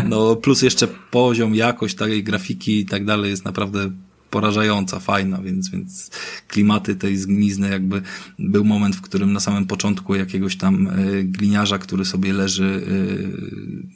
[0.08, 3.90] No, plus jeszcze poziom, jakość tej grafiki i tak dalej jest naprawdę
[4.34, 6.10] porażająca, fajna, więc, więc
[6.48, 8.02] klimaty tej zgnizny jakby
[8.38, 12.86] był moment, w którym na samym początku jakiegoś tam e, gliniarza, który sobie leży,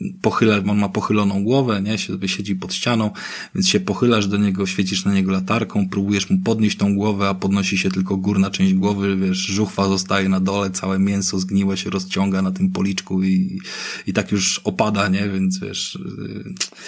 [0.00, 3.10] e, pochyla, on ma pochyloną głowę, nie, siedzi pod ścianą,
[3.54, 7.34] więc się pochylasz do niego, świecisz na niego latarką, próbujesz mu podnieść tą głowę, a
[7.34, 11.90] podnosi się tylko górna część głowy, wiesz, żuchwa zostaje na dole, całe mięso zgniłe się
[11.90, 13.60] rozciąga na tym policzku i,
[14.06, 16.78] i tak już opada, nie, więc wiesz, e,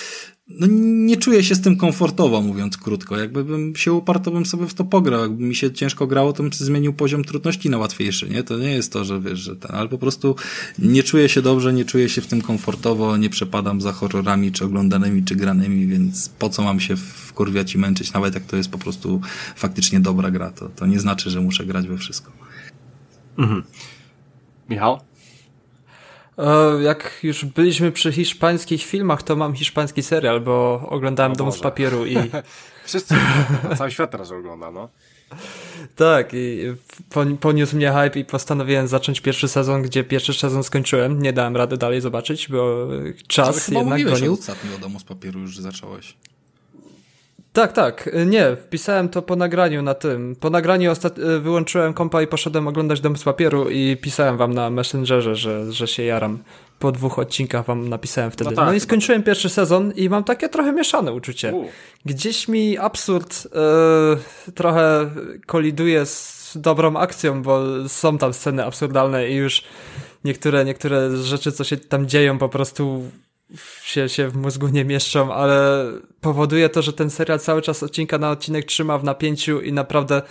[0.51, 0.67] no
[1.07, 3.19] nie czuję się z tym komfortowo, mówiąc krótko.
[3.19, 5.21] Jakbym się uparł, to bym sobie w to pograł.
[5.21, 8.43] Jakby mi się ciężko grało, to bym zmienił poziom trudności na łatwiejszy, nie?
[8.43, 10.37] To nie jest to, że wiesz, że ten, ale po prostu
[10.79, 14.65] nie czuję się dobrze, nie czuję się w tym komfortowo, nie przepadam za horrorami, czy
[14.65, 18.71] oglądanymi, czy granymi, więc po co mam się wkurwiać i męczyć, nawet jak to jest
[18.71, 19.21] po prostu
[19.57, 22.33] faktycznie dobra gra, to, to nie znaczy, że muszę grać we wszystko.
[23.39, 23.63] Mhm.
[24.71, 25.01] Michał?
[26.41, 31.59] E, jak już byliśmy przy hiszpańskich filmach, to mam hiszpański serial, bo oglądałem Dom z
[31.59, 32.17] papieru i...
[32.85, 33.15] Wszyscy,
[33.77, 34.89] cały świat teraz ogląda, no.
[35.97, 36.59] Tak, i
[37.41, 41.23] poniósł mnie hype i postanowiłem zacząć pierwszy sezon, gdzie pierwszy sezon skończyłem.
[41.23, 42.89] Nie dałem rady dalej zobaczyć, bo
[43.27, 44.33] czas chyba jednak gonił.
[44.33, 46.17] ostatnio o Domu z papieru już zacząłeś.
[47.53, 48.11] Tak, tak.
[48.27, 50.37] Nie, wpisałem to po nagraniu na tym.
[50.41, 50.93] Po nagraniu.
[50.93, 55.73] Y, wyłączyłem kompa i poszedłem oglądać Dom z papieru i pisałem wam na Messengerze, że,
[55.73, 56.39] że się jaram.
[56.79, 58.51] Po dwóch odcinkach wam napisałem wtedy.
[58.51, 61.53] No, tak, no i skończyłem pierwszy sezon i mam takie trochę mieszane uczucie.
[61.53, 61.65] U.
[62.05, 65.11] Gdzieś mi absurd yy, trochę
[65.47, 69.63] koliduje z dobrą akcją, bo są tam sceny absurdalne i już
[70.25, 73.03] niektóre, niektóre rzeczy, co się tam dzieją, po prostu
[73.83, 75.87] się, się w mózgu nie mieszczą, ale
[76.21, 80.23] powoduje to, że ten serial cały czas odcinka na odcinek trzyma w napięciu i naprawdę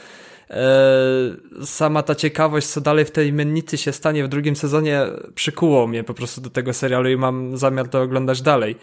[0.49, 5.01] e, sama ta ciekawość, co dalej w tej mennicy się stanie w drugim sezonie,
[5.35, 8.75] przykuło mnie po prostu do tego serialu i mam zamiar to oglądać dalej.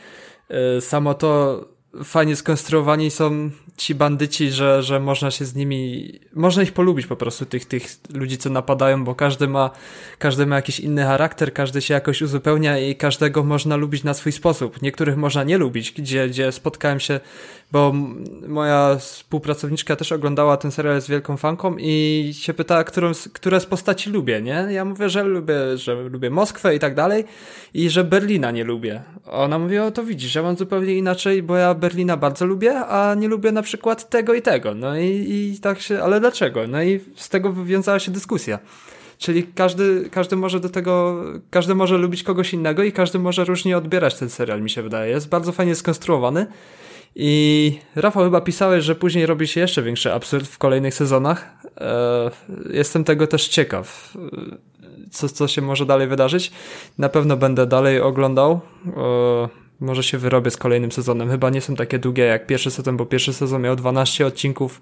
[0.49, 1.61] E, samo to
[2.05, 7.16] fajnie skonstruowani są ci bandyci, że, że można się z nimi, można ich polubić po
[7.16, 9.70] prostu, tych, tych ludzi, co napadają, bo każdy ma,
[10.18, 14.32] każdy ma jakiś inny charakter, każdy się jakoś uzupełnia i każdego można lubić na swój
[14.32, 14.82] sposób.
[14.82, 17.20] Niektórych można nie lubić, gdzie, gdzie spotkałem się,
[17.72, 17.92] bo
[18.49, 23.66] moja współpracowniczka też oglądała ten serial z wielką fanką i się pytała, którą, które z
[23.66, 24.66] postaci lubię, nie?
[24.70, 27.24] Ja mówię, że lubię, że lubię Moskwę i tak dalej
[27.74, 29.03] i że Berlina nie lubię.
[29.26, 33.14] Ona mówi, o to widzisz, ja mam zupełnie inaczej, bo ja Berlina bardzo lubię, a
[33.14, 34.74] nie lubię na przykład tego i tego.
[34.74, 35.07] No i,
[35.55, 36.66] i tak się, ale dlaczego?
[36.66, 38.59] No i z tego wywiązała się dyskusja.
[39.18, 43.76] Czyli każdy, każdy może do tego, każdy może lubić kogoś innego i każdy może różnie
[43.76, 45.11] odbierać ten serial, mi się wydaje.
[45.11, 46.47] Jest bardzo fajnie skonstruowany.
[47.14, 51.57] I Rafał chyba pisałeś, że później robi się jeszcze większy absurd w kolejnych sezonach.
[51.80, 52.30] E,
[52.70, 54.16] jestem tego też ciekaw,
[55.11, 56.53] co, co się może dalej wydarzyć.
[56.99, 58.61] Na pewno będę dalej oglądał.
[59.80, 61.30] Może się wyrobię z kolejnym sezonem.
[61.30, 64.80] Chyba nie są takie długie jak pierwszy sezon, bo pierwszy sezon miał 12 odcinków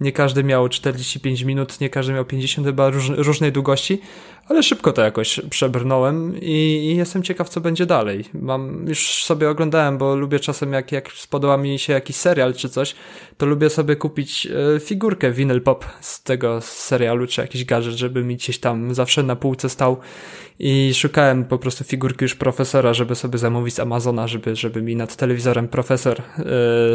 [0.00, 4.00] nie każdy miał 45 minut, nie każdy miał 50, chyba róż, różnej długości,
[4.48, 6.50] ale szybko to jakoś przebrnąłem i,
[6.92, 8.24] i, jestem ciekaw, co będzie dalej.
[8.34, 12.68] Mam, już sobie oglądałem, bo lubię czasem, jak, jak spodoba mi się jakiś serial czy
[12.68, 12.94] coś,
[13.36, 18.24] to lubię sobie kupić e, figurkę vinyl pop z tego serialu, czy jakiś gadżet, żeby
[18.24, 19.96] mi gdzieś tam zawsze na półce stał
[20.58, 24.96] i szukałem po prostu figurki już profesora, żeby sobie zamówić z Amazona, żeby, żeby mi
[24.96, 26.22] nad telewizorem profesor e,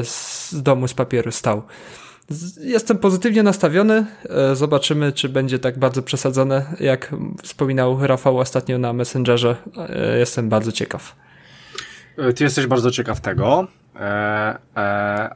[0.04, 1.64] z domu z papieru stał.
[2.62, 4.06] Jestem pozytywnie nastawiony.
[4.30, 9.56] E, zobaczymy, czy będzie tak bardzo przesadzone, jak wspominał Rafał ostatnio na Messengerze.
[9.90, 11.16] E, jestem bardzo ciekaw.
[12.18, 13.68] E, ty jesteś bardzo ciekaw tego,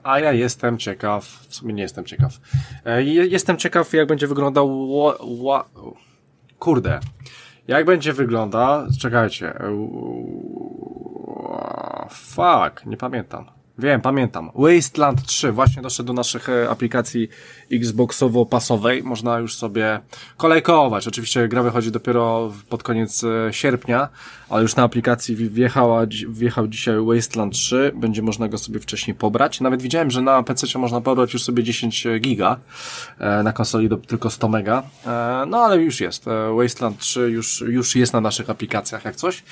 [0.03, 2.39] a ja jestem ciekaw, w sumie nie jestem ciekaw.
[3.05, 4.89] jestem ciekaw, jak będzie wyglądał.
[6.59, 6.99] Kurde.
[7.67, 8.87] Jak będzie wygląda.
[8.99, 9.53] Czekajcie.
[12.09, 13.62] Fuck, nie pamiętam.
[13.77, 14.51] Wiem, pamiętam.
[14.55, 17.29] Wasteland 3 właśnie doszedł do naszych e, aplikacji
[17.79, 19.03] Xboxowo-pasowej.
[19.03, 19.99] Można już sobie
[20.37, 21.07] kolejkować.
[21.07, 24.09] Oczywiście gra wychodzi dopiero pod koniec e, sierpnia,
[24.49, 27.91] ale już na aplikacji wjechała, wjechał dzisiaj Wasteland 3.
[27.95, 29.61] Będzie można go sobie wcześniej pobrać.
[29.61, 32.57] Nawet widziałem, że na PC można pobrać już sobie 10 giga,
[33.19, 34.83] e, na konsoli do, tylko 100 mega.
[35.47, 36.25] No ale już jest.
[36.57, 39.43] Wasteland 3 już, już jest na naszych aplikacjach jak coś.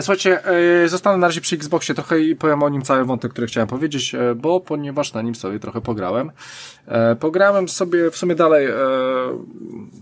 [0.00, 0.42] Słuchajcie,
[0.86, 4.14] zostanę na razie przy Xboxie trochę i powiem o nim cały wątek, który chciałem powiedzieć,
[4.14, 6.30] e, bo ponieważ na nim sobie trochę pograłem.
[6.86, 7.16] E,
[7.52, 8.74] pograłem sobie w sumie dalej, e,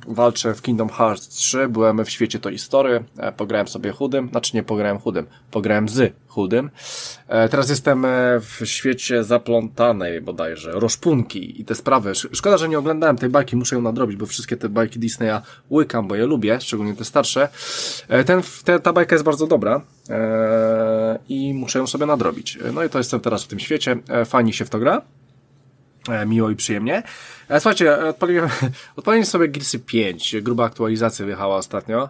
[0.07, 3.05] walczę w Kingdom Hearts 3, byłem w świecie Toy Story,
[3.37, 6.71] pograłem sobie chudym, znaczy nie pograłem chudym, pograłem z chudym.
[7.51, 8.07] Teraz jestem
[8.41, 12.15] w świecie zaplątanej bodajże, roszpunki i te sprawy.
[12.15, 15.41] Szkoda, że nie oglądałem tej bajki, muszę ją nadrobić, bo wszystkie te bajki Disneya
[15.71, 17.49] łykam, bo je lubię, szczególnie te starsze.
[18.27, 19.81] Ten, te, ta bajka jest bardzo dobra
[21.29, 22.59] i muszę ją sobie nadrobić.
[22.75, 25.03] No i to jestem teraz w tym świecie, fajnie się w to gra.
[26.09, 27.03] E, miło i przyjemnie.
[27.51, 28.49] E, słuchajcie, odpaliłem,
[28.97, 32.09] odpaliłem sobie Gearsy 5, gruba aktualizacja wjechała ostatnio.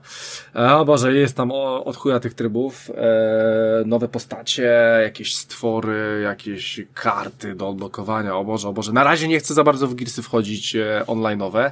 [0.57, 2.91] E, o Boże, jest tam od chuja tych trybów,
[3.87, 4.73] nowe postacie,
[5.03, 8.93] jakieś stwory, jakieś karty do odblokowania, o Boże, o Boże.
[8.93, 10.77] Na razie nie chcę za bardzo w Gearsy wchodzić
[11.07, 11.71] online'owe.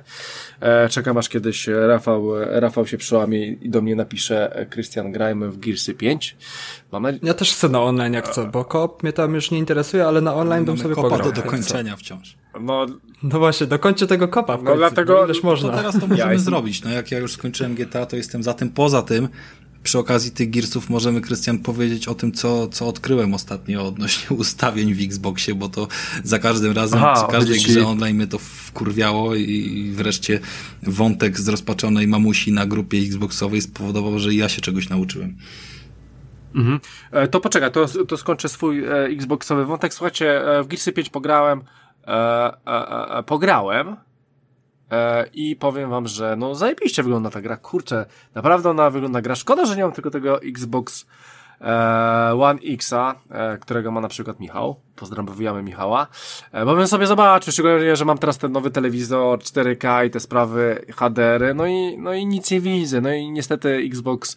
[0.90, 5.94] Czekam aż kiedyś Rafał, Rafał się przełamie i do mnie napisze Christian grajmy w Gearsy
[5.94, 6.36] 5.
[6.92, 7.20] Mam nadzieję...
[7.24, 10.20] Ja też chcę na online jak chcę, bo kop mnie tam już nie interesuje, ale
[10.20, 11.22] na online bym sobie pograł.
[11.22, 12.36] do dokończenia wciąż.
[12.60, 12.86] No,
[13.22, 15.70] no właśnie, dokończę tego kopa w no końcu, no dlatego, ileż można.
[15.70, 16.82] To teraz to możemy ja zrobić.
[16.84, 18.70] No jak ja już skończyłem GTA, to jestem za tym.
[18.70, 19.28] Poza tym,
[19.82, 24.94] przy okazji tych Gearsów możemy, Krystian, powiedzieć o tym, co, co odkryłem ostatnio odnośnie ustawień
[24.94, 25.88] w Xboxie, bo to
[26.24, 30.40] za każdym razem, Aha, przy każdej grze online mnie to wkurwiało i wreszcie
[30.82, 35.36] wątek zrozpaczonej mamusi na grupie Xboxowej spowodował, że ja się czegoś nauczyłem.
[36.54, 36.80] Mhm.
[37.12, 39.94] E, to poczekaj, to, to skończę swój e, Xboxowy wątek.
[39.94, 41.62] Słuchajcie, e, w Gearsy 5 pograłem,
[42.08, 43.96] e, e, e, pograłem
[45.34, 47.56] i powiem wam, że no zajebiście wygląda ta gra.
[47.56, 49.34] Kurczę, naprawdę ona wygląda gra.
[49.34, 51.06] Szkoda, że nie mam tylko tego Xbox
[52.40, 53.14] One Xa,
[53.60, 54.80] którego ma na przykład Michał.
[55.00, 56.06] Pozdrawiamy Michała.
[56.52, 60.20] E, bo bym sobie zobaczył, szczególnie, że mam teraz ten nowy telewizor 4K i te
[60.20, 63.00] sprawy HDR, no i, no i nic nie widzę.
[63.00, 64.36] No i niestety Xbox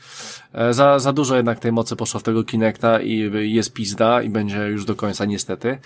[0.53, 4.29] e, za, za dużo jednak tej mocy poszło w tego Kinecta i jest pizda i
[4.29, 5.77] będzie już do końca niestety.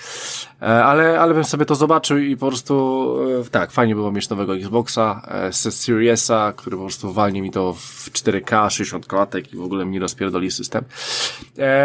[0.61, 3.15] E, ale, ale bym sobie to zobaczył i po prostu
[3.51, 5.21] tak, fajnie było mieć nowego Xboxa
[5.51, 9.85] z Seriesa, który po prostu walnie mi to w 4K, 60 klatek i w ogóle
[9.85, 10.83] mi rozpierdoli system.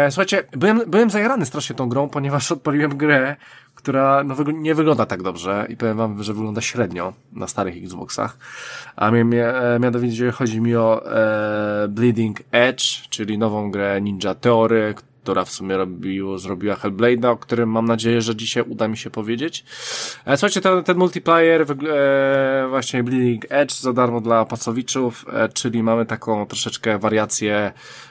[0.09, 3.35] Słuchajcie, byłem, byłem zajarany strasznie tą grą, ponieważ odpaliłem odpaliłem grę,
[3.75, 8.37] która no, nie wygląda tak dobrze i powiem wam, że wygląda średnio na starych Xboxach.
[8.95, 9.11] A
[9.79, 15.77] mianowicie chodzi mi o e, Bleeding Edge, czyli nową grę Ninja Theory, która w sumie
[15.77, 19.65] robiło, zrobiła Hellblade'a, o którym mam nadzieję, że dzisiaj uda mi się powiedzieć.
[20.25, 25.83] E, słuchajcie, ten, ten multiplayer, e, właśnie Bleeding Edge za darmo dla pasowiczów, e, czyli
[25.83, 27.71] mamy taką troszeczkę wariację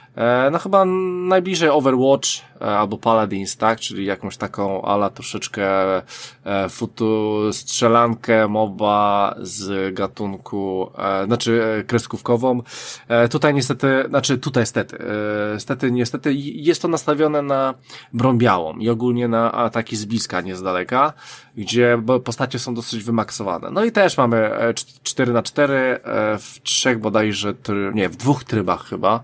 [0.51, 2.27] no chyba najbliżej Overwatch
[2.61, 3.79] e, albo Paladins, tak?
[3.79, 5.65] Czyli jakąś taką ala troszeczkę
[5.97, 10.91] e, futu strzelankę MOBA z gatunku,
[11.25, 12.61] znaczy kreskówkową.
[13.29, 14.97] Tutaj niestety, znaczy tutaj niestety,
[15.53, 17.73] niestety, niestety jest to nastawione na
[18.13, 21.13] broń białą i ogólnie na ataki z bliska, nie z daleka,
[21.57, 23.71] gdzie postacie są dosyć wymaksowane.
[23.71, 24.51] No i też mamy
[25.03, 25.99] 4 na 4
[26.39, 27.53] w trzech bodajże,
[27.93, 29.23] nie, w dwóch trybach chyba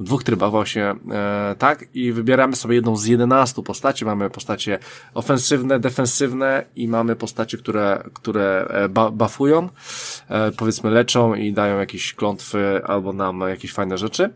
[0.00, 4.04] w dwóch trybach właśnie, e, tak, i wybieramy sobie jedną z 11 postaci.
[4.04, 4.78] Mamy postacie
[5.14, 9.68] ofensywne, defensywne i mamy postacie, które, które e, buffują,
[10.28, 14.30] e, powiedzmy leczą i dają jakieś klątwy albo nam jakieś fajne rzeczy.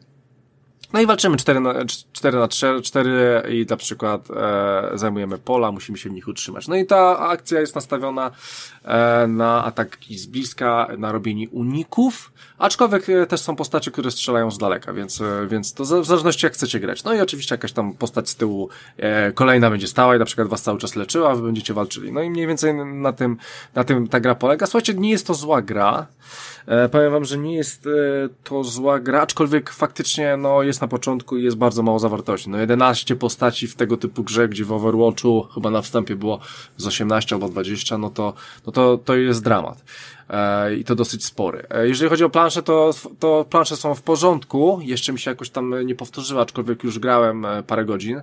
[0.92, 1.74] No i walczymy 4 na,
[2.12, 6.68] 4 na 4, 4 i na przykład e, zajmujemy pola, musimy się w nich utrzymać.
[6.68, 8.30] No i ta akcja jest nastawiona
[8.84, 14.50] e, na ataki z bliska, na robienie uników, aczkolwiek e, też są postacie, które strzelają
[14.50, 17.04] z daleka, więc, e, więc to w zależności jak chcecie grać.
[17.04, 20.48] No i oczywiście jakaś tam postać z tyłu e, kolejna będzie stała i na przykład
[20.48, 22.12] was cały czas leczyła, wy będziecie walczyli.
[22.12, 23.36] No i mniej więcej na tym,
[23.74, 24.66] na tym ta gra polega.
[24.66, 26.06] Słuchajcie, nie jest to zła gra.
[26.68, 27.90] E, powiem wam, że nie jest e,
[28.44, 32.50] to zła gra, aczkolwiek faktycznie no, jest na początku i jest bardzo mało zawartości.
[32.50, 36.40] No 11 postaci w tego typu grze, gdzie w Overwatchu chyba na wstępie było
[36.76, 38.34] z 18 albo 20, no to,
[38.66, 39.84] no to, to jest dramat.
[40.30, 41.66] E, I to dosyć spory.
[41.82, 44.78] Jeżeli chodzi o plansze, to, to plansze są w porządku.
[44.82, 48.22] Jeszcze mi się jakoś tam nie powtórzyła, aczkolwiek już grałem parę godzin.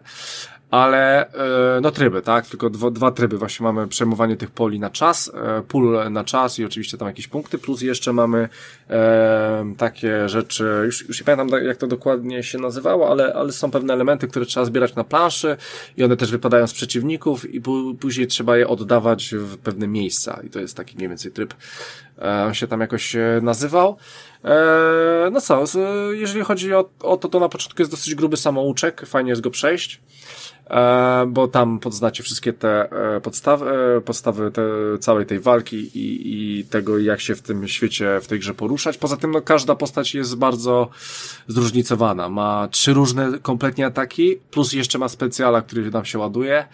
[0.71, 1.31] Ale
[1.77, 2.47] e, no tryby, tak?
[2.47, 3.37] Tylko dwa, dwa tryby.
[3.37, 7.27] Właśnie mamy przejmowanie tych poli na czas, e, pól na czas i oczywiście tam jakieś
[7.27, 8.49] punkty, plus jeszcze mamy
[8.89, 13.71] e, takie rzeczy, już, już nie pamiętam jak to dokładnie się nazywało, ale, ale są
[13.71, 15.57] pewne elementy, które trzeba zbierać na planszy
[15.97, 17.61] i one też wypadają z przeciwników i
[17.99, 21.53] później trzeba je oddawać w pewne miejsca i to jest taki mniej więcej tryb.
[22.21, 23.97] E, on się tam jakoś nazywał.
[25.31, 25.63] No co,
[26.11, 29.51] jeżeli chodzi o, o to, to na początku jest dosyć gruby samouczek, fajnie jest go
[29.51, 30.01] przejść.
[30.69, 33.65] E, bo tam podznacie wszystkie te e, podstawy,
[33.97, 34.61] e, podstawy te,
[34.99, 38.97] całej tej walki i, i tego, jak się w tym świecie, w tej grze poruszać.
[38.97, 40.89] Poza tym, no, każda postać jest bardzo
[41.47, 42.29] zróżnicowana.
[42.29, 46.65] Ma trzy różne kompletnie ataki, plus jeszcze ma specjala, który nam się ładuje.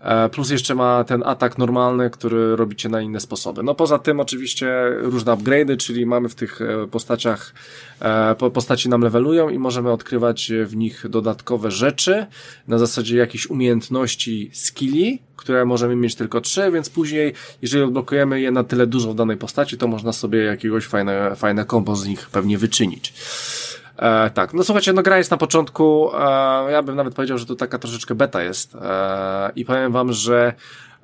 [0.00, 3.62] E, plus jeszcze ma ten atak normalny, który robicie na inne sposoby.
[3.62, 4.68] No poza tym oczywiście
[4.98, 7.54] różne upgrade'y, czyli mamy w tych e, postaciach,
[8.00, 12.26] e, postaci nam levelują i możemy odkrywać w nich dodatkowe rzeczy
[12.68, 18.50] na zasadzie jakichś umiejętności, skilli, które możemy mieć tylko trzy, więc później, jeżeli odblokujemy je
[18.50, 22.28] na tyle dużo w danej postaci, to można sobie jakiegoś fajne, fajne kombo z nich
[22.30, 23.14] pewnie wyczynić.
[23.98, 26.18] E, tak, no słuchajcie, no gra jest na początku, e,
[26.70, 28.74] ja bym nawet powiedział, że to taka troszeczkę beta jest.
[28.74, 30.52] E, i powiem wam, że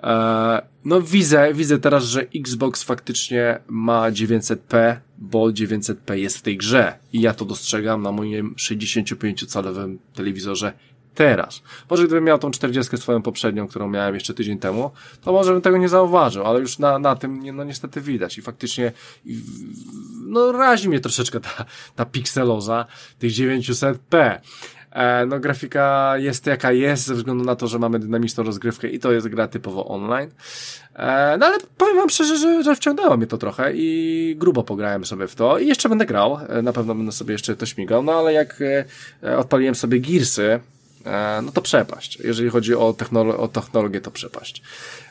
[0.03, 6.57] e, no widzę, widzę teraz, że Xbox faktycznie ma 900p, bo 900p jest w tej
[6.57, 6.99] grze.
[7.13, 10.73] I ja to dostrzegam na moim 65-calowym telewizorze
[11.15, 11.63] teraz.
[11.91, 15.63] Może gdybym miał tą 40 swoją poprzednią, którą miałem jeszcze tydzień temu, to może bym
[15.63, 18.93] tego nie zauważył, ale już na, na tym no niestety widać i faktycznie
[20.27, 21.65] no razi mnie troszeczkę ta,
[21.97, 22.87] ta pikseloza
[23.19, 24.41] tych 900p.
[24.95, 28.99] E, no grafika jest jaka jest ze względu na to, że mamy dynamiczną rozgrywkę i
[28.99, 30.31] to jest gra typowo online.
[30.95, 35.05] E, no ale powiem wam szczerze, że, że wciągnęło mnie to trochę i grubo pograłem
[35.05, 38.03] sobie w to i jeszcze będę grał, e, na pewno będę sobie jeszcze to śmigał,
[38.03, 38.63] no ale jak
[39.39, 40.61] odpaliłem sobie Gearsy,
[41.43, 42.19] no to przepaść.
[42.25, 44.63] Jeżeli chodzi o, technolo o technologię, to przepaść.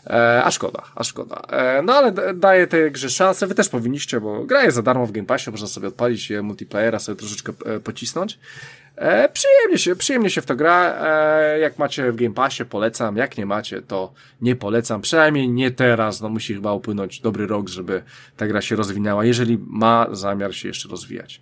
[0.07, 1.41] E, a szkoda, a szkoda.
[1.49, 5.05] E, no ale daje tej grze szansę, wy też powinniście, bo gra jest za darmo
[5.05, 7.53] w Game Passie, można sobie odpalić multiplayera, sobie troszeczkę
[7.83, 8.39] pocisnąć.
[9.33, 10.95] przyjemnie się, przyjemnie się w to gra.
[11.61, 13.17] jak macie w Game Passie, polecam.
[13.17, 15.01] Jak nie macie, to nie polecam.
[15.01, 16.21] Przynajmniej nie teraz.
[16.21, 18.03] No musi chyba upłynąć dobry rok, żeby
[18.37, 21.41] ta gra się rozwinęła, jeżeli ma zamiar się jeszcze rozwijać.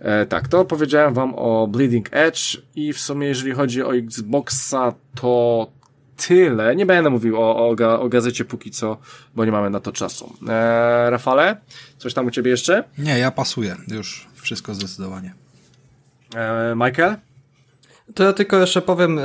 [0.00, 4.94] E, tak, to opowiedziałem wam o Bleeding Edge i w sumie jeżeli chodzi o Xboxa,
[5.14, 5.66] to
[6.16, 6.76] tyle.
[6.76, 8.96] Nie będę mówił o, o, o gazecie póki co,
[9.34, 10.32] bo nie mamy na to czasu.
[10.48, 11.56] E, Rafale,
[11.98, 12.84] coś tam u ciebie jeszcze?
[12.98, 13.76] Nie, ja pasuję.
[13.88, 15.34] Już wszystko zdecydowanie.
[16.36, 17.16] E, Michael?
[18.14, 19.20] To ja tylko jeszcze powiem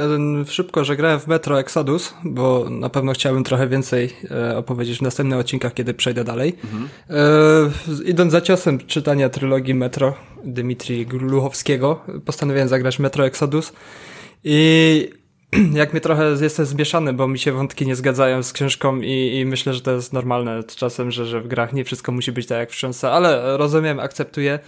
[0.47, 5.01] szybko, że grałem w Metro Exodus, bo na pewno chciałbym trochę więcej e, opowiedzieć w
[5.01, 6.55] następnych odcinkach, kiedy przejdę dalej.
[6.63, 6.89] Mhm.
[7.09, 10.13] E, idąc za ciosem czytania trylogii Metro
[10.45, 13.73] Dmitrij Gluchowskiego, postanowiłem zagrać Metro Exodus
[14.43, 15.09] i
[15.73, 19.45] jak mnie trochę jestem zmieszany, bo mi się wątki nie zgadzają z książką i, i
[19.45, 22.57] myślę, że to jest normalne czasem, że, że w grach nie wszystko musi być tak
[22.57, 24.59] jak w książce, ale rozumiem, akceptuję.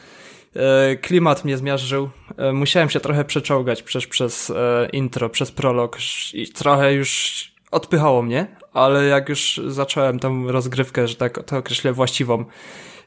[0.55, 2.09] E, klimat mnie zmiażdżył.
[2.37, 5.97] E, musiałem się trochę przeczołgać przez, przez e, intro, przez prolog
[6.33, 7.41] i trochę już
[7.71, 12.45] odpychało mnie, ale jak już zacząłem tą rozgrywkę, że tak to określę właściwą,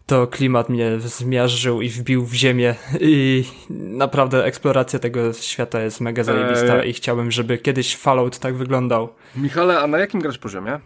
[0.07, 6.25] to klimat mnie zmiażdżył i wbił w ziemię i naprawdę eksploracja tego świata jest mega
[6.25, 6.91] zajebista eee.
[6.91, 9.09] i chciałbym, żeby kiedyś Fallout tak wyglądał.
[9.37, 10.81] Michale, a na jakim grasz poziomie?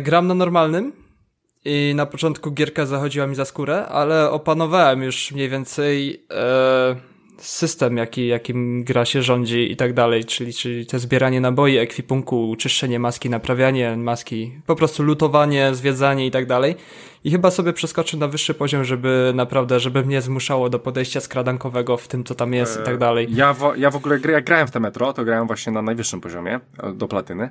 [0.00, 1.03] Gram na normalnym
[1.64, 6.96] i na początku gierka zachodziła mi za skórę, ale opanowałem już mniej więcej e,
[7.38, 12.56] system, jaki, jakim gra się rządzi i tak dalej, czyli, czyli te zbieranie naboi, ekwipunku,
[12.58, 16.76] czyszczenie maski, naprawianie maski, po prostu lutowanie, zwiedzanie i tak dalej.
[17.24, 21.96] I chyba sobie przeskoczę na wyższy poziom, żeby naprawdę, żeby mnie zmuszało do podejścia skradankowego
[21.96, 23.28] w tym, co tam jest i tak dalej.
[23.30, 26.20] Ja w, ja w ogóle jak grałem w te metro, to grałem właśnie na najwyższym
[26.20, 26.60] poziomie,
[26.94, 27.50] do platyny.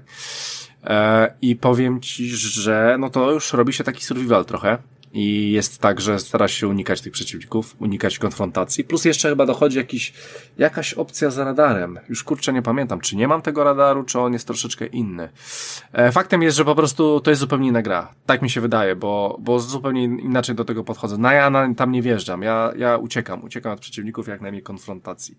[0.84, 4.78] E, I powiem ci, że no to już robi się taki survival trochę.
[5.14, 8.84] I jest tak, że stara się unikać tych przeciwników, unikać konfrontacji.
[8.84, 10.14] Plus jeszcze chyba dochodzi jakiś,
[10.58, 12.00] jakaś opcja z radarem.
[12.10, 15.30] Już kurczę nie pamiętam, czy nie mam tego radaru, czy on jest troszeczkę inny.
[15.94, 18.14] E, faktem jest, że po prostu to jest zupełnie inna gra.
[18.26, 21.18] Tak mi się wydaje, bo, bo zupełnie inaczej do tego podchodzę.
[21.18, 22.42] Na ja tam nie wjeżdżam.
[22.42, 23.44] Ja, ja uciekam.
[23.44, 25.38] Uciekam od przeciwników jak najmniej konfrontacji.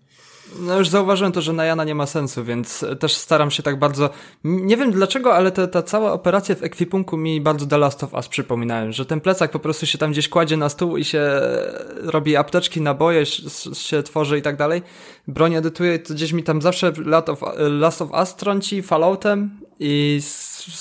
[0.59, 3.79] No już zauważyłem to, że na Jana nie ma sensu, więc też staram się tak
[3.79, 4.09] bardzo...
[4.43, 8.13] Nie wiem dlaczego, ale ta, ta cała operacja w ekwipunku mi bardzo The Last of
[8.13, 11.41] Us przypominałem, że ten plecak po prostu się tam gdzieś kładzie na stół i się
[12.03, 13.25] robi apteczki, naboje
[13.73, 14.81] się tworzy i tak dalej.
[15.27, 20.21] Broń edytuje, to gdzieś mi tam zawsze Last of, Last of Us trąci Falloutem, i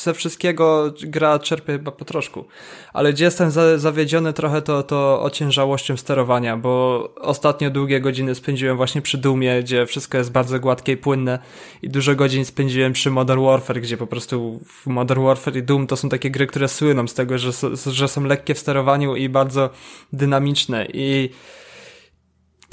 [0.03, 2.45] ze wszystkiego gra czerpie chyba po troszku.
[2.93, 8.77] Ale gdzie jestem za, zawiedziony trochę to, to ociężałością sterowania, bo ostatnio długie godziny spędziłem
[8.77, 11.39] właśnie przy Doomie, gdzie wszystko jest bardzo gładkie i płynne
[11.83, 15.97] i dużo godzin spędziłem przy Modern Warfare, gdzie po prostu Modern Warfare i Doom to
[15.97, 17.51] są takie gry, które słyną z tego, że,
[17.87, 19.71] że są lekkie w sterowaniu i bardzo
[20.13, 21.31] dynamiczne i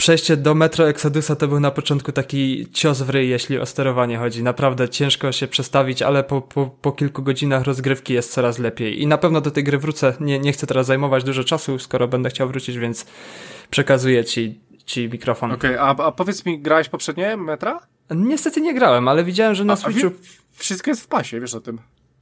[0.02, 4.18] przejście do Metro Exodusa to był na początku taki cios w ryj, jeśli o sterowanie
[4.18, 4.44] chodzi.
[4.44, 9.02] Naprawdę ciężko się przestawić, ale po, po, po kilku godzinach rozgrywki jest coraz lepiej.
[9.02, 10.14] I na pewno do tej gry wrócę.
[10.20, 13.06] Nie, nie chcę teraz zajmować dużo czasu, skoro będę chciał wrócić, więc
[13.70, 15.52] przekazuję ci, ci mikrofon.
[15.52, 17.80] Okej, okay, a, a powiedz mi, grałeś poprzednie Metra?
[18.16, 20.08] Niestety nie grałem, ale widziałem, że na a, Switchu...
[20.08, 20.12] A
[20.54, 21.80] wszystko jest w pasie, wiesz o tym.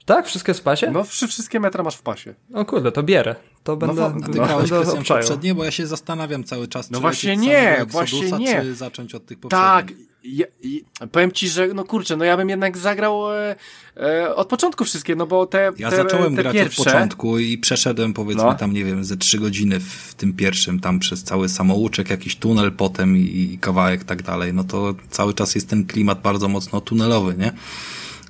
[0.10, 0.28] Tak?
[0.28, 0.92] Wszystko jest w pasie?
[0.92, 2.36] No, wszystkie metra masz w pasie.
[2.54, 3.36] O kurde, to bierę.
[3.64, 4.02] To będę...
[4.02, 5.56] No, a ty grałeś no, poprzednie?
[5.56, 8.62] Bo ja się zastanawiam cały czas, no czy właśnie nie, właśnie nie.
[8.62, 9.68] czy zacząć od tych poprzednich.
[9.68, 9.92] Tak,
[10.24, 13.56] ja, ja, powiem ci, że no kurczę, no ja bym jednak zagrał e,
[13.98, 16.82] e, od początku wszystkie, no bo te Ja te, zacząłem te grać pierwsze...
[16.82, 18.56] od początku i przeszedłem powiedzmy no.
[18.56, 22.72] tam, nie wiem, ze trzy godziny w tym pierwszym, tam przez cały samouczek, jakiś tunel
[22.72, 23.22] potem i,
[23.54, 27.52] i kawałek tak dalej, no to cały czas jest ten klimat bardzo mocno tunelowy, nie?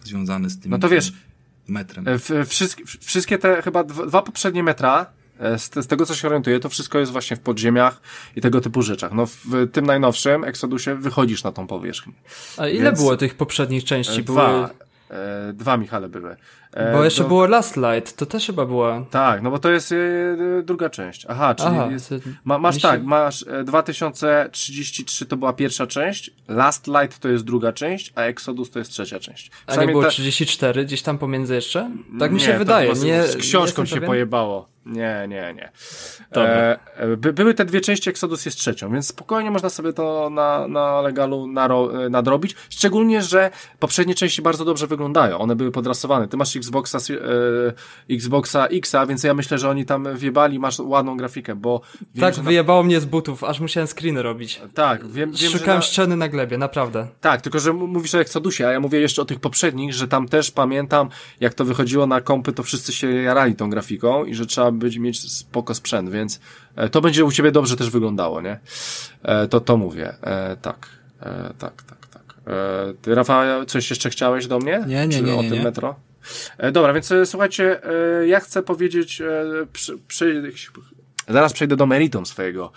[0.03, 0.71] Związany z tym.
[0.71, 1.13] No to wiesz,
[1.69, 2.05] metrem.
[2.07, 5.05] E, wszystkie, wszystkie te chyba dwa poprzednie metra,
[5.39, 8.01] e, z, z, tego co się orientuję, to wszystko jest właśnie w podziemiach
[8.35, 9.11] i tego typu rzeczach.
[9.13, 12.13] No w tym najnowszym Exodusie wychodzisz na tą powierzchnię.
[12.57, 14.23] A ile Więc było tych poprzednich części?
[14.23, 14.51] Dwa.
[14.51, 14.88] Były...
[15.09, 16.35] E, dwa Michale były.
[16.73, 17.27] E, bo jeszcze do...
[17.27, 19.05] było Last Light, to też chyba była.
[19.11, 19.95] Tak, no bo to jest e,
[20.63, 21.25] druga część.
[21.29, 22.13] Aha, czyli Aha, jest,
[22.43, 22.89] ma, masz myślę...
[22.89, 28.71] tak, masz 2033 to była pierwsza część, Last Light to jest druga część, a Exodus
[28.71, 29.51] to jest trzecia część.
[29.67, 30.09] A nie było ta...
[30.09, 31.91] 34 gdzieś tam pomiędzy jeszcze?
[32.19, 32.93] Tak mi się wydaje.
[32.93, 34.07] Nie, z książką się pewien?
[34.07, 34.69] pojebało.
[34.89, 35.71] Nie, nie, nie.
[36.35, 36.79] E,
[37.17, 41.01] by, były te dwie części, Exodus jest trzecią, więc spokojnie można sobie to na, na
[41.01, 42.55] legalu naro, e, nadrobić.
[42.69, 45.37] Szczególnie, że poprzednie części bardzo dobrze wyglądają.
[45.37, 46.27] One były podrasowane.
[46.27, 51.17] Ty masz Xboxa, e, Xboxa Xa, więc ja myślę, że oni tam wjebali, masz ładną
[51.17, 51.81] grafikę, bo...
[52.15, 52.85] Wiem, tak, wyjebało na...
[52.85, 54.61] mnie z butów, aż musiałem screeny robić.
[54.73, 55.81] Tak, wiem, wiem Szukałem na...
[55.81, 57.07] ściany na glebie, naprawdę.
[57.21, 60.27] Tak, tylko że mówisz o Exodusie, a ja mówię jeszcze o tych poprzednich, że tam
[60.27, 61.09] też pamiętam,
[61.39, 64.97] jak to wychodziło na kompy, to wszyscy się jarali tą grafiką i że trzeba być,
[64.97, 66.39] mieć spoko sprzęt, więc
[66.75, 68.59] e, to będzie u ciebie dobrze też wyglądało, nie?
[69.23, 70.13] E, to to mówię.
[70.21, 70.89] E, tak,
[71.59, 72.23] tak, tak, tak.
[73.01, 74.83] Ty, Rafał, coś jeszcze chciałeś do mnie?
[74.87, 75.35] Nie, nie, nie.
[75.35, 75.63] O nie, tym nie.
[75.63, 75.95] metro?
[76.71, 77.81] Dobra, więc słuchajcie,
[78.27, 79.21] ja chcę powiedzieć,
[79.73, 80.51] przy, przy,
[81.27, 82.71] zaraz przejdę do meritum swojego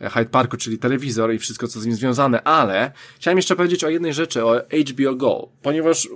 [0.00, 3.88] Hyde Parku, czyli telewizor i wszystko, co z nim związane, ale chciałem jeszcze powiedzieć o
[3.88, 4.60] jednej rzeczy, o
[4.90, 6.08] HBO Go, ponieważ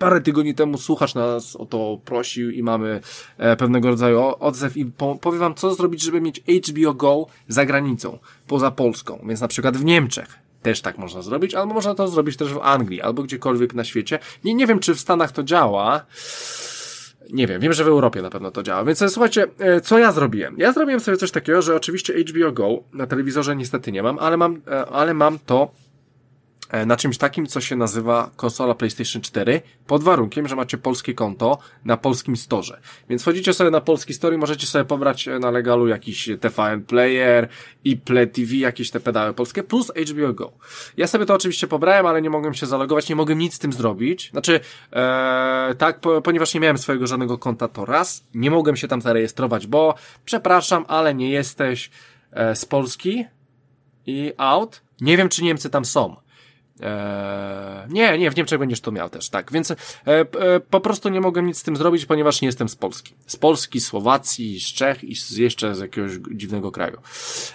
[0.00, 3.00] parę tygodni temu słuchacz nas o to prosił i mamy
[3.38, 7.66] e, pewnego rodzaju odzew i po, powiem wam, co zrobić, żeby mieć HBO Go za
[7.66, 10.38] granicą, poza Polską, więc na przykład w Niemczech.
[10.62, 14.18] Też tak można zrobić, albo można to zrobić też w Anglii, albo gdziekolwiek na świecie.
[14.44, 16.06] Nie, nie wiem, czy w Stanach to działa.
[17.32, 18.84] Nie wiem, wiem, że w Europie na pewno to działa.
[18.84, 20.54] Więc słuchajcie, e, co ja zrobiłem?
[20.58, 24.36] Ja zrobiłem sobie coś takiego, że oczywiście HBO Go na telewizorze niestety nie mam, ale
[24.36, 25.70] mam, e, ale mam to
[26.86, 31.58] na czymś takim, co się nazywa konsola PlayStation 4, pod warunkiem, że macie polskie konto
[31.84, 32.80] na polskim storze.
[33.08, 36.82] Więc wchodzicie sobie na polski store i możecie sobie pobrać e, na legalu jakiś TVN
[36.82, 37.48] Player,
[37.84, 40.52] i Play TV, jakieś te pedały polskie, plus HBO Go.
[40.96, 43.72] Ja sobie to oczywiście pobrałem, ale nie mogłem się zalogować, nie mogłem nic z tym
[43.72, 44.30] zrobić.
[44.30, 44.60] Znaczy,
[44.92, 49.00] ee, tak, po, ponieważ nie miałem swojego żadnego konta, to raz, nie mogłem się tam
[49.00, 49.94] zarejestrować, bo
[50.24, 51.90] przepraszam, ale nie jesteś
[52.32, 53.24] e, z Polski
[54.06, 54.82] i out.
[55.00, 56.16] Nie wiem, czy Niemcy tam są.
[56.82, 59.52] Eee, nie, nie, w Niemczech będziesz to miał też, tak.
[59.52, 59.76] Więc e,
[60.06, 60.26] e,
[60.60, 63.14] po prostu nie mogłem nic z tym zrobić, ponieważ nie jestem z Polski.
[63.26, 66.98] Z Polski, Słowacji, z Czech i z, jeszcze z jakiegoś dziwnego kraju.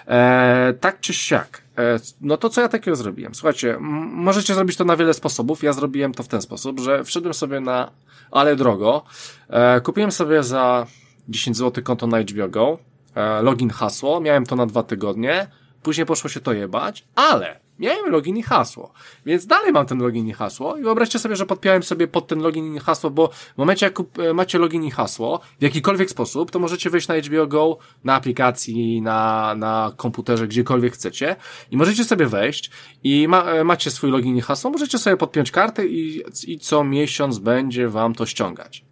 [0.08, 1.62] E, tak czy siak.
[1.78, 3.36] E, no to co ja takiego zrobiłem?
[3.36, 5.64] Słuchajcie, możecie zrobić to na wiele sposobów.
[5.64, 7.92] Ja zrobiłem to w ten sposób, że wszedłem sobie na
[8.32, 9.04] ale drogo.
[9.50, 10.88] E, kupiłem sobie za
[11.30, 12.78] 10 zł konto na HBO Go.
[13.16, 14.22] E, login, hasło.
[14.22, 15.48] Miałem to na dwa tygodnie.
[15.84, 18.92] Później poszło się to jebać, ale miałem login i hasło.
[19.26, 22.40] Więc dalej mam ten login i hasło i wyobraźcie sobie, że podpiąłem sobie pod ten
[22.40, 26.52] login i hasło, bo w momencie jak e, macie login i hasło w jakikolwiek sposób,
[26.52, 31.36] to możecie wejść na HBO Go, na aplikacji, na, na komputerze, gdziekolwiek chcecie
[31.72, 32.72] i możecie sobie wejść
[33.04, 36.84] i ma, e, macie swój login i hasło, możecie sobie podpiąć kartę i, i co
[36.84, 38.86] miesiąc będzie wam to ściągać.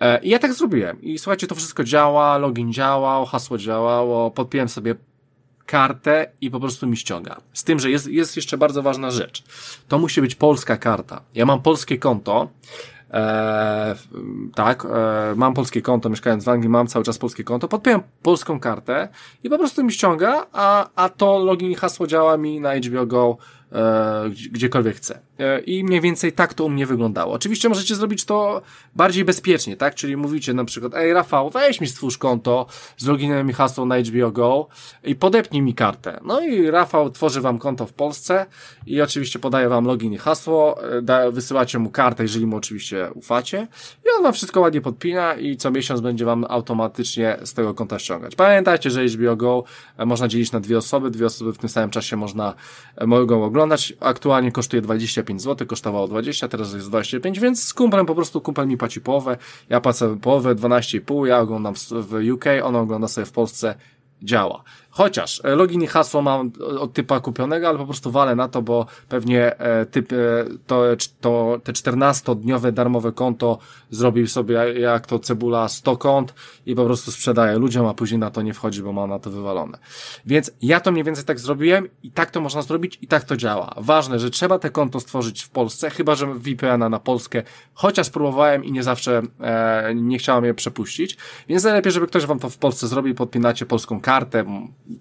[0.00, 1.02] E, I ja tak zrobiłem.
[1.02, 4.94] I słuchajcie, to wszystko działa, login działał, hasło działało, podpiąłem sobie
[5.66, 7.36] kartę i po prostu mi ściąga.
[7.52, 9.42] Z tym, że jest, jest jeszcze bardzo ważna rzecz.
[9.88, 11.20] To musi być polska karta.
[11.34, 12.48] Ja mam polskie konto,
[13.10, 13.94] E,
[14.54, 18.60] tak, e, mam polskie konto, mieszkając w Anglii, mam cały czas polskie konto, podpiąłem polską
[18.60, 19.08] kartę
[19.44, 23.06] i po prostu mi ściąga, a, a to login i hasło działa mi na HBO
[23.06, 23.36] Go
[23.72, 25.18] e, gdziekolwiek chcę.
[25.38, 27.32] E, i mniej więcej tak to u mnie wyglądało.
[27.32, 28.62] Oczywiście możecie zrobić to
[28.94, 29.94] bardziej bezpiecznie, tak?
[29.94, 33.98] Czyli mówicie na przykład, ej Rafał, weź mi stwórz konto z loginem i hasłem na
[33.98, 34.68] HBO Go
[35.04, 36.20] i podepnij mi kartę.
[36.24, 38.46] No i Rafał tworzy wam konto w Polsce
[38.86, 43.68] i oczywiście podaje wam login i hasło, e, wysyłacie mu kartę, jeżeli mu oczywiście ufacie
[44.04, 47.98] i on wam wszystko ładnie podpina i co miesiąc będzie wam automatycznie z tego konta
[47.98, 48.34] ściągać.
[48.34, 49.64] Pamiętajcie, że HBO Go
[49.96, 52.54] e, można dzielić na dwie osoby, dwie osoby w tym samym czasie można,
[53.06, 53.92] mogą oglądać.
[54.00, 54.82] Aktualnie kosztuje
[55.26, 59.00] 25 zł, kosztowało 20, teraz jest 25, więc z kumplem po prostu kumpel mi płaci
[59.00, 59.36] połowę,
[59.68, 63.74] ja płacę połowę, 12,5, ja oglądam w UK, on ogląda sobie w Polsce,
[64.22, 64.62] działa.
[64.96, 68.62] Chociaż e, login i hasło mam od typa kupionego, ale po prostu walę na to,
[68.62, 70.16] bo pewnie e, typ, e,
[70.66, 70.82] to,
[71.20, 73.58] to, te 14-dniowe darmowe konto
[73.90, 76.34] zrobił sobie jak to cebula 100 kont
[76.66, 79.30] i po prostu sprzedaje ludziom, a później na to nie wchodzi, bo ma na to
[79.30, 79.78] wywalone.
[80.26, 83.36] Więc ja to mniej więcej tak zrobiłem i tak to można zrobić i tak to
[83.36, 83.74] działa.
[83.76, 87.42] Ważne, że trzeba te konto stworzyć w Polsce, chyba że VPN-a na Polskę,
[87.74, 91.16] chociaż próbowałem i nie zawsze e, nie chciałem je przepuścić,
[91.48, 94.44] więc najlepiej, żeby ktoś wam to w Polsce zrobił, podpinacie polską kartę,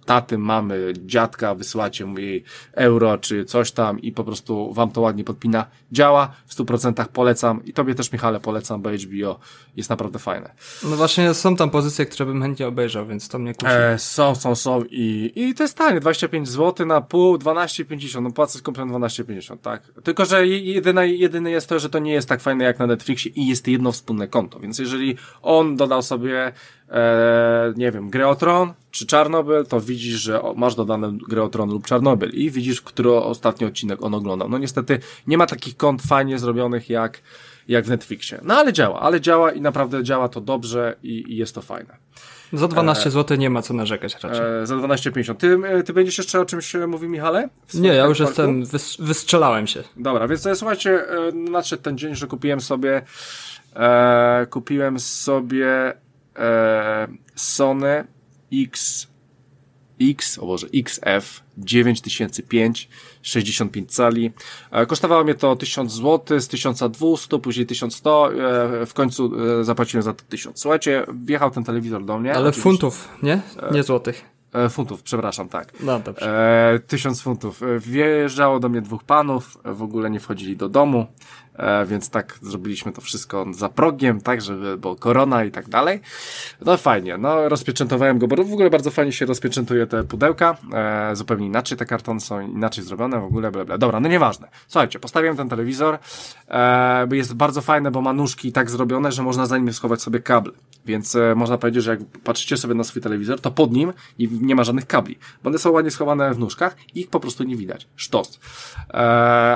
[0.06, 2.44] taty, mamy, dziadka, wysyłacie mu jej
[2.74, 5.66] euro czy coś tam i po prostu wam to ładnie podpina.
[5.92, 9.40] Działa, w 100% polecam i tobie też Michale polecam, bo HBO
[9.76, 10.54] jest naprawdę fajne.
[10.84, 13.72] No właśnie są tam pozycje, które bym chętnie obejrzał, więc to mnie kusi.
[13.72, 18.32] E, są, są, są i, i to jest tanie, 25 zł na pół, 12,50, no
[18.32, 19.84] płacę z kumplem 12,50, tak?
[20.04, 23.32] Tylko, że jedyne, jedyne jest to, że to nie jest tak fajne jak na Netflixie
[23.36, 26.54] i jest jedno wspólne konto, więc jeżeli on dodał sobie
[26.90, 31.50] e, nie wiem, grę o Tron czy Czarnobyl, to widzisz, że masz dodane grę o
[31.50, 34.50] Tron lub Czarnobyl i widzisz, który ostatni odcinek on oglądał.
[34.50, 37.22] No niestety nie ma takich kont fajnie zrobionych jak,
[37.68, 38.40] jak w Netflixie.
[38.44, 41.98] No ale działa, ale działa i naprawdę działa to dobrze i, i jest to fajne.
[42.54, 44.62] Za 12 e, zł nie ma co narzekać raczej.
[44.62, 45.36] E, za 12,50.
[45.36, 47.50] Ty, e, ty będziesz jeszcze o czymś e, mówił, Michale?
[47.74, 49.84] Nie, ja już jestem, wys, wystrzelałem się.
[49.98, 53.02] Dobra, więc słuchajcie, nadszedł ten dzień, że kupiłem sobie
[53.76, 55.94] e, kupiłem sobie
[56.36, 58.04] e, Sony
[58.54, 59.08] X
[60.02, 62.90] X, o Boże, XF 9005,
[63.22, 64.32] 65 cali.
[64.72, 70.04] E, kosztowało mnie to 1000 zł, z 1200, później 1100, e, w końcu e, zapłaciłem
[70.04, 70.60] za to 1000.
[70.60, 72.34] Słuchajcie, wjechał ten telewizor do mnie.
[72.34, 72.62] Ale oczywiście.
[72.62, 73.42] funtów, nie?
[73.72, 74.36] Nie złotych.
[74.70, 75.74] Funtów, przepraszam, tak.
[75.80, 76.72] No dobrze.
[76.76, 77.62] E, tysiąc funtów.
[77.80, 81.06] Wjeżdżało do mnie dwóch panów, w ogóle nie wchodzili do domu.
[81.58, 86.02] E, więc tak zrobiliśmy to wszystko za progiem, tak, żeby, bo korona i tak dalej.
[86.66, 91.16] No fajnie, no rozpieczętowałem go, bo w ogóle bardzo fajnie się rozpieczętuje te pudełka, e,
[91.16, 93.78] zupełnie inaczej te kartony są inaczej zrobione, w ogóle bla, bla.
[93.78, 94.48] Dobra, no nieważne.
[94.68, 95.98] Słuchajcie, postawiłem ten telewizor,
[96.50, 100.20] e, jest bardzo fajne, bo ma nóżki tak zrobione, że można za nim schować sobie
[100.20, 100.54] kabel.
[100.86, 104.56] Więc e, można powiedzieć, że jak patrzycie sobie na swój telewizor, to pod nim nie
[104.56, 107.56] ma żadnych kabli, bo one są ładnie schowane w nóżkach i ich po prostu nie
[107.56, 107.88] widać.
[107.96, 108.40] Sztos.
[108.90, 108.98] E,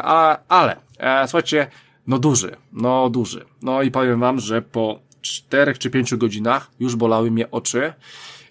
[0.03, 1.67] a, ale, e, słuchajcie,
[2.09, 3.45] no duży, no duży.
[3.61, 7.93] No i powiem wam, że po czterech czy pięciu godzinach już bolały mnie oczy.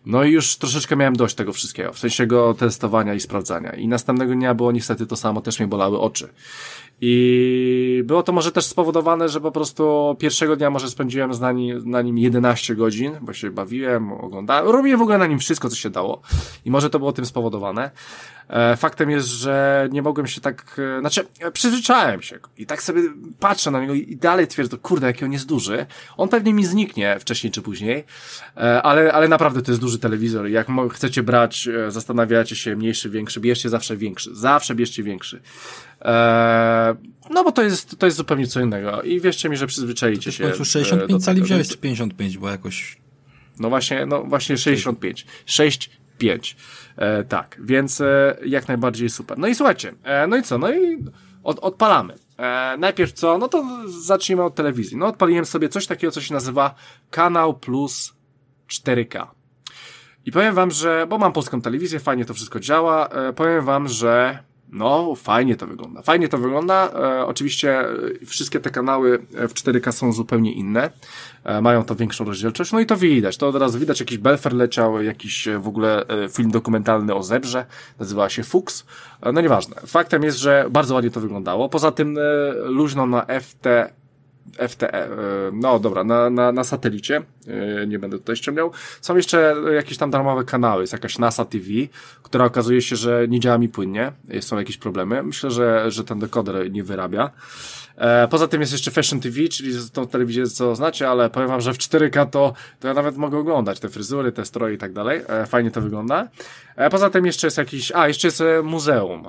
[0.07, 3.73] No i już troszeczkę miałem dość tego wszystkiego, w sensie go testowania i sprawdzania.
[3.73, 6.29] I następnego dnia było niestety to samo, też mnie bolały oczy.
[7.01, 11.91] I było to może też spowodowane, że po prostu pierwszego dnia może spędziłem na nim,
[11.91, 15.77] na nim 11 godzin, bo się bawiłem, oglądałem, robiłem w ogóle na nim wszystko, co
[15.77, 16.23] się dało.
[16.65, 17.91] I może to było tym spowodowane.
[18.49, 22.83] E, faktem jest, że nie mogłem się tak, e, znaczy, e, przyzwyczaiłem się i tak
[22.83, 23.03] sobie
[23.41, 25.87] patrzę na niego i dalej twierdzę, kurde, jaki on jest duży.
[26.17, 28.05] On pewnie mi zniknie wcześniej czy później,
[28.83, 33.69] ale, ale naprawdę to jest duży telewizor jak chcecie brać, zastanawiacie się, mniejszy, większy, bierzcie
[33.69, 34.35] zawsze większy.
[34.35, 35.41] Zawsze bierzcie większy.
[37.31, 40.45] No bo to jest, to jest zupełnie co innego i wierzcie mi, że przyzwyczaicie się.
[40.45, 42.97] W końcu 65 cali wziąłeś czy 55, bo jakoś...
[43.59, 45.27] No właśnie, no właśnie 65.
[45.47, 46.57] 6, 5.
[46.97, 49.39] E, tak, więc e, jak najbardziej super.
[49.39, 50.59] No i słuchajcie, e, no i co?
[50.59, 51.05] No i
[51.45, 52.15] od, odpalamy.
[52.39, 53.39] E, najpierw co?
[53.39, 54.97] No to zacznijmy od telewizji.
[54.97, 56.75] No odpaliłem sobie coś takiego, co się nazywa
[57.11, 58.15] Kanał Plus
[58.71, 59.27] 4K.
[60.27, 63.89] I powiem wam, że, bo mam polską telewizję, fajnie to wszystko działa, e, powiem wam,
[63.89, 64.39] że
[64.73, 66.03] no, fajnie to wygląda.
[66.03, 66.91] Fajnie to wygląda.
[66.95, 67.87] E, oczywiście e,
[68.27, 70.91] wszystkie te kanały w 4K są zupełnie inne.
[71.45, 72.73] E, mają to większą rozdzielczość.
[72.73, 73.37] No i to widać.
[73.37, 74.01] To od razu widać.
[74.01, 77.67] Jakiś Belfer leciał, jakiś e, w ogóle e, film dokumentalny o zebrze.
[77.99, 78.87] Nazywała się Fuchs.
[79.23, 79.77] E, no nieważne.
[79.87, 81.69] Faktem jest, że bardzo ładnie to wyglądało.
[81.69, 82.21] Poza tym e,
[82.69, 83.67] luźno na FT
[84.69, 85.09] FTE,
[85.53, 87.23] no dobra, na, na, na satelicie,
[87.87, 88.73] nie będę tutaj ściągał.
[89.01, 91.65] Są jeszcze jakieś tam darmowe kanały, jest jakaś NASA TV,
[92.23, 95.23] która okazuje się, że nie działa mi płynnie, są jakieś problemy.
[95.23, 97.31] Myślę, że, że ten dekoder nie wyrabia.
[97.99, 101.61] E, poza tym jest jeszcze Fashion TV, czyli tą telewizję, co znacie, ale powiem wam,
[101.61, 104.93] że w 4K to, to ja nawet mogę oglądać te fryzury, te stroje i tak
[104.93, 105.23] dalej.
[105.29, 106.29] E, fajnie to wygląda.
[106.77, 109.25] E, poza tym jeszcze jest jakiś, a jeszcze jest muzeum.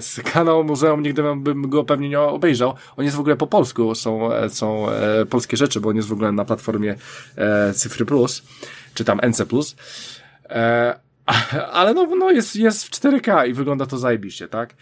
[0.00, 2.74] Z kanału muzeum nigdy bym go pewnie nie obejrzał.
[2.96, 4.86] On jest w ogóle po polsku, są, są
[5.30, 6.96] polskie rzeczy, bo on jest w ogóle na platformie
[7.74, 8.42] Cyfry Plus,
[8.94, 9.76] czy tam NC Plus.
[11.72, 14.74] Ale no, no jest, jest w 4K i wygląda to zajebiście, tak?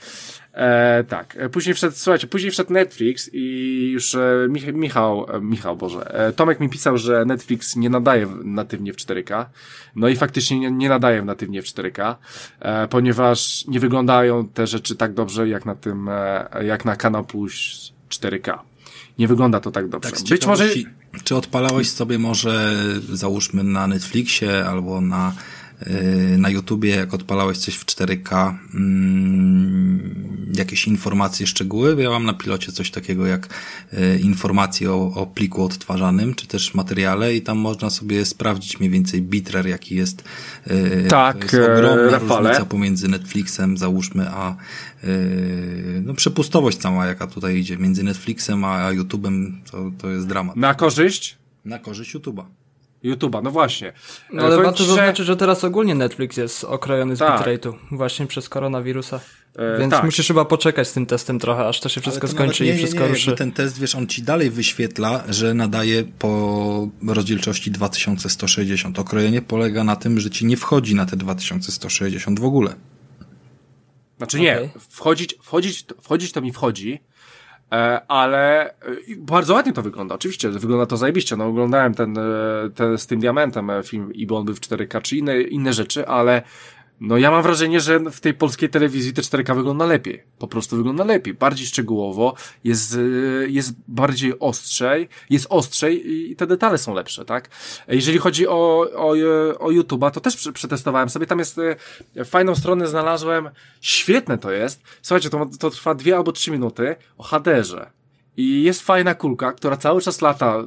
[0.56, 5.76] E, tak, później wszedł, słuchajcie, później wszedł Netflix i już e, Mich Michał, e, Michał,
[5.76, 9.44] Boże, e, Tomek mi pisał, że Netflix nie nadaje natywnie w 4K.
[9.96, 12.14] No i faktycznie nie, nie nadaje natywnie w 4K,
[12.60, 17.24] e, ponieważ nie wyglądają te rzeczy tak dobrze jak na tym, e, jak na Kanał
[17.24, 17.52] Plus
[18.08, 18.58] 4K.
[19.18, 20.10] Nie wygląda to tak dobrze.
[20.10, 20.68] Tak, Być może...
[21.24, 22.76] Czy odpalałeś sobie może,
[23.12, 25.32] załóżmy na Netflixie albo na
[26.38, 32.02] na YouTubie, jak odpalałeś coś w 4K, mm, jakieś informacje, szczegóły.
[32.02, 33.48] Ja mam na pilocie coś takiego jak
[33.92, 38.90] y, informacje o, o pliku odtwarzanym, czy też materiale i tam można sobie sprawdzić mniej
[38.90, 40.24] więcej bitrate, jaki jest.
[40.70, 42.48] Y, tak, to jest ogromna Rafale.
[42.48, 44.56] różnica pomiędzy Netflixem, załóżmy, a
[46.02, 50.56] no, przepustowość cała, jaka tutaj idzie między Netflixem a YouTube'em, to, to jest dramat.
[50.56, 51.36] Na korzyść?
[51.64, 52.44] Na korzyść YouTube'a.
[53.14, 53.92] YouTube'a, no właśnie.
[54.32, 54.88] No ale warto że...
[54.88, 57.40] zaznaczyć, że teraz ogólnie Netflix jest okrojony z tak.
[57.40, 59.20] bitrate'u właśnie przez koronawirusa.
[59.56, 60.04] E, Więc tak.
[60.04, 62.76] musisz chyba poczekać z tym testem trochę, aż to się wszystko to skończy nie, i
[62.76, 63.32] wszystko nie, nie, ruszy.
[63.32, 68.98] Ten test, wiesz, on ci dalej wyświetla, że nadaje po rozdzielczości 2160.
[68.98, 72.74] Okrojenie polega na tym, że ci nie wchodzi na te 2160 w ogóle.
[74.16, 74.70] Znaczy nie, okay.
[74.90, 77.15] wchodzić, wchodzić, wchodzić to mi wchodzi, E,
[78.08, 78.74] ale e,
[79.16, 80.14] bardzo ładnie to wygląda.
[80.14, 81.36] Oczywiście, wygląda to zajebiście.
[81.36, 82.22] No, oglądałem ten, e,
[82.74, 86.42] ten z tym diamentem film i on był w 4K czy inne, inne rzeczy, ale
[87.00, 90.22] no ja mam wrażenie, że w tej polskiej telewizji te 4K wygląda lepiej.
[90.38, 91.34] Po prostu wygląda lepiej.
[91.34, 92.98] Bardziej szczegółowo, jest,
[93.46, 97.48] jest bardziej ostrzej, jest ostrzej i te detale są lepsze, tak?
[97.88, 99.10] Jeżeli chodzi o, o,
[99.58, 101.26] o YouTube'a, to też przetestowałem sobie.
[101.26, 101.60] Tam jest
[102.24, 103.50] fajną stronę znalazłem.
[103.80, 104.82] Świetne to jest.
[105.02, 107.90] Słuchajcie, to, to trwa dwie albo trzy minuty o HDR-ze.
[108.36, 110.64] I jest fajna kulka, która cały czas lata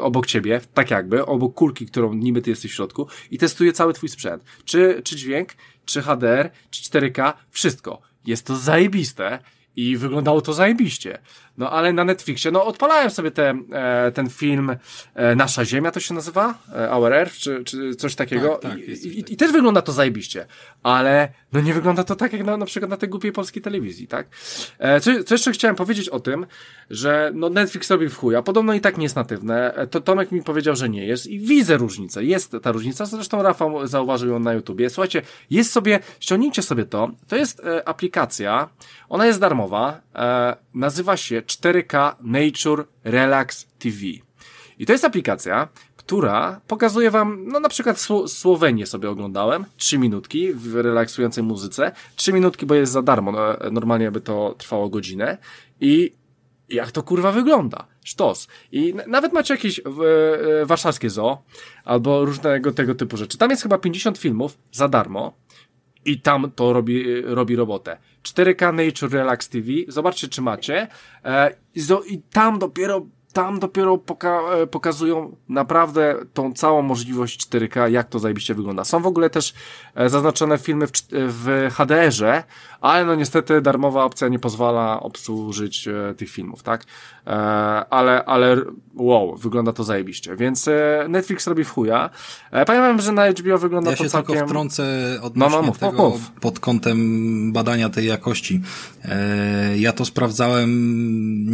[0.00, 3.92] obok ciebie, tak jakby, obok kulki, którą niby ty jesteś w środku i testuje cały
[3.92, 4.44] twój sprzęt.
[4.64, 5.48] Czy, czy dźwięk,
[5.84, 8.00] czy HDR, czy 4K, wszystko.
[8.26, 9.38] Jest to zajebiste
[9.76, 11.18] i wyglądało to zajebiście.
[11.60, 14.76] No ale na Netflixie, no odpalałem sobie te, e, ten film
[15.14, 16.54] e, Nasza Ziemia to się nazywa?
[16.74, 18.48] E, Our Earth, czy, czy coś takiego.
[18.56, 20.46] Tak, tak, I, i, I, też wygląda to zajebiście.
[20.82, 24.06] Ale no nie wygląda to tak jak na, na przykład na tej głupiej polskiej telewizji,
[24.06, 24.26] tak?
[24.78, 26.46] E, co, co jeszcze chciałem powiedzieć o tym,
[26.90, 29.74] że no Netflix robi w chuj, a podobno i tak nie jest natywne.
[29.74, 32.24] E, to Tomek mi powiedział, że nie jest i widzę różnicę.
[32.24, 34.90] Jest ta różnica, zresztą Rafał zauważył ją na YouTubie.
[34.90, 38.68] Słuchajcie, jest sobie, ściągnijcie sobie to, to jest e, aplikacja,
[39.08, 43.96] ona jest darmowa, e, nazywa się 4K Nature Relax TV.
[44.78, 50.54] I to jest aplikacja, która pokazuje wam, no na przykład Słowenię sobie oglądałem, 3 minutki
[50.54, 55.38] w relaksującej muzyce, 3 minutki, bo jest za darmo, no, normalnie by to trwało godzinę
[55.80, 56.12] i
[56.68, 57.86] jak to kurwa wygląda.
[58.04, 58.48] Sztos.
[58.72, 59.82] I nawet macie jakieś e,
[60.66, 61.42] warszawskie zoo,
[61.84, 63.38] albo różnego tego typu rzeczy.
[63.38, 65.32] Tam jest chyba 50 filmów za darmo
[66.04, 67.96] i tam to robi, robi robotę.
[68.22, 70.88] 4K Nature Relax TV, zobaczcie czy macie.
[71.24, 71.54] E,
[72.02, 78.18] i tam dopiero tam dopiero poka e, pokazują naprawdę tą całą możliwość 4K, jak to
[78.18, 78.84] zajebiście wygląda.
[78.84, 79.54] Są w ogóle też
[79.94, 82.44] e, zaznaczone filmy w, w HDR-ze,
[82.80, 86.84] ale no niestety darmowa opcja nie pozwala obsłużyć e, tych filmów, tak?
[87.90, 88.56] Ale, ale
[88.94, 90.36] wow, wygląda to zajebiście.
[90.36, 90.68] Więc
[91.08, 92.10] Netflix robi w chuja.
[92.50, 94.34] Pamiętam, że na HBO wygląda ja to całkiem...
[94.34, 94.84] Ja się tylko wtrącę
[95.22, 96.30] odnośnie no, no, mów, tego mów.
[96.30, 98.60] pod kątem badania tej jakości.
[99.76, 100.70] Ja to sprawdzałem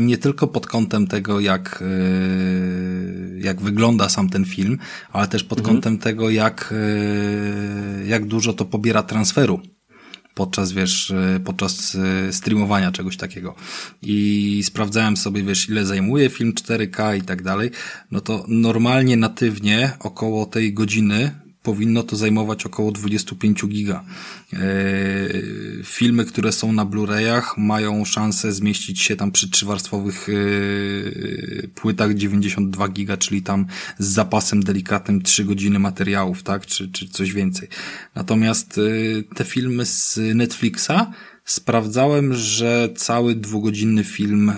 [0.07, 1.87] nie tylko pod kątem tego, jak, e,
[3.41, 4.79] jak wygląda sam ten film,
[5.13, 5.77] ale też pod mhm.
[5.77, 9.61] kątem tego, jak, e, jak dużo to pobiera transferu
[10.35, 11.97] podczas, wiesz, e, podczas
[12.31, 13.55] streamowania czegoś takiego.
[14.03, 17.71] I sprawdzałem sobie, wiesz, ile zajmuje film 4K i tak dalej.
[18.11, 24.05] No to normalnie natywnie około tej godziny powinno to zajmować około 25 giga.
[24.53, 24.59] E,
[25.85, 32.89] filmy, które są na Blu-rayach mają szansę zmieścić się tam przy trzywarstwowych e, płytach 92
[32.89, 33.67] giga, czyli tam
[33.99, 36.67] z zapasem delikatnym 3 godziny materiałów, tak?
[36.67, 37.69] Czy, czy coś więcej.
[38.15, 38.83] Natomiast e,
[39.35, 41.13] te filmy z Netflixa
[41.45, 44.53] sprawdzałem, że cały dwugodzinny film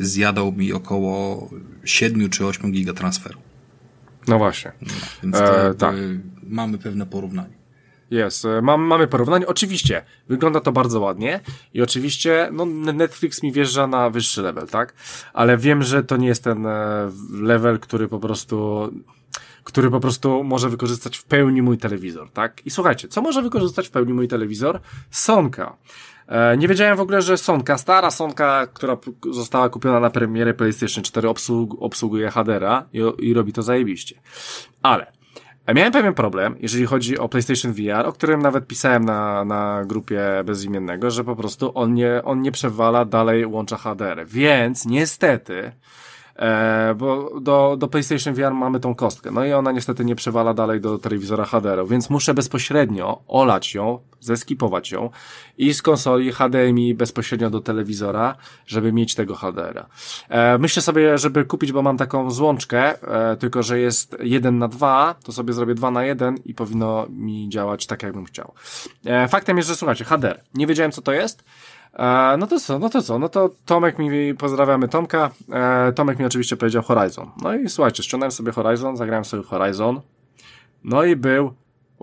[0.00, 1.50] zjadał mi około
[1.84, 3.45] 7 czy 8 giga transferu.
[4.28, 4.72] No właśnie.
[4.80, 4.88] No,
[5.22, 5.96] więc to e, tak.
[6.42, 7.56] mamy pewne porównanie.
[8.10, 9.46] Jest, e, mam, mamy porównanie.
[9.46, 11.40] Oczywiście, wygląda to bardzo ładnie
[11.74, 14.94] i oczywiście, no, Netflix mi wjeżdża na wyższy level, tak?
[15.32, 18.90] Ale wiem, że to nie jest ten e, level, który po prostu,
[19.64, 22.66] który po prostu może wykorzystać w pełni mój telewizor, tak?
[22.66, 24.80] I słuchajcie, co może wykorzystać w pełni mój telewizor?
[25.10, 25.76] Sonka.
[26.28, 28.96] E, nie wiedziałem w ogóle, że Sonka, stara Sonka, która
[29.32, 34.20] została kupiona na premierę PlayStation 4 obsług, obsługuje HDR-a i, i robi to zajebiście.
[34.82, 35.16] Ale
[35.74, 40.20] Miałem pewien problem, jeżeli chodzi o PlayStation VR, o którym nawet pisałem na, na grupie
[40.44, 44.26] bezimiennego, że po prostu on nie, on nie przewala dalej łącza HDR.
[44.26, 45.72] Więc niestety
[46.38, 49.30] E, bo do, do PlayStation VR mamy tą kostkę.
[49.30, 53.98] No i ona niestety nie przewala dalej do telewizora HDR, więc muszę bezpośrednio olać ją,
[54.20, 55.10] zeskipować ją
[55.58, 58.36] i z konsoli HDMI bezpośrednio do telewizora,
[58.66, 59.86] żeby mieć tego HDR-a.
[60.28, 64.68] E, myślę sobie, żeby kupić, bo mam taką złączkę, e, tylko że jest 1 na
[64.68, 68.52] 2, to sobie zrobię 2 na 1 i powinno mi działać tak, jakbym chciał.
[69.04, 70.40] E, faktem jest, że słuchajcie, HDR.
[70.54, 71.44] Nie wiedziałem, co to jest.
[71.98, 76.18] E, no to co, no to co, no to Tomek mi, pozdrawiamy Tomka, e, Tomek
[76.18, 77.30] mi oczywiście powiedział Horizon.
[77.42, 80.00] No i słuchajcie, ściągnąłem sobie Horizon, zagrałem sobie Horizon,
[80.84, 81.54] no i był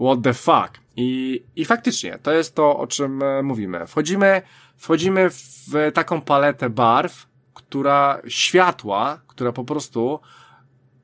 [0.01, 0.83] what the fuck.
[0.95, 3.87] I, i faktycznie, to jest to, o czym e, mówimy.
[3.87, 4.41] Wchodzimy,
[4.77, 10.19] wchodzimy w taką paletę barw, która, światła, która po prostu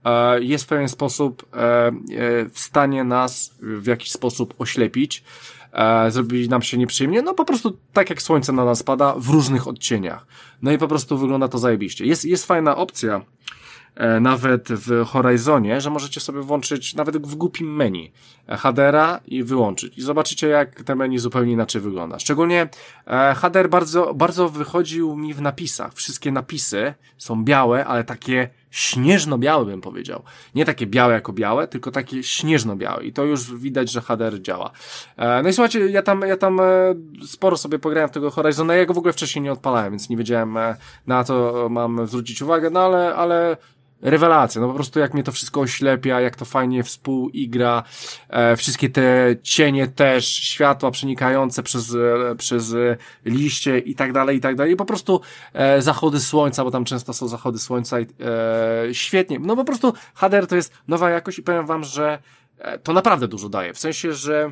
[0.05, 1.91] e, jest w pewien sposób e, e,
[2.49, 5.23] w stanie nas w jakiś sposób oślepić
[5.73, 9.29] e, zrobi nam się nieprzyjemnie, no po prostu tak jak słońce na nas pada w
[9.29, 10.25] różnych odcieniach.
[10.61, 12.05] No i po prostu wygląda to zajebiście.
[12.05, 13.21] Jest, jest fajna opcja,
[13.95, 18.11] e, nawet w Horizonie, że możecie sobie włączyć nawet w głupim menu
[18.57, 19.97] HDR-a i wyłączyć.
[19.97, 22.19] I zobaczycie, jak te menu zupełnie inaczej wygląda.
[22.19, 22.69] Szczególnie
[23.07, 25.93] e, HDR bardzo, bardzo wychodził mi w napisach.
[25.93, 30.23] Wszystkie napisy są białe, ale takie śnieżno-białe bym powiedział.
[30.55, 33.03] Nie takie białe jako białe, tylko takie śnieżno-białe.
[33.03, 34.71] I to już widać, że HDR działa.
[35.17, 36.63] E, no i słuchajcie, ja tam, ja tam e,
[37.27, 38.75] sporo sobie pograłem w tego Horizona.
[38.75, 40.57] Ja go w ogóle wcześniej nie odpalałem, więc nie wiedziałem
[41.07, 43.57] na to mam zwrócić uwagę, no ale, ale
[44.01, 47.83] rewelacja, no po prostu jak mnie to wszystko oślepia, jak to fajnie współigra,
[48.29, 52.75] e, wszystkie te cienie też, światła przenikające przez, e, przez
[53.25, 55.21] liście i tak dalej, i tak dalej, I po prostu
[55.53, 59.93] e, zachody słońca, bo tam często są zachody słońca i e, świetnie, no po prostu
[60.15, 62.19] HDR to jest nowa jakość i powiem wam, że
[62.57, 64.51] e, to naprawdę dużo daje, w sensie, że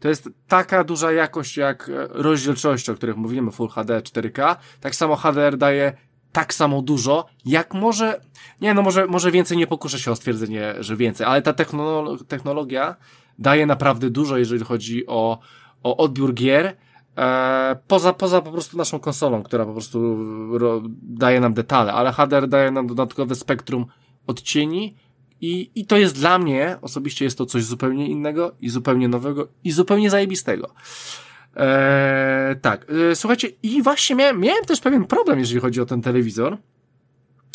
[0.00, 4.94] to jest taka duża jakość jak e, rozdzielczość, o których mówimy, Full HD 4K, tak
[4.94, 5.92] samo HDR daje
[6.36, 8.20] tak samo dużo, jak może,
[8.60, 11.52] nie no, może, może więcej nie pokuszę się o stwierdzenie, że więcej, ale ta
[12.28, 12.96] technologia
[13.38, 15.38] daje naprawdę dużo, jeżeli chodzi o,
[15.82, 16.76] o odbiór gier,
[17.16, 19.98] e, poza, poza po prostu naszą konsolą, która po prostu
[20.58, 23.86] ro, daje nam detale, ale HDR daje nam dodatkowe spektrum
[24.26, 24.96] odcieni
[25.40, 29.48] i, i to jest dla mnie, osobiście jest to coś zupełnie innego i zupełnie nowego
[29.64, 30.70] i zupełnie zajebistego.
[31.56, 36.02] Eee, tak, eee, słuchajcie, i właśnie miałem, miałem też pewien problem, jeżeli chodzi o ten
[36.02, 36.58] telewizor.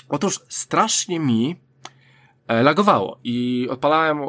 [0.09, 1.55] Otóż strasznie mi
[2.47, 4.23] e, lagowało i odpalałem e,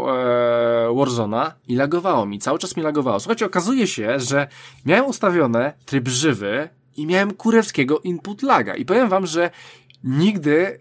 [0.95, 3.21] Warzona i lagowało mi, cały czas mi lagowało.
[3.21, 4.49] Słuchajcie, okazuje się, że
[4.85, 9.51] miałem ustawione tryb żywy i miałem kurewskiego input laga i powiem wam, że
[10.05, 10.81] nigdy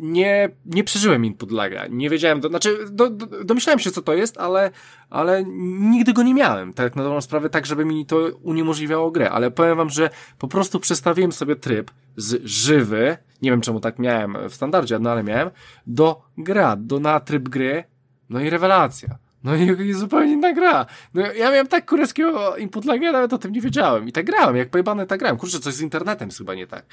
[0.00, 1.86] nie, nie przeżyłem input laga.
[1.86, 4.70] Nie wiedziałem, to znaczy, do, do, domyślałem się, co to jest, ale,
[5.10, 5.44] ale
[5.78, 9.30] nigdy go nie miałem, tak na dobrą sprawę, tak, żeby mi to uniemożliwiało grę.
[9.30, 13.98] Ale powiem wam, że po prostu przestawiłem sobie tryb z żywy, nie wiem czemu tak
[13.98, 15.50] miałem w standardzie, no ale miałem,
[15.86, 17.84] do gra, do na tryb gry,
[18.30, 19.18] no i rewelacja.
[19.44, 20.86] No i, i zupełnie inna gra.
[21.14, 24.08] No ja miałem tak kurewskiego input laga, nawet o tym nie wiedziałem.
[24.08, 25.38] I tak grałem, jak pojebane tak grałem.
[25.38, 26.84] Kurczę, coś z internetem jest chyba nie tak.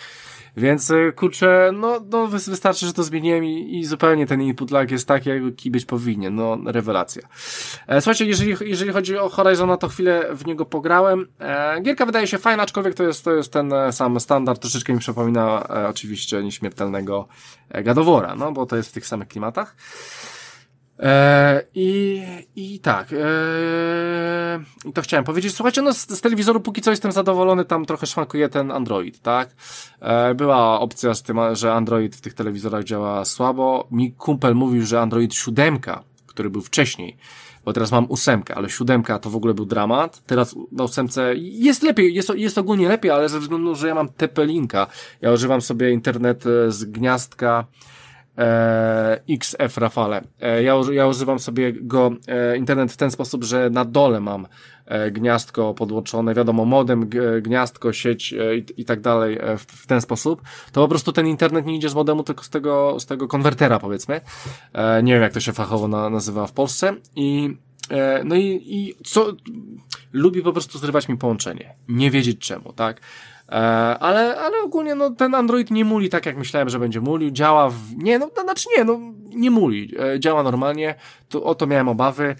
[0.57, 4.91] Więc y, kurczę, no, no wystarczy, że to zmieniłem i, i zupełnie ten input lag
[4.91, 6.35] jest taki, jaki być powinien.
[6.35, 7.21] No, rewelacja.
[7.88, 11.27] E, słuchajcie, jeżeli, jeżeli chodzi o Horizona, to chwilę w niego pograłem.
[11.39, 14.61] E, gierka wydaje się fajna, aczkolwiek to jest, to jest ten e, sam standard.
[14.61, 17.27] Troszeczkę mi przypomina e, oczywiście nieśmiertelnego
[17.69, 19.76] e, Gadowora, no bo to jest w tych samych klimatach.
[20.99, 22.21] E, I,
[22.55, 25.55] I tak, e, i to chciałem powiedzieć.
[25.55, 29.49] Słuchajcie, no z, z, telewizoru póki co jestem zadowolony, tam trochę szwankuje ten Android, tak?
[29.99, 33.88] E, była opcja z tym, że Android w tych telewizorach działa słabo.
[33.91, 35.80] Mi kumpel mówił, że Android 7,
[36.26, 37.17] który był wcześniej,
[37.65, 40.21] bo teraz mam ósemkę, ale siódemka to w ogóle był dramat.
[40.26, 44.07] Teraz na ósemce jest lepiej, jest, jest ogólnie lepiej, ale ze względu, że ja mam
[44.07, 44.88] TP-Linka,
[45.21, 47.65] ja używam sobie internet z gniazdka,
[48.39, 50.21] e, XF Rafale.
[50.41, 54.47] E, ja, ja używam sobie go e, internet w ten sposób, że na dole mam
[54.85, 57.09] e, gniazdko podłączone, wiadomo, modem,
[57.41, 60.41] gniazdko, sieć e, i, i tak dalej e, w, w ten sposób,
[60.71, 63.79] to po prostu ten internet nie idzie z modemu, tylko z tego, z tego konwertera
[63.79, 64.21] powiedzmy.
[64.73, 67.57] E, nie wiem jak to się fachowo na, nazywa w Polsce i
[67.89, 69.33] e, no i, i co,
[70.13, 71.75] lubi po prostu zrywać mi połączenie.
[71.87, 73.01] Nie wiedzieć czemu, tak?
[73.51, 73.55] E,
[73.99, 77.31] ale, ale ogólnie no, ten Android nie muli tak, jak myślałem, że będzie mulił.
[77.31, 77.77] Działa w...
[77.97, 78.99] Nie, no, znaczy nie, no,
[79.35, 79.95] nie muli.
[79.99, 80.95] E, działa normalnie.
[81.30, 82.35] To, o to miałem obawy.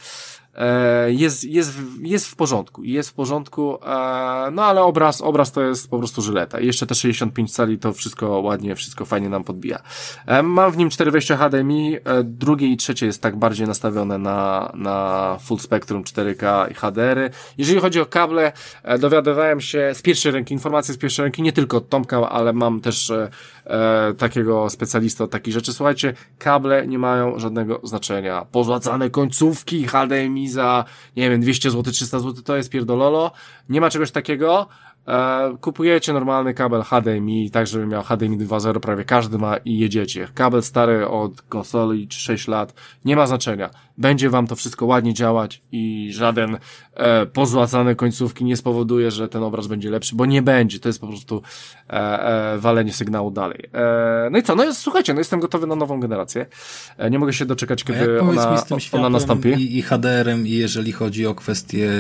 [0.60, 5.62] E, jest, jest, jest w porządku, jest w porządku, e, no ale obraz, obraz to
[5.62, 6.60] jest po prostu żyleta.
[6.60, 9.80] Jeszcze te 65 cali to wszystko ładnie, wszystko fajnie nam podbija.
[10.26, 14.72] E, mam w nim 4 wejścia HDMI, drugie i trzecie jest tak bardziej nastawione na,
[14.74, 17.30] na full spectrum 4K i HDR-y.
[17.58, 18.52] Jeżeli chodzi o kable,
[19.00, 22.82] dowiadywałem się z pierwszej ręki, informacje z pierwszej ręki, nie tylko od Tomka, ale mam
[22.82, 23.12] też
[23.70, 25.74] e, takiego specjalista od takich rzeczy.
[25.74, 28.46] Słuchajcie, kable nie mają żadnego znaczenia.
[28.52, 30.86] Pozłacane końcówki HDMI za,
[31.16, 33.32] nie wiem, 200 zł, 300 zł, to jest pierdololo.
[33.70, 34.68] Nie ma czegoś takiego.
[35.10, 40.28] E, kupujecie normalny kabel HDMI, tak żeby miał HDMI 2.0, prawie każdy ma i jedziecie.
[40.34, 42.74] Kabel stary od konsoli 6 lat,
[43.06, 43.70] nie ma znaczenia.
[43.98, 46.58] Będzie wam to wszystko ładnie działać i żaden
[46.94, 50.80] e, pozłacane końcówki nie spowoduje, że ten obraz będzie lepszy, bo nie będzie.
[50.80, 51.42] To jest po prostu
[51.90, 53.70] e, e, walenie sygnału dalej.
[53.74, 54.56] E, no i co?
[54.56, 56.46] No jest, słuchajcie, no jestem gotowy na nową generację.
[56.98, 59.50] E, nie mogę się doczekać, kiedy ona, ona nastąpi.
[59.50, 61.92] I, i HDR-em, i jeżeli chodzi o kwestie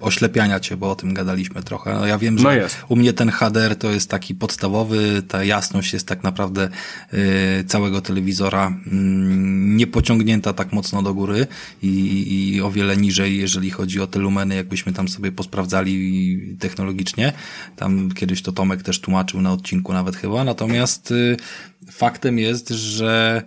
[0.00, 1.94] oślepiania cię, bo o tym gadaliśmy trochę.
[1.94, 5.92] No ja wiem, że no u mnie ten HDR to jest taki podstawowy, ta jasność
[5.92, 6.68] jest tak naprawdę
[7.14, 8.90] y, całego telewizora y,
[9.58, 11.46] nie pociągnięta tak mocno do góry
[11.82, 17.32] i, i o wiele niżej, jeżeli chodzi o te lumeny, jakbyśmy tam sobie posprawdzali technologicznie.
[17.76, 20.44] Tam kiedyś to Tomek też tłumaczył na odcinku nawet chyba.
[20.44, 21.36] Natomiast y,
[21.90, 23.42] faktem jest, że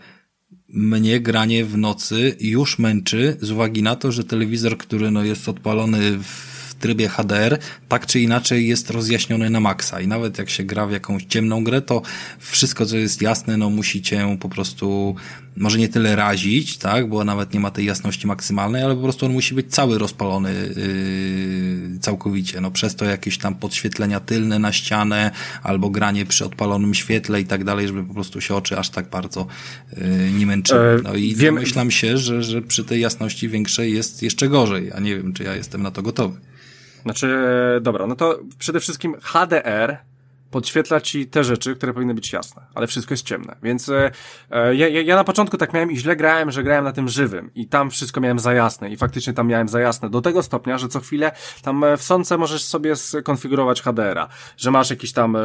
[0.74, 5.50] mnie granie w nocy już męczy z uwagi na to, że telewizor, który no jest
[5.50, 6.51] odpalony w
[6.82, 7.58] trybie HDR,
[7.90, 11.64] tak czy inaczej jest rozjaśniony na maksa i nawet jak się gra w jakąś ciemną
[11.64, 12.02] grę, to
[12.40, 15.16] wszystko, co jest jasne, no musi cię po prostu
[15.58, 19.26] może nie tyle razić, tak, bo nawet nie ma tej jasności maksymalnej, ale po prostu
[19.26, 24.72] on musi być cały rozpalony yy, całkowicie, no przez to jakieś tam podświetlenia tylne na
[24.72, 25.32] ścianę,
[25.64, 29.10] albo granie przy odpalonym świetle i tak dalej, żeby po prostu się oczy aż tak
[29.10, 29.48] bardzo
[29.98, 31.00] yy, nie męczyły.
[31.00, 34.92] E, no i wiem, domyślam się, że, że przy tej jasności większej jest jeszcze gorzej,
[34.92, 36.51] a nie wiem, czy ja jestem na to gotowy.
[37.04, 37.38] Znaczy,
[37.82, 39.98] dobra, no to przede wszystkim HDR
[40.52, 43.56] podświetla ci te rzeczy, które powinny być jasne, ale wszystko jest ciemne.
[43.64, 44.12] Więc e,
[44.52, 47.52] e, ja, ja na początku tak miałem i źle grałem, że grałem na tym żywym
[47.56, 50.78] i tam wszystko miałem za jasne i faktycznie tam miałem za jasne do tego stopnia,
[50.78, 55.36] że co chwilę tam e, w sonce możesz sobie skonfigurować HDR-a, że masz jakiś tam
[55.36, 55.40] e,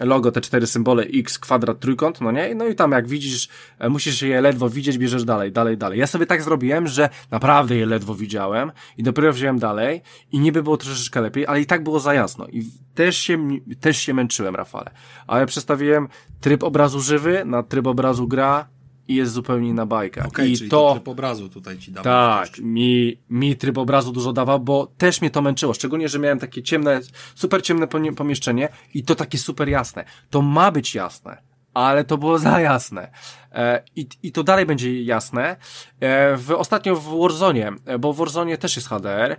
[0.00, 2.54] logo, te cztery symbole X, kwadrat, trójkąt, no nie?
[2.54, 3.48] No i tam jak widzisz,
[3.90, 5.98] musisz je ledwo widzieć, bierzesz dalej, dalej, dalej.
[5.98, 10.62] Ja sobie tak zrobiłem, że naprawdę je ledwo widziałem i dopiero wziąłem dalej i niby
[10.62, 12.62] było troszeczkę lepiej, ale i tak było za jasno i
[12.94, 13.48] też się,
[13.80, 14.90] też się męczyłem, Rafale.
[15.26, 16.08] Ale przestawiłem
[16.40, 18.68] tryb obrazu żywy na tryb obrazu gra
[19.08, 20.26] i jest zupełnie inna bajka.
[20.26, 22.04] Okay, I czyli to, to tryb obrazu tutaj ci dawał.
[22.04, 25.74] Tak, mi, mi tryb obrazu dużo dawał, bo też mnie to męczyło.
[25.74, 27.00] Szczególnie, że miałem takie ciemne,
[27.34, 27.86] super ciemne
[28.16, 30.04] pomieszczenie i to takie super jasne.
[30.30, 31.47] To ma być jasne
[31.86, 33.10] ale to było za jasne.
[33.52, 35.56] E, I, I to dalej będzie jasne.
[36.00, 39.36] E, w, ostatnio w Warzone, e, bo w Warzone też jest HDR,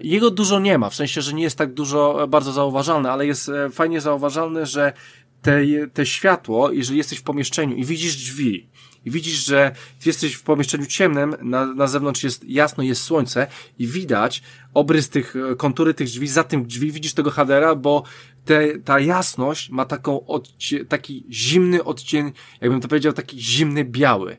[0.00, 3.50] jego dużo nie ma, w sensie, że nie jest tak dużo bardzo zauważalne, ale jest
[3.72, 4.92] fajnie zauważalne, że
[5.42, 5.60] te,
[5.94, 8.68] te światło, jeżeli jesteś w pomieszczeniu i widzisz drzwi,
[9.08, 9.72] i widzisz, że
[10.06, 13.46] jesteś w pomieszczeniu ciemnym, na, na zewnątrz jest jasno, jest słońce
[13.78, 14.42] i widać
[14.74, 18.02] obrys tych, kontury tych drzwi, za tym drzwi widzisz tego HDR-a, bo
[18.44, 20.26] te, ta jasność ma taką
[20.88, 24.36] taki zimny odcień, jakbym to powiedział, taki zimny biały.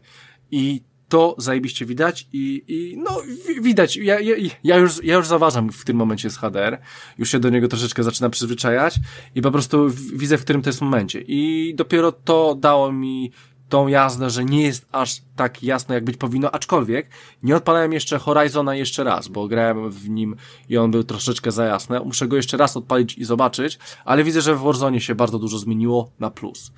[0.52, 3.22] I to zajebiście widać i, i no
[3.62, 6.80] widać, ja, ja, ja, już, ja już zaważam w tym momencie z HDR,
[7.18, 8.96] już się do niego troszeczkę zaczyna przyzwyczajać
[9.36, 11.22] i po prostu widzę, w którym to jest momencie.
[11.28, 13.32] I dopiero to dało mi
[13.70, 17.10] tą jazdę, że nie jest aż tak jasno, jak być powinno, aczkolwiek
[17.44, 20.36] nie odpalałem jeszcze Horizona jeszcze raz, bo grałem w nim
[20.70, 22.00] i on był troszeczkę za jasny.
[22.00, 25.58] Muszę go jeszcze raz odpalić i zobaczyć, ale widzę, że w Warzone się bardzo dużo
[25.58, 26.72] zmieniło na plus.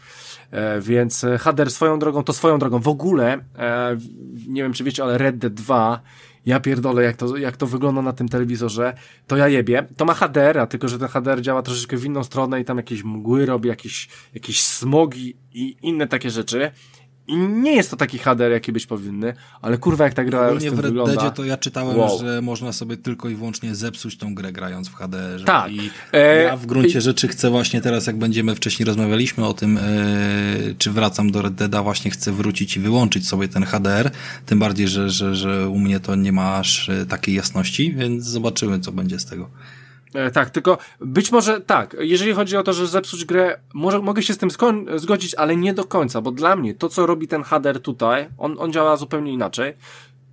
[0.52, 2.80] E, więc HDR swoją drogą, to swoją drogą.
[2.80, 3.98] W ogóle, e,
[4.48, 6.02] nie wiem czy wiecie, ale Red Dead 2
[6.46, 8.94] ja pierdolę, jak to, jak to wygląda na tym telewizorze,
[9.28, 9.88] to ja jebie.
[9.98, 12.78] To ma HDR, a tylko, że ten HDR działa troszeczkę w inną stronę i tam
[12.78, 16.72] jakieś mgły robi, jakieś, jakieś smogi i inne takie rzeczy.
[17.32, 20.72] I nie jest to taki HDR, jaki być powinny, ale kurwa jak ta gra Ogólnie
[20.72, 21.14] w Red wygląda.
[21.16, 22.20] Deadzie to ja czytałem, Wow.
[22.20, 25.44] że można sobie tylko i wyłącznie zepsuć tą grę grając w HDR.
[25.46, 25.72] Tak.
[25.72, 29.54] I E, ja w gruncie i- rzeczy chcę właśnie teraz, jak będziemy wcześniej rozmawialiśmy o
[29.54, 29.82] tym, e,
[30.78, 34.12] czy wracam do Red Deada, właśnie chcę wrócić i wyłączyć sobie ten HDR,
[34.46, 38.24] tym bardziej, że, że, że u mnie to nie ma aż e, takiej jasności, więc
[38.26, 39.50] zobaczymy, co będzie z tego.
[40.14, 44.24] E, tak, tylko być może tak, jeżeli chodzi o to, że zepsuć grę, może, mogę
[44.24, 44.50] się z tym
[44.96, 48.56] zgodzić, ale nie do końca, bo dla mnie to, co robi ten HDR tutaj, on,
[48.60, 49.74] on działa zupełnie inaczej.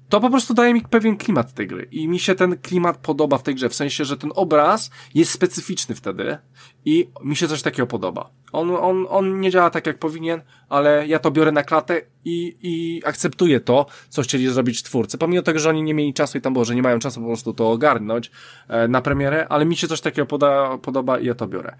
[0.08, 3.38] To po prostu daje mi pewien klimat tej gry i mi się ten klimat podoba
[3.38, 6.38] w tej grze, w sensie, że ten obraz jest specyficzny wtedy
[6.88, 8.30] i mi się coś takiego podoba.
[8.52, 12.56] On, on, on nie działa tak jak powinien, ale ja to biorę na klatę i,
[12.62, 15.18] i akceptuję to, co chcieli zrobić twórcy.
[15.18, 17.26] Pomimo tego, że oni nie mieli czasu i tam było, że nie mają czasu po
[17.26, 18.30] prostu to ogarnąć
[18.68, 21.76] e, na premierę, ale mi się coś takiego poda, podoba i ja to biorę.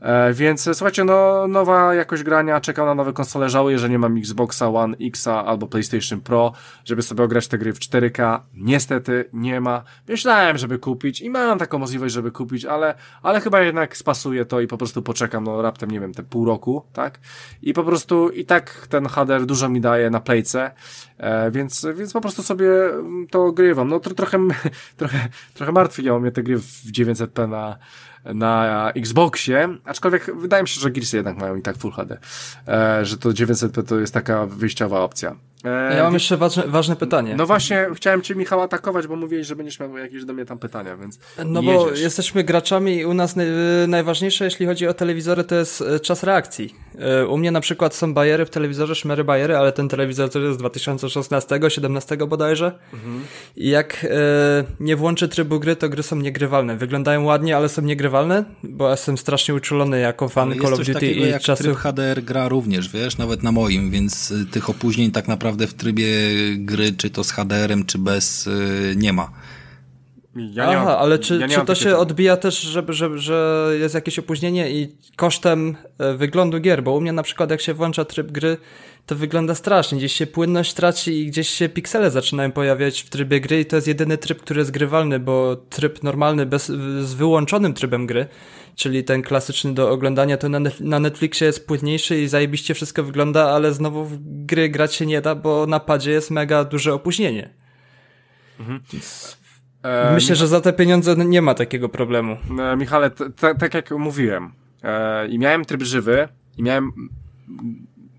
[0.00, 4.18] E, więc słuchajcie, no nowa jakość grania, czekam na nowe konsole, żałuję, że nie mam
[4.18, 6.52] Xboxa One Xa albo PlayStation Pro,
[6.84, 8.40] żeby sobie ograć te gry w 4K.
[8.54, 9.82] Niestety nie ma.
[10.08, 13.96] Myślałem, żeby kupić i mam taką możliwość, żeby kupić, ale, ale chyba jednak
[14.42, 17.18] spasuję to i po prostu poczekam, no raptem, nie wiem, te pół roku, tak?
[17.62, 20.70] I po prostu i tak ten HDR dużo mi daje na playce,
[21.18, 23.88] e, więc, więc po prostu sobie mm, to grywam.
[23.88, 24.38] No tro, trochę,
[24.98, 27.78] trochę, trochę martwią mnie te gry w 900p na,
[28.24, 32.18] na Xboxie, aczkolwiek wydaje mi się, że Gearsy jednak mają i tak Full HD,
[32.68, 35.36] e, że to 900p to jest taka wyjściowa opcja.
[35.64, 37.34] E, Ja mam jeszcze ważne, ważne pytanie.
[37.36, 40.58] No właśnie, chciałem cię Michał atakować, bo mówiłeś, że będziesz miał jakieś do mnie tam
[40.58, 42.00] pytania, więc No bo jedziesz.
[42.02, 43.46] jesteśmy graczami i u nas naj,
[43.88, 46.74] najważniejsze, jeśli chodzi o telewizory, to jest e, czas reakcji.
[46.98, 50.38] E, U mnie na przykład są bajery w telewizorze, szmery bajery, ale ten telewizor to
[50.38, 52.78] jest z 2016, 17 bodajże.
[53.56, 54.08] I jak e,
[54.80, 56.76] nie włączy trybu gry, to gry są niegrywalne.
[56.76, 61.28] Wyglądają ładnie, ale są niegrywalne, bo jestem strasznie uczulony jako fan Call of Duty i
[61.30, 61.62] jak czasu...
[61.62, 65.74] tryb HDR gra również, wiesz, nawet na moim, więc y, tych opóźnień tak naprawdę w
[65.74, 66.06] trybie
[66.56, 69.30] gry, czy to z HDR-em, czy bez, y, nie ma.
[70.36, 73.94] Ja Aha, mam- ale czy, ja czy to się odbija też, że, że, że jest
[73.94, 76.82] jakieś opóźnienie i kosztem e, wyglądu gier?
[76.82, 78.56] Bo u mnie na przykład jak się włącza tryb gry,
[79.06, 79.98] to wygląda strasznie.
[79.98, 83.76] Gdzieś się płynność traci i gdzieś się piksele zaczynają pojawiać w trybie gry i to
[83.76, 86.66] jest jedyny tryb, który jest grywalny, bo tryb normalny bez,
[87.00, 88.26] z wyłączonym trybem gry,
[88.74, 93.02] czyli ten klasyczny do oglądania, to na, Net- na Netflixie jest płynniejszy i zajebiście wszystko
[93.04, 96.94] wygląda, ale znowu w gry grać się nie da, bo na padzie jest mega duże
[96.94, 97.50] opóźnienie.
[99.82, 102.36] E, Myślę, że za te pieniądze nie ma takiego problemu.
[102.58, 103.10] E, Michale,
[103.58, 106.28] tak jak mówiłem, e, i miałem tryb żywy,
[106.58, 106.92] i miałem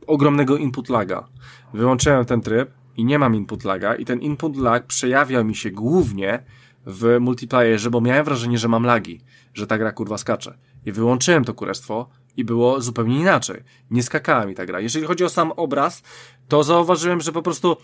[0.08, 1.28] ogromnego input laga.
[1.74, 5.72] Wyłączyłem ten tryb i nie mam input laga, i ten input lag przejawiał mi się
[5.72, 6.44] głównie
[6.86, 9.22] w multiplayerze, bo miałem wrażenie, że mam lagi,
[9.54, 10.58] że ta gra kurwa skacze.
[10.86, 13.64] I wyłączyłem to kurestwo i było zupełnie inaczej.
[13.92, 14.80] Nie skakała mi ta gra.
[14.80, 16.04] Jeżeli chodzi o sam obraz,
[16.48, 17.78] to zauważyłem, że po prostu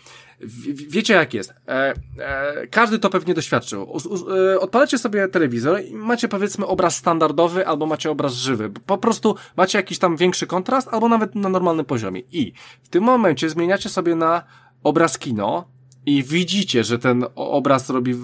[0.74, 1.54] wiecie jak jest.
[1.68, 3.84] E, e, każdy to pewnie doświadczył.
[3.84, 8.70] U, u, e, odpalacie sobie telewizor i macie powiedzmy obraz standardowy albo macie obraz żywy.
[8.86, 12.22] Po prostu macie jakiś tam większy kontrast albo nawet na normalnym poziomie.
[12.32, 12.54] I
[12.84, 14.44] w tym momencie zmieniacie sobie na
[14.84, 15.79] obraz kino
[16.10, 18.16] i widzicie, że ten obraz robi, e,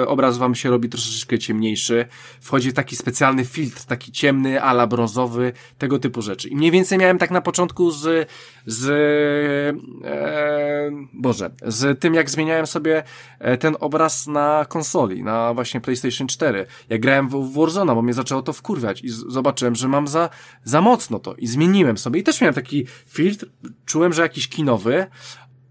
[0.00, 2.06] e, obraz wam się robi troszeczkę ciemniejszy,
[2.40, 6.48] wchodzi taki specjalny filtr, taki ciemny, ala brązowy, tego typu rzeczy.
[6.48, 8.30] I mniej więcej miałem tak na początku z,
[8.66, 8.88] z,
[10.04, 13.02] e, Boże, z tym jak zmieniałem sobie
[13.38, 16.66] e, ten obraz na konsoli, na właśnie PlayStation 4.
[16.88, 20.30] Jak grałem w, w Warzona, bo mnie zaczęło to wkurwiać i zobaczyłem, że mam za,
[20.64, 23.46] za mocno to i zmieniłem sobie i też miałem taki filtr,
[23.86, 25.06] czułem, że jakiś kinowy,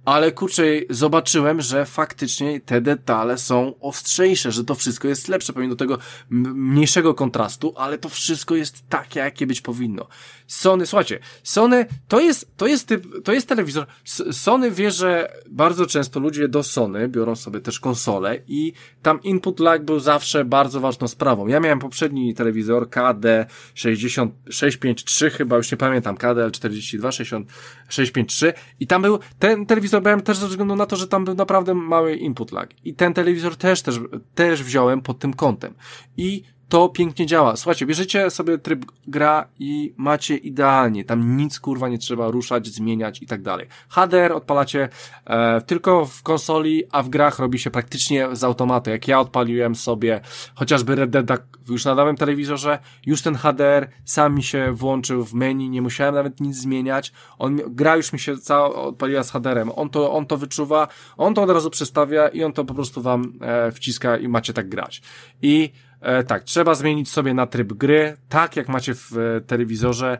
[0.07, 5.75] ale kurczę, zobaczyłem, że faktycznie te detale są ostrzejsze, że to wszystko jest lepsze, pomimo
[5.75, 5.97] tego
[6.29, 10.07] mniejszego kontrastu, ale to wszystko jest takie, jakie być powinno.
[10.47, 13.85] Sony, słuchajcie, Sony to jest, to jest typ, to jest telewizor.
[14.31, 19.59] Sony wie, że bardzo często ludzie do Sony biorą sobie też konsole i tam input
[19.59, 21.47] lag był zawsze bardzo ważną sprawą.
[21.47, 27.49] Ja miałem poprzedni telewizor KD 60, 653 chyba, już nie pamiętam, KDL 42, 60,
[27.89, 31.35] 653 i tam był, ten telewizor brałem też ze względu na to, że tam był
[31.35, 32.69] naprawdę mały input lag.
[32.85, 33.99] I ten telewizor też, też,
[34.35, 35.73] też wziąłem pod tym kątem.
[36.17, 37.55] I to pięknie działa.
[37.55, 41.05] Słuchajcie, bierzecie sobie tryb gra i macie idealnie.
[41.05, 43.67] Tam nic kurwa nie trzeba ruszać, zmieniać i tak dalej.
[43.89, 44.89] HDR odpalacie
[45.25, 48.89] e, tylko w konsoli, a w grach robi się praktycznie z automatu.
[48.89, 50.21] Jak ja odpaliłem sobie
[50.55, 55.33] chociażby Red Dead już na nowym telewizorze, już ten HDR sam mi się włączył w
[55.33, 57.13] menu, nie musiałem nawet nic zmieniać.
[57.39, 59.71] On, gra już mi się cała odpaliła z HDR-em.
[59.75, 60.87] On to, on to wyczuwa,
[61.17, 64.53] on to od razu przestawia i on to po prostu wam e, wciska i macie
[64.53, 65.01] tak grać.
[65.41, 70.17] I E, tak, trzeba zmienić sobie na tryb gry, tak jak macie w e, telewizorze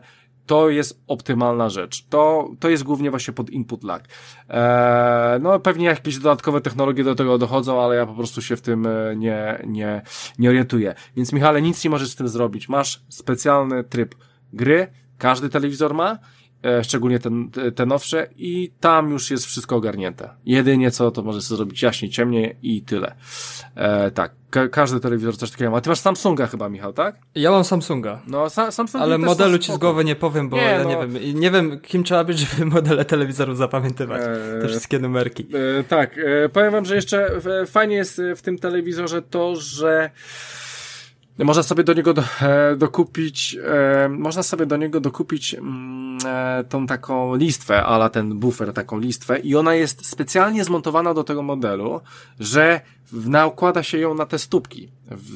[0.48, 2.06] to jest optymalna rzecz.
[2.06, 4.08] To, to jest głównie właśnie pod input lag.
[4.48, 8.60] Eee, no pewnie jakieś dodatkowe technologie do tego dochodzą, ale ja po prostu się w
[8.60, 10.02] tym e, nie, nie,
[10.38, 10.94] nie orientuję.
[11.16, 12.68] Więc Michale, nic nie możesz z tym zrobić.
[12.68, 14.14] Masz specjalny tryb
[14.52, 14.86] gry,
[15.18, 16.18] każdy telewizor ma, e,
[16.82, 20.30] szczególnie ten, te nowsze i tam już jest wszystko ogarnięte.
[20.46, 23.14] Jedynie co to możesz zrobić jaśniej, ciemniej i tyle.
[23.74, 25.80] E, tak, ka każdy telewizor coś takiego ma.
[25.80, 27.16] Ty masz Samsunga chyba, Michał, tak?
[27.34, 28.22] Ja mam Samsunga.
[28.26, 30.90] No, sa Samsung Ale modelu ci z głowy nie powiem, bo Nie, ja no.
[30.90, 31.40] nie wiem.
[31.40, 34.22] Nie wiem, kim trzeba być, żeby modele telewizorów zapamiętywać.
[34.22, 35.46] Eee, Te wszystkie numerki.
[35.80, 37.26] E, tak, e, powiem wam, że jeszcze
[37.62, 40.10] e, fajnie jest e, w tym telewizorze to, że
[41.44, 46.64] można sobie do niego do, e, dokupić, e, można sobie do niego dokupić mm, e,
[46.68, 49.38] tą taką listwę, ala ten buffer, taką listwę.
[49.38, 52.00] I ona jest specjalnie zmontowana do tego modelu,
[52.40, 52.80] że
[53.12, 54.88] nakłada się ją na te stópki,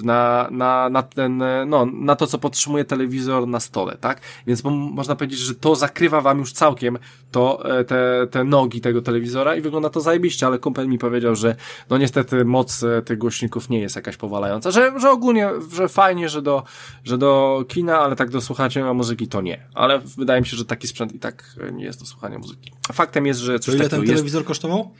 [0.05, 4.20] na, na, na ten, e, no, na to, co podtrzymuje telewizor na stole, tak?
[4.47, 6.99] Więc mo- można powiedzieć, że to zakrywa wam już całkiem
[7.31, 11.36] to, e, te, te nogi tego telewizora i wygląda to zajebiście, ale kumpel mi powiedział,
[11.36, 11.57] że
[11.90, 16.28] no niestety moc e, tych głośników nie jest jakaś powalająca, że, że ogólnie, że fajnie,
[16.28, 16.62] że do,
[17.05, 19.66] że do kina, ale tak do słuchania muzyki to nie.
[19.74, 22.73] Ale wydaje mi się, że taki sprzęt i tak nie jest do słuchania muzyki.
[22.93, 24.12] Faktem jest, że To coś ile takiego ten jest.
[24.12, 24.90] telewizor kosztował?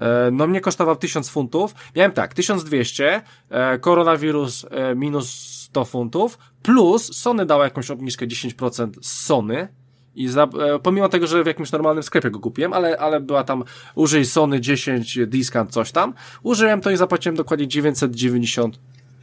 [0.00, 1.74] E, No mnie kosztował 1000 funtów.
[1.96, 5.30] Miałem tak, 1200, e, koronawirus e, minus
[5.70, 9.68] 100 funtów, plus Sony dała jakąś obniżkę 10% z Sony.
[10.14, 10.48] I za,
[10.82, 13.64] pomimo tego, że w jakimś normalnym sklepie go kupiłem, ale, ale była tam
[13.94, 18.78] użyj Sony 10 discount coś tam, użyłem to i zapłaciłem dokładnie 990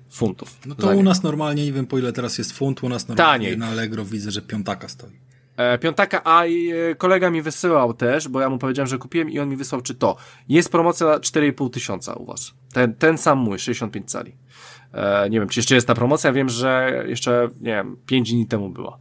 [0.09, 0.57] funtów.
[0.65, 3.33] No to u nas normalnie, nie wiem po ile teraz jest funt, u nas normalnie
[3.33, 3.57] Taniej.
[3.57, 5.11] na Allegro widzę, że piątaka stoi.
[5.57, 6.49] E, piątaka, a e,
[6.97, 9.95] kolega mi wysyłał też, bo ja mu powiedziałem, że kupiłem i on mi wysłał, czy
[9.95, 10.15] to.
[10.49, 12.53] Jest promocja na 4,5 tysiąca u was.
[12.73, 14.35] Ten, ten sam mój, 65 cali.
[14.93, 18.47] E, nie wiem, czy jeszcze jest ta promocja, wiem, że jeszcze, nie wiem, 5 dni
[18.47, 18.99] temu była.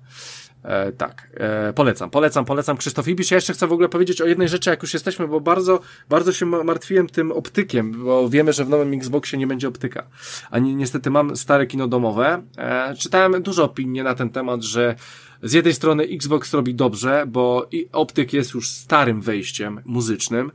[0.67, 3.31] E, tak, e, polecam, polecam, polecam Krzysztof Ibisz.
[3.31, 6.33] Ja jeszcze chcę w ogóle powiedzieć o jednej rzeczy, jak już jesteśmy, bo bardzo, bardzo
[6.33, 10.07] się ma- martwiłem tym optykiem, bo wiemy, że w nowym Xboxie nie będzie optyka.
[10.51, 12.43] A ni niestety mam stare kino domowe.
[12.59, 14.95] E, czytałem dużo opinii na ten temat, że
[15.43, 20.53] z jednej strony Xbox robi dobrze, bo optyk jest już starym wejściem muzycznym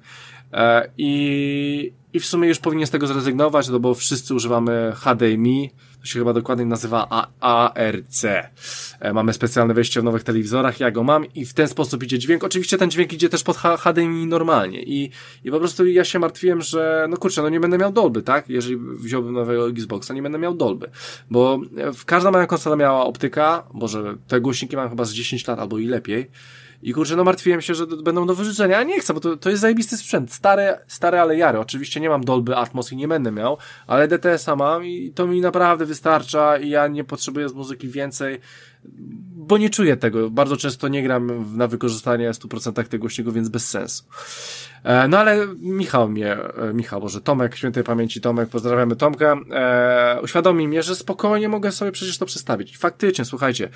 [0.53, 5.69] e, i, i w sumie już powinien z tego zrezygnować, no bo wszyscy używamy HDMI,
[6.01, 8.25] to się chyba dokładnie nazywa ARC.
[8.99, 12.19] E, Mamy specjalne wejście w nowych telewizorach, ja go mam i w ten sposób idzie
[12.19, 12.43] dźwięk.
[12.43, 15.11] Oczywiście ten dźwięk idzie też pod HDMI normalnie i,
[15.43, 18.49] i po prostu ja się martwiłem, że no kurczę, no nie będę miał Dolby, tak?
[18.49, 20.89] Jeżeli wziąłbym nowego Xboxa, nie będę miał Dolby,
[21.29, 25.59] bo e, każda moja konsola miała optyka, boże, te głośniki mam chyba z 10 lat
[25.59, 26.29] albo i lepiej.
[26.83, 29.49] I kurczę, no martwiłem się, że będą do wyrzucenia, a nie chcę, bo to, to
[29.49, 30.33] jest zajebisty sprzęt.
[30.33, 31.59] Stare, stare, ale jary.
[31.59, 35.41] Oczywiście nie mam Dolby Atmos i nie będę miał, ale DTS-a mam i to mi
[35.41, 38.39] naprawdę wystarcza i ja nie potrzebuję z muzyki więcej,
[39.41, 40.29] bo nie czuję tego.
[40.29, 44.03] Bardzo często nie gram na wykorzystanie 100% tych głośników, więc bez sensu.
[44.83, 50.19] E, No ale Michał mnie, e, Michał, Boże, Tomek, świętej pamięci Tomek, pozdrawiamy Tomka, e,
[50.23, 52.77] uświadomił mnie, że spokojnie mogę sobie przecież to przestawić.
[52.77, 53.69] Faktycznie, słuchajcie,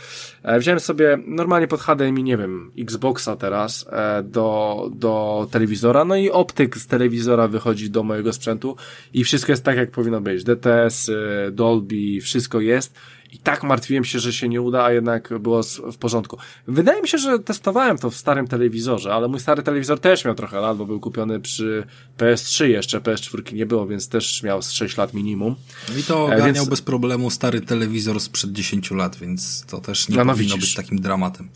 [0.43, 6.15] e, wziąłem sobie normalnie pod HDMI, nie wiem, Xboxa teraz e, do, do telewizora, no
[6.15, 8.75] i optyk z telewizora wychodzi do mojego sprzętu
[9.13, 10.43] i wszystko jest tak, jak powinno być.
[10.43, 12.95] DTS, e, Dolby, wszystko jest.
[13.35, 16.37] I tak martwiłem się, że się nie uda, a jednak było w porządku.
[16.67, 20.35] Wydaje mi się, że testowałem to w starym telewizorze, ale mój stary telewizor też miał
[20.35, 21.83] trochę lat, bo był kupiony przy
[22.17, 25.55] PS3 jeszcze, PS4 nie było, więc też miał z 6 lat minimum.
[25.93, 29.81] No i to E, ogarniał więc- bez problemu stary telewizor sprzed 10 lat, więc to
[29.81, 30.69] też nie No, no powinno widzisz.
[30.69, 31.49] być takim dramatem.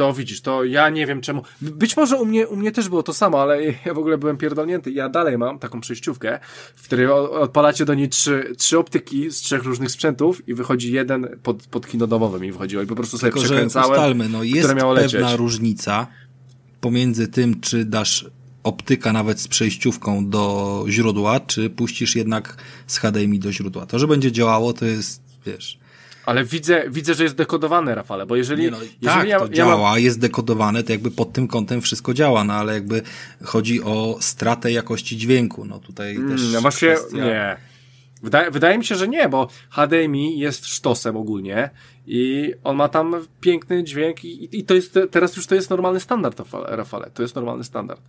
[0.00, 1.42] To widzisz, to ja nie wiem czemu.
[1.60, 4.36] Być może u mnie, u mnie też było to samo, ale ja w ogóle byłem
[4.36, 4.90] pierdolnięty.
[4.90, 6.38] Ja dalej mam taką przejściówkę,
[6.76, 11.28] w której odpalacie do niej trzy, trzy optyki z trzech różnych sprzętów i wychodzi jeden
[11.42, 14.42] pod, pod kino domowym i wychodziło i po prostu sobie Tylko, że przekręcałem, ustalmy, no
[14.42, 15.32] jest pewna lecieć.
[15.36, 16.06] różnica
[16.80, 18.30] pomiędzy tym, czy dasz
[18.62, 22.56] optyka nawet z przejściówką do źródła, czy puścisz jednak
[22.86, 23.86] z HDMI do źródła.
[23.86, 25.79] To, że będzie działało, to jest, wiesz...
[26.30, 29.44] Ale widzę, widzę, że jest dekodowane, Rafale, bo jeżeli, Nie no, jeżeli tak, ja, to
[29.44, 33.02] ja mam, działa, jest dekodowane, to jakby pod tym kątem wszystko działa, no ale jakby
[33.44, 37.16] chodzi o stratę jakości dźwięku, no tutaj też Mm, no właśnie, kwestia...
[37.16, 37.56] nie.
[38.22, 41.70] Wydaje, wydaje mi się, że nie, bo HDMI jest sztosem ogólnie
[42.06, 46.00] i on ma tam piękny dźwięk i, i to jest, teraz już to jest normalny
[46.00, 48.00] standard, Rafale, to jest normalny standard.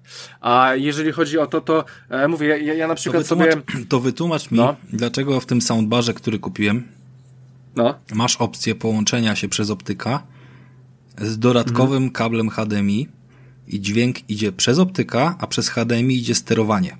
[0.42, 3.86] A jeżeli chodzi o to, to e, mówię, ja, ja na To przykład wytłumacz, sobie,
[3.90, 4.76] to wytłumacz mi, No.
[4.94, 7.01] dlaczego w tym soundbarze, który kupiłem,
[7.76, 10.24] no, masz opcję połączenia się przez optyka
[11.18, 12.12] z dodatkowym Mhm.
[12.12, 13.08] kablem HDMI
[13.68, 16.98] i dźwięk idzie przez optyka, a przez HDMI idzie sterowanie,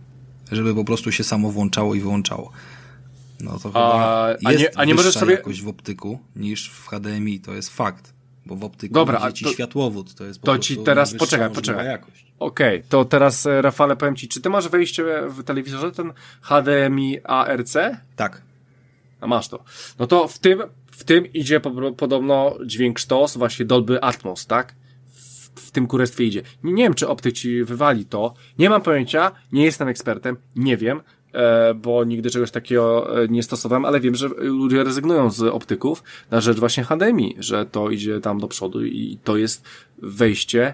[0.52, 2.52] żeby po prostu się samo włączało i wyłączało.
[3.40, 6.88] No to chyba a jest nie- a nie możesz sobie- jakość w optyku niż w
[6.88, 8.14] HDMI, to jest fakt.
[8.46, 11.50] Bo w optyku Dobra, a ci to- światłowód, to jest po to ci teraz- poczekaj,
[11.52, 11.86] poczekaj.
[11.86, 12.26] jakość.
[12.40, 17.18] Okej, to teraz e, Rafale powiem Ci, czy Ty masz wejście w telewizorze ten HDMI
[17.24, 17.74] ARC?
[18.16, 18.42] Tak.
[19.22, 19.64] A masz to.
[20.00, 24.76] No to w tym, w tym idzie po, podobno dźwięk sztos, właśnie Dolby Atmos, tak?
[25.06, 26.42] W, w tym kurestwie idzie.
[26.64, 28.34] Nie, nie wiem, czy optyk ci wywali to.
[28.60, 31.02] Nie mam pojęcia, nie jestem ekspertem, nie wiem,
[31.34, 36.04] e, bo nigdy czegoś takiego e, nie stosowałem, ale wiem, że ludzie rezygnują z optyków
[36.32, 39.66] na rzecz właśnie HDMI, że to idzie tam do przodu i to jest
[39.98, 40.74] wejście,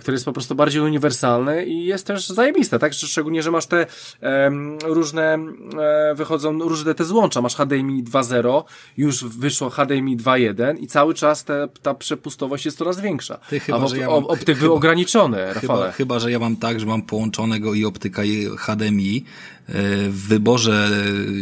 [0.00, 2.92] które jest po prostu bardziej uniwersalne i jest też zajebiste, tak?
[2.94, 3.86] Szczególnie, że masz te
[4.20, 5.38] em, różne,
[5.80, 7.42] e, wychodzą różne te złącza.
[7.42, 8.62] Masz HDMI 2.0,
[8.96, 13.38] już wyszło HDMI 2.1 i cały czas te, ta przepustowość jest coraz większa.
[13.50, 15.92] Ty chyba, A w, że ja mam- optyk był ograniczony, Chyba, Rafale.
[15.92, 19.24] chyba, że ja mam tak, że mam połączonego i optyka i HDMI.
[19.68, 19.72] E,
[20.10, 20.88] W wyborze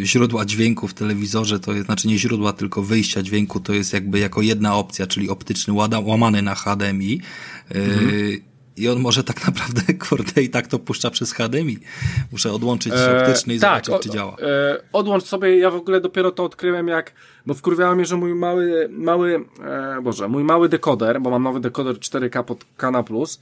[0.02, 3.92] e, źródła dźwięku w telewizorze, to jest, znaczy nie źródła, tylko wyjścia dźwięku, to jest
[3.92, 5.74] jakby jako jedna opcja, czyli optyczny
[6.04, 7.20] łamany na HDMI.
[7.70, 7.74] E,
[8.76, 11.78] I on może tak naprawdę, kurde, i tak to puszcza przez HDMI.
[12.32, 14.36] Muszę odłączyć E, optyczny i tak, zobaczyć, czy o- działa.
[14.40, 17.12] E, odłącz sobie, ja w ogóle dopiero to odkryłem jak,
[17.46, 21.60] bo wkurwiało mnie, że mój mały, mały, e, boże, mój mały dekoder, bo mam nowy
[21.60, 23.40] dekoder 4K pod Kana Plus,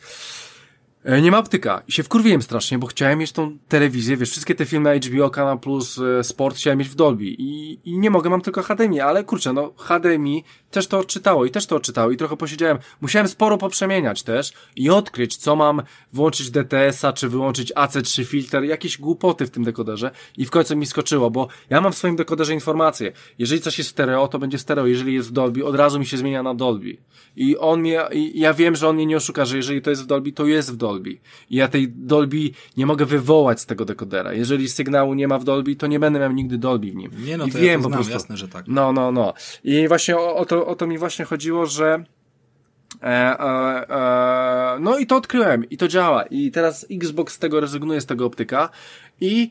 [1.05, 1.83] e, nie ma optyka.
[1.89, 5.57] I się wkurwiłem strasznie, bo chciałem mieć tą telewizję, wiesz, wszystkie te filmy HBO, Kana
[5.57, 9.25] Plus, e, Sport chciałem mieć w Dolby i, i nie mogę, mam tylko HDMI, ale
[9.25, 12.79] kurczę, no HDMI też to odczytało i też to odczytało i trochę posiedziałem.
[13.01, 15.83] Musiałem sporo poprzemieniać też i odkryć, co mam
[16.13, 20.87] włączyć DTS-a, czy wyłączyć AC3 filtr, jakieś głupoty w tym dekoderze i w końcu mi
[20.87, 23.13] skoczyło, bo ja mam w swoim dekoderze informację.
[23.39, 26.17] Jeżeli coś jest stereo, to będzie stereo, jeżeli jest w Dolby, od razu mi się
[26.17, 26.97] zmienia na Dolby.
[27.37, 30.03] I on mnie, i ja wiem, że on mnie nie oszuka, że jeżeli to jest
[30.03, 31.11] w Dolby, to jest w Dolby.
[31.51, 34.33] I ja tej Dolby nie mogę wywołać z tego dekodera.
[34.33, 37.11] Jeżeli sygnału nie ma w Dolby, to nie będę miał nigdy Dolby w nim.
[37.25, 38.13] Nie no, I to wiem ja to po znam, prostu.
[38.13, 38.65] jasne, że tak.
[38.69, 39.35] No, no, no.
[39.65, 42.05] I właśnie o, o, to, o to mi właśnie chodziło, że
[43.03, 46.23] e, e, e, no i to odkryłem i to działa.
[46.23, 48.69] I teraz Xbox z tego rezygnuje z tego optyka
[49.21, 49.51] i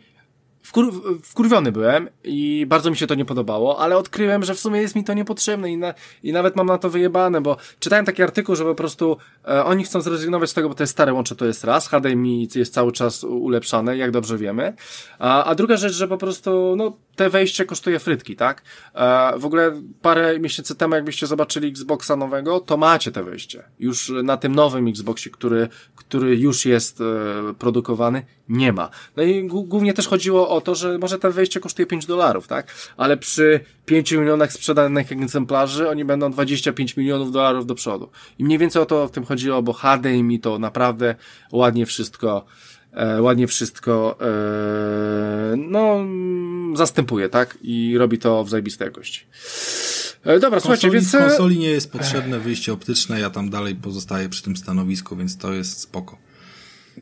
[0.63, 0.93] wkur,
[1.23, 4.95] wkurwiony byłem i bardzo mi się to nie podobało, ale odkryłem, że w sumie jest
[4.95, 5.93] mi to niepotrzebne i, na,
[6.23, 9.17] i nawet mam na to wyjebane, bo czytałem taki artykuł, że po prostu
[9.47, 12.73] e, oni chcą zrezygnować z tego, bo jest stare łącze, to jest raz, HDMI jest
[12.73, 14.73] cały czas ulepszane, jak dobrze wiemy,
[15.19, 18.61] a, a druga rzecz, że po prostu, no, te wejście kosztuje frytki, tak?
[18.95, 23.63] E, w ogóle parę miesięcy temu, jakbyście zobaczyli Xboxa nowego, to macie te wejście.
[23.79, 27.03] Już na tym nowym Xboxie, który, który już jest e,
[27.53, 28.89] produkowany, nie ma.
[29.15, 32.73] No i głównie też chodziło o to, że może te wejście kosztuje 5 dolarów, tak?
[32.97, 38.09] Ale przy 5 milionach sprzedanych egzemplarzy oni będą 25 milionów dolarów do przodu.
[38.39, 41.15] I mniej więcej o to w tym chodziło, bo HDMI to naprawdę
[41.51, 42.45] ładnie wszystko
[42.93, 47.57] e, ładnie wszystko e, no mm, zastępuje, tak?
[47.61, 49.25] I robi to w zajebistej jakości.
[50.23, 51.11] E, dobra, słuchajcie, konsoli, więc...
[51.11, 55.15] w e, konsoli nie jest potrzebne wyjście optyczne, ja tam dalej pozostaję przy tym stanowisku,
[55.15, 56.30] więc to jest spoko.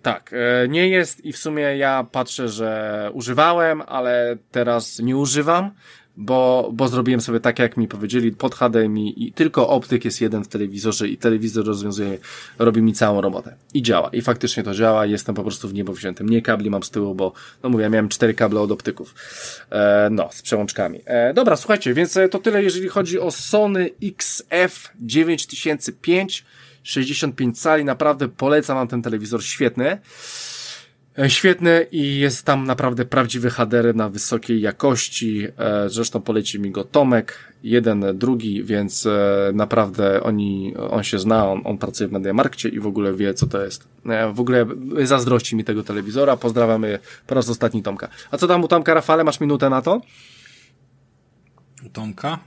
[0.02, 5.72] Tak, e, nie jest i w sumie ja patrzę, że używałem, ale teraz nie używam,
[6.20, 10.44] bo, bo zrobiłem sobie tak, jak mi powiedzieli, pod HDMI i tylko optyk jest jeden
[10.44, 12.18] w telewizorze i telewizor rozwiązuje,
[12.60, 13.56] robi mi całą robotę.
[13.74, 14.10] I działa.
[14.10, 15.06] I faktycznie to działa.
[15.06, 16.30] Jestem po prostu w niebo wziętym.
[16.30, 17.34] Nie kabli mam z tyłu, bo,
[17.64, 19.16] no mówię, ja miałem cztery kable od optyków.
[19.70, 21.02] E, no, z przełączkami.
[21.06, 26.45] E, dobra, słuchajcie, więc to tyle, jeżeli chodzi o Sony XF 9005.
[26.90, 29.98] 65 cali, naprawdę polecam wam ten telewizor, świetny.
[31.20, 35.48] E, Świetny i jest tam naprawdę prawdziwy HDR na wysokiej jakości.
[35.57, 41.49] E, Zresztą poleci mi go Tomek, jeden, drugi, więc e, naprawdę oni, on się zna,
[41.52, 43.88] on, on pracuje w Mediamarkcie i w ogóle wie, co to jest.
[44.34, 44.66] W ogóle
[45.03, 46.38] zazdrości mi tego telewizora.
[46.38, 48.10] Pozdrawiamy po raz ostatni Tomka.
[48.32, 49.24] A co tam u Tomka, Rafale?
[49.24, 50.02] Masz minutę na to?
[51.86, 52.40] U Tomka?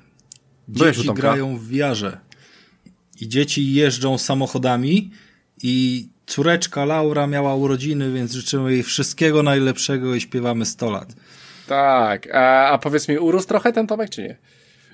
[0.68, 1.22] Dzieci Tomka?
[1.22, 2.31] grają w wiarze.
[3.22, 5.10] I dzieci jeżdżą samochodami
[5.62, 11.14] i córeczka Laura miała urodziny, więc życzymy jej wszystkiego najlepszego i śpiewamy 100 lat.
[11.66, 12.34] Tak.
[12.34, 14.36] A, a powiedz mi, urósł trochę ten Tomek, czy nie?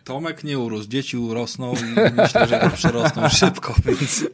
[0.05, 4.25] Tomek nie urósł, dzieci urosną i myślę, że przerosną szybko, więc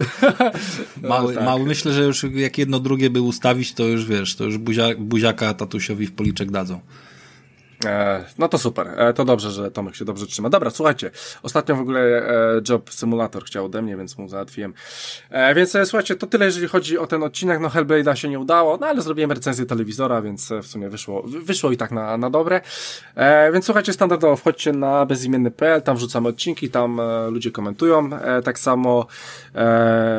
[1.02, 1.44] mały, tak.
[1.44, 4.88] mały, myślę, że już jak jedno drugie by ustawić, to już wiesz, to już buzia,
[4.98, 6.80] buziaka tatusiowi w policzek dadzą.
[7.86, 10.50] E, no to super, e, to dobrze, że Tomek się dobrze trzyma.
[10.50, 11.10] Dobra, słuchajcie,
[11.42, 14.74] ostatnio w ogóle e, Job Simulator chciał ode mnie, więc mu załatwiłem.
[15.56, 17.60] Więc słuchajcie, to tyle, jeżeli chodzi o ten odcinek.
[17.60, 21.40] No Hellblade'a się nie udało, no ale zrobiłem recenzję telewizora, więc w sumie wyszło, wy-
[21.40, 22.60] wyszło i tak na, na dobre.
[23.52, 27.00] Więc słuchajcie, standardowo wchodźcie na bezimienny.pl, tam wrzucamy odcinki, tam
[27.30, 28.10] ludzie komentują.
[28.44, 29.06] Tak samo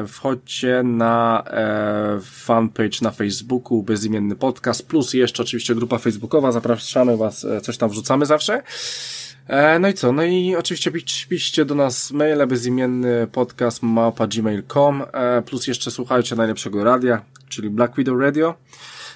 [0.07, 1.43] wchodźcie na
[2.21, 8.25] fanpage na Facebooku, bezimienny podcast, plus jeszcze oczywiście grupa facebookowa, zapraszamy was, coś tam wrzucamy
[8.25, 8.63] zawsze.
[9.47, 10.11] E, no i co?
[10.11, 16.35] No i oczywiście pisz, piszcie do nas maile bezimienny podcast małpa.gmail.com e, plus jeszcze słuchajcie
[16.35, 18.55] najlepszego radia, czyli Black Widow Radio.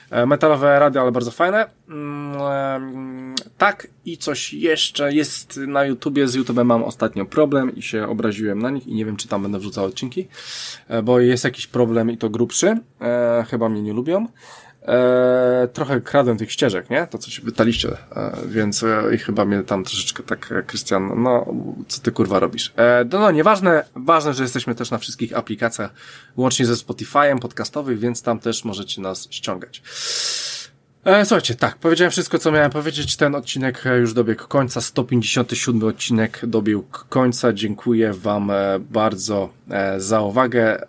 [0.09, 1.69] E, metalowe radio, ale bardzo fajne.
[1.89, 6.27] Mm, tak i coś jeszcze jest na YouTubie.
[6.27, 9.41] Z YouTube'em mam ostatnio problem i się obraziłem na nich i nie wiem, czy tam
[9.41, 10.27] będę wrzucał odcinki,
[11.03, 12.77] bo jest jakiś problem i to grubszy.
[13.49, 14.27] Chyba mnie nie lubią.
[14.88, 17.07] E, trochę kradłem tych ścieżek, nie?
[17.07, 21.45] To, co się pytaliście, e, więc e, i chyba mnie tam troszeczkę tak, Krystian, no,
[21.88, 22.73] co ty kurwa robisz?
[22.77, 25.91] E, no, no, nieważne, ważne, że jesteśmy też na wszystkich aplikacjach,
[26.38, 29.81] łącznie ze Spotify'em podcastowych, więc tam też możecie nas ściągać.
[31.05, 33.15] E, słuchajcie, tak, powiedziałem wszystko, co miałem powiedzieć.
[33.15, 34.81] Ten odcinek już dobiegł końca.
[34.81, 37.53] 157 odcinek dobiegł końca.
[37.53, 40.81] Dziękuję Wam e, bardzo e, za uwagę.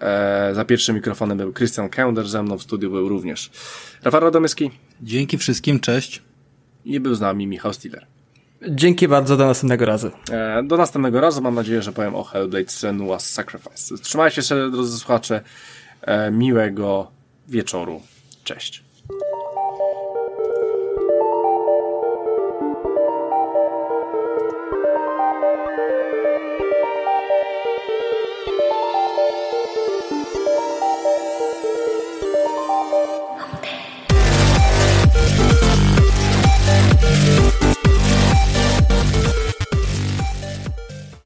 [0.53, 3.51] Za pierwszym mikrofonem był Christian Kender, ze mną w studiu był również
[4.03, 4.71] Rafał Radomyski.
[5.03, 6.23] Dzięki wszystkim, cześć.
[6.85, 8.07] I był z nami Michał Stiller.
[8.69, 10.11] Dzięki bardzo, do następnego razu.
[10.65, 13.99] Do następnego razu, mam nadzieję, że powiem o Hellblade Senua's Sacrifice.
[14.03, 15.41] Trzymajcie się, drodzy słuchacze.
[16.31, 17.11] Miłego
[17.49, 18.03] wieczoru.
[18.45, 18.90] Cześć.